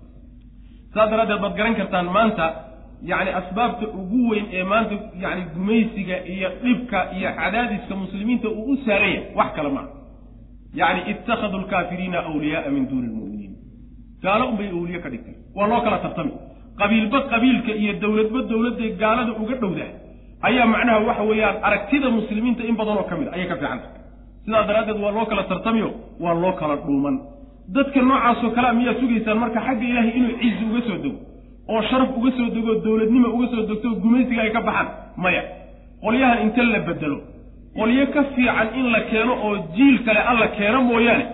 [0.95, 2.45] saas daraaddeed baad garan kartaan maanta
[3.11, 4.95] yacni asbaabta ugu weyn ee maanta
[5.25, 9.89] yacni gumaysiga iyo dhibka iyo cadaadiska muslimiinta uu u saaraya wax kale maaha
[10.81, 13.53] yacni ittakhaduu alkaafiriina awliyaaa min duuni lmu'miniin
[14.25, 15.35] gaalo unbay awliye ka dhigtay.
[15.57, 16.33] Waa loo kala tartami.
[16.81, 19.91] Qabiilba qabiilka iyo dowladba dowladday gaalada uga dhowdaa
[20.49, 24.01] ayaa macnaha waxa weeyaan aragtida muslimiinta in badanoo ka mid a ayay ka fiican tahay.
[24.45, 25.89] Sidaas daraaddeed waa loo kala tartamiyo
[26.25, 27.17] waa loo kala dhuuman
[27.75, 31.19] dadka noocaasoo kalea miyaad sugaysaan marka xagga ilaahay inuu cizi uga soo dego?
[31.71, 34.89] Oo sharaf uga soo dego dowladnimo uga soo degto gumaysiga ay ka baxaan?
[35.23, 35.43] Maya.
[36.03, 37.19] Qolyahan inta la bedelo
[37.79, 41.25] qolyo ka fiican in la keeno oo jiil kale alla keeno mooyaane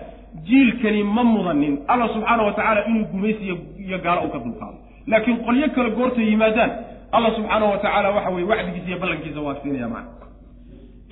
[0.47, 1.75] jiilkani ma mudanin.
[1.87, 3.43] Alla subxaana wa tacaala inuu gumaysi
[3.87, 4.77] iyo gaalo u ka dulqaado
[5.07, 6.71] laakiin qolyo kale goortay yimaadaan
[7.15, 10.11] alla subxaana wa tacaala waxa weye wacdigiisa iyo ballankiisa waa siinaya macna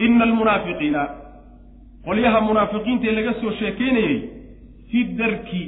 [0.06, 1.02] ina almunaafiqiina
[2.06, 4.16] qolyaha munaafiqiinta ee laga soo sheekeynayey
[4.90, 5.64] fi darki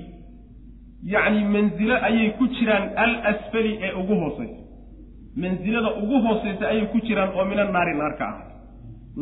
[1.13, 4.59] yacni manzilo ayay ku jiraan alasfali ee ugu hooseysa
[5.43, 8.37] mansilada ugu hooseysa ayay ku jiraan oo mina naari naar ka ah.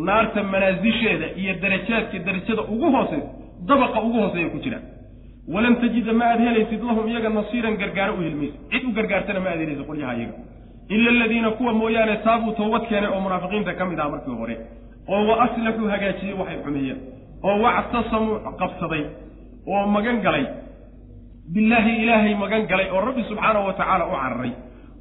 [0.08, 3.30] Naarta manaasisheeda iyo darajaadka darajada ugu hooseysa
[3.68, 4.86] dabaqa ugu hooseeya ku jiraan.
[5.54, 9.50] Walan tajida ma aad helaysid lahum iyaga nasiiran gargaaro u helmaysid cid u gargaartana ma
[9.52, 10.36] aad helaysid qolyaha iyaga.
[10.96, 14.56] Ila aladiina kuwa mooyaane taabuu toobad keenay oo munaafiqiinta ka mid ah markii hore.
[15.08, 17.00] Oo wa aslaxuu hagaajiyey waxay xumeeyeen
[17.48, 19.04] oo wactasamuu qabsaday
[19.68, 20.46] oo magan galay.
[21.54, 24.52] Billaahi ilaahay magan galay oo rabbi subxaanahu wa tacaala u cararay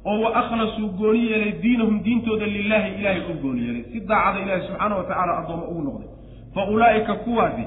[0.05, 3.83] oo wa akhlasuu gooni yeelay diinahum diintooda lilaahi ilaahay u gooni yeelay.
[3.91, 6.09] Si daacada ilaahi subxaana wa addooma ugu noqday.
[6.53, 7.65] Fa ulaa'ika kuwaasi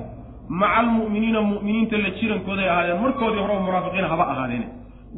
[0.49, 4.69] maca almu'miniina mu'miniinta la jirankooday ahaadeen markoodii hore oo munaafiqiin haba ahaadeene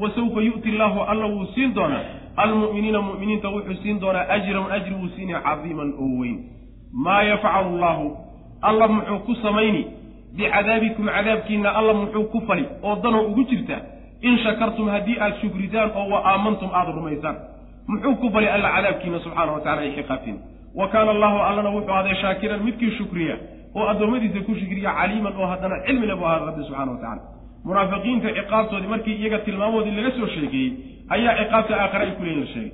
[0.00, 2.04] wa sawfa yu'ti illaahu alla wuu siin doonaa.
[2.36, 6.38] Almu'miniina mu'miniinta wuxuu siin doonaa ajran ajri wuu siinaya cadiiman oo weyn.
[6.92, 8.16] Maa yafcalu allaahu
[8.62, 9.99] alla muxuu ku samayni
[10.36, 13.76] bicadaabikum cadaabkiina alla muxuu ku fali oo danoo ugu jirta
[14.22, 17.36] in shakartum haddii aad shukritaan oo wa aamantum aada rumaysaan
[17.88, 20.38] muxuu ku fali alla cadaabkiina subxaana wa tacala ay xiqaabtiin
[20.80, 23.36] wa kaana allahu allana wuxuu ahaday shaakiran midkii shukriya
[23.76, 27.22] oo addoommadiisa ku shukriya caliiman oo haddana cilmile buu ahaada rabbi subxana wa tacala
[27.64, 30.70] munaafiqiinta ciqaabtoodii markii iyaga tilmaamoodii laga soo sheegeeyey
[31.14, 32.72] ayaa ciqaabta aakhare ay ku leeyihiin la sheegay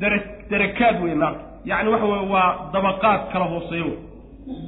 [0.00, 0.18] dara
[0.50, 1.40] darakaad wey naarta
[1.70, 3.92] yacni waxa weye waa dabaqaad kala hooseeyo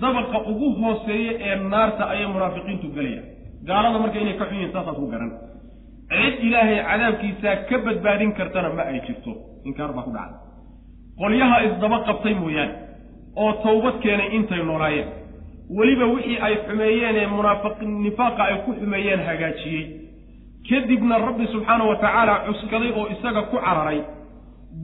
[0.03, 3.27] dabaqa ugu hooseeya ee naarta ayay munaafiqiintu gelayaan
[3.69, 5.31] gaalada marka inay ka xun yihiin saasaad ku garan.
[6.11, 9.33] Cid ilaahay cadaabkiisaa ka badbaadin kartana ma ay jirto.
[9.69, 10.41] Inkaar baa ku dhacday
[11.21, 12.75] qolyaha isdaba qabtay mooyaane
[13.43, 15.09] oo tawbad keenay intay noolaayeen.
[15.77, 19.85] Weliba wixii ay xumeeyeen ee munaafiq nifaaqa ay ku xumeeyeen hagaajiyey.
[20.69, 24.01] Kadibna rabbi subxaana wa tacaala cuskaday oo isaga ku cararay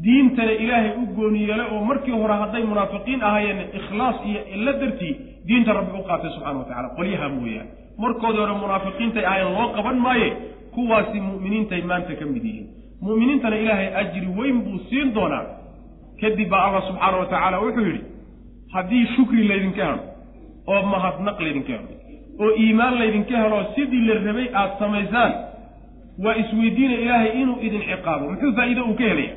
[0.05, 5.13] diintana ilaahay u gooni yeelay oo markii hore hadday munaafiqiin ahaayeen ikhlaas iyo illa dartii
[5.49, 7.71] diinta rabbi u qaatay subxana wa tacala qolyaha mooyaane
[8.03, 10.29] markoodii hore munaafiqiintay ahayen loo qaban maaye
[10.75, 12.67] kuwaasi mu'miniintay maanta ka mid yihiin.
[13.07, 15.45] Mu'miniintana ilaahay ajri weyn buu siin doonaa.
[16.21, 18.03] Kadib baa allah subxaana wa tacaala wuxuu yidhi
[18.75, 20.01] haddii shukri laydinka helo
[20.73, 21.89] oo mahadnaq laydinka helo
[22.43, 25.33] oo iimaan laydinka helo sidii la rabay aada samaysaan
[26.25, 28.25] waa isweydiina ilaahay inuu idin ciqaabo.
[28.31, 29.35] Muxuu faa'iido uu ka helaya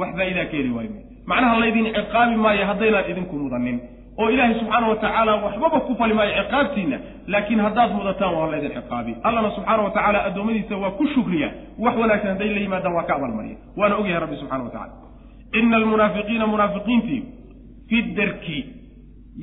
[0.00, 0.90] wax faa'idaa ka heli waayo
[1.30, 3.76] macnaha laydin ciqaabi maayo haddaynaan idinku mudanin
[4.20, 6.98] oo ilaahay subxaana wa tacaala waxbaba ku fali maayo ciqaabtiinna
[7.32, 9.12] laakiin haddaad mudataan waa laydin ciqaabi.
[9.28, 11.48] Allana subxaana wa tacaala addoommadiisa waa ku shukriya.
[11.84, 13.56] Wax wanaagsan hadday la yimaadaan waa ka abaalmariya.
[13.78, 14.92] Waana ogyahay rabbi subxana wa tacala
[15.60, 17.20] ina almunaafiqiina munaafiqiintii
[17.88, 18.58] fi darki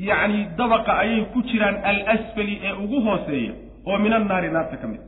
[0.09, 3.53] yacni dabaqa ayay ku jiraan alasfali ee ugu hooseeya
[3.89, 5.01] oo min annaari naarta ka mid.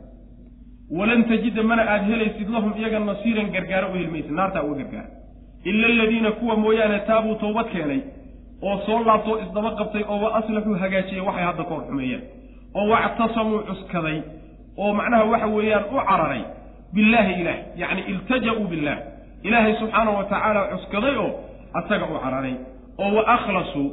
[0.98, 5.10] Walan tajida mana aad helaysid lahum iyaga nasiiran gargaaro u helmaysid naartaa uga gargaara
[5.64, 8.00] ila aladiina kuwa mooyaane taabuu towbad keenay
[8.64, 12.22] oo soo laabtoo isdaba qabtay oo wa aslaxuu hagaajiyey waxay hadda ka xumeeyeen
[12.76, 14.18] oo wactasamuu cuskaday
[14.78, 16.42] oo macnaha waxa weeyaan u cararay
[16.94, 18.98] billaahi ilaah yacni iltaja'uu billaah
[19.44, 21.30] ilaahay subxaana wa tacaala cuskaday oo
[21.80, 22.56] asaga u cararay
[23.04, 23.88] oo wa akhlasuu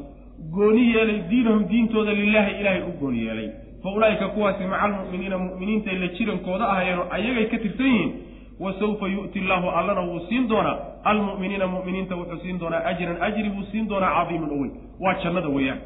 [0.54, 3.48] gooni yeelay diinahum diintooda lilaahi ilaahay u gooni yeelay
[3.82, 8.12] fa ulaa'ika kuwaasi maca almu'miniina mu'miniintay la jirankooda ahayeenoo ayagay ka tirsan yihiin
[8.60, 10.76] wa sawfa yu'ti allaahu allana wuu siin doonaa.
[11.04, 13.22] Almu'miniina mu'miniinta wuxuu siin doonaa ajran.
[13.22, 15.80] Ajri buu siin doonaa cadiiman oweyn waa jannada weeyaan.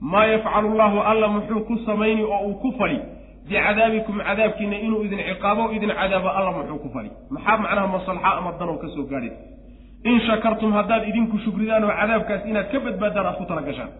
[0.00, 2.98] Maa yafcalu allaahu alla muxuu ku samayni oo uu ku fali.
[3.48, 7.10] Bicadaabikum cadaabkiina inuu idin ciqaabo idin cadaabo alla muxuu ku fali.
[7.30, 9.36] Maxaa macnaha masalxa ama danoo ka soo gaadhaysa
[10.04, 13.90] in shakartum haddaad idinku shukridaan oo cadaabkaas inaad ka badbaadaan aad ku tala gashaan.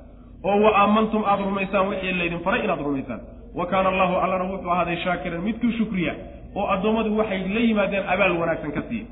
[0.45, 3.21] Oo wa aamantum aada rumaysaan wixii laydin faray inaad rumaysaan.
[3.55, 6.15] Wa kaana allahu allana wuxuu ahaaday shaakiran midkuu shukriya
[6.59, 9.07] oo addoommadu waxay la yimaadeen abaal wanaagsan ka siiya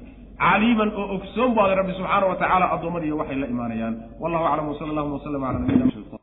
[0.44, 3.94] caliiman oo ogsoon bu aday rabbi subxaana wa tacaala addoommadiiyo waxay la imaanayaan.
[4.23, 6.20] Wallahu aclam wsala allahuma waslama cala nabiyina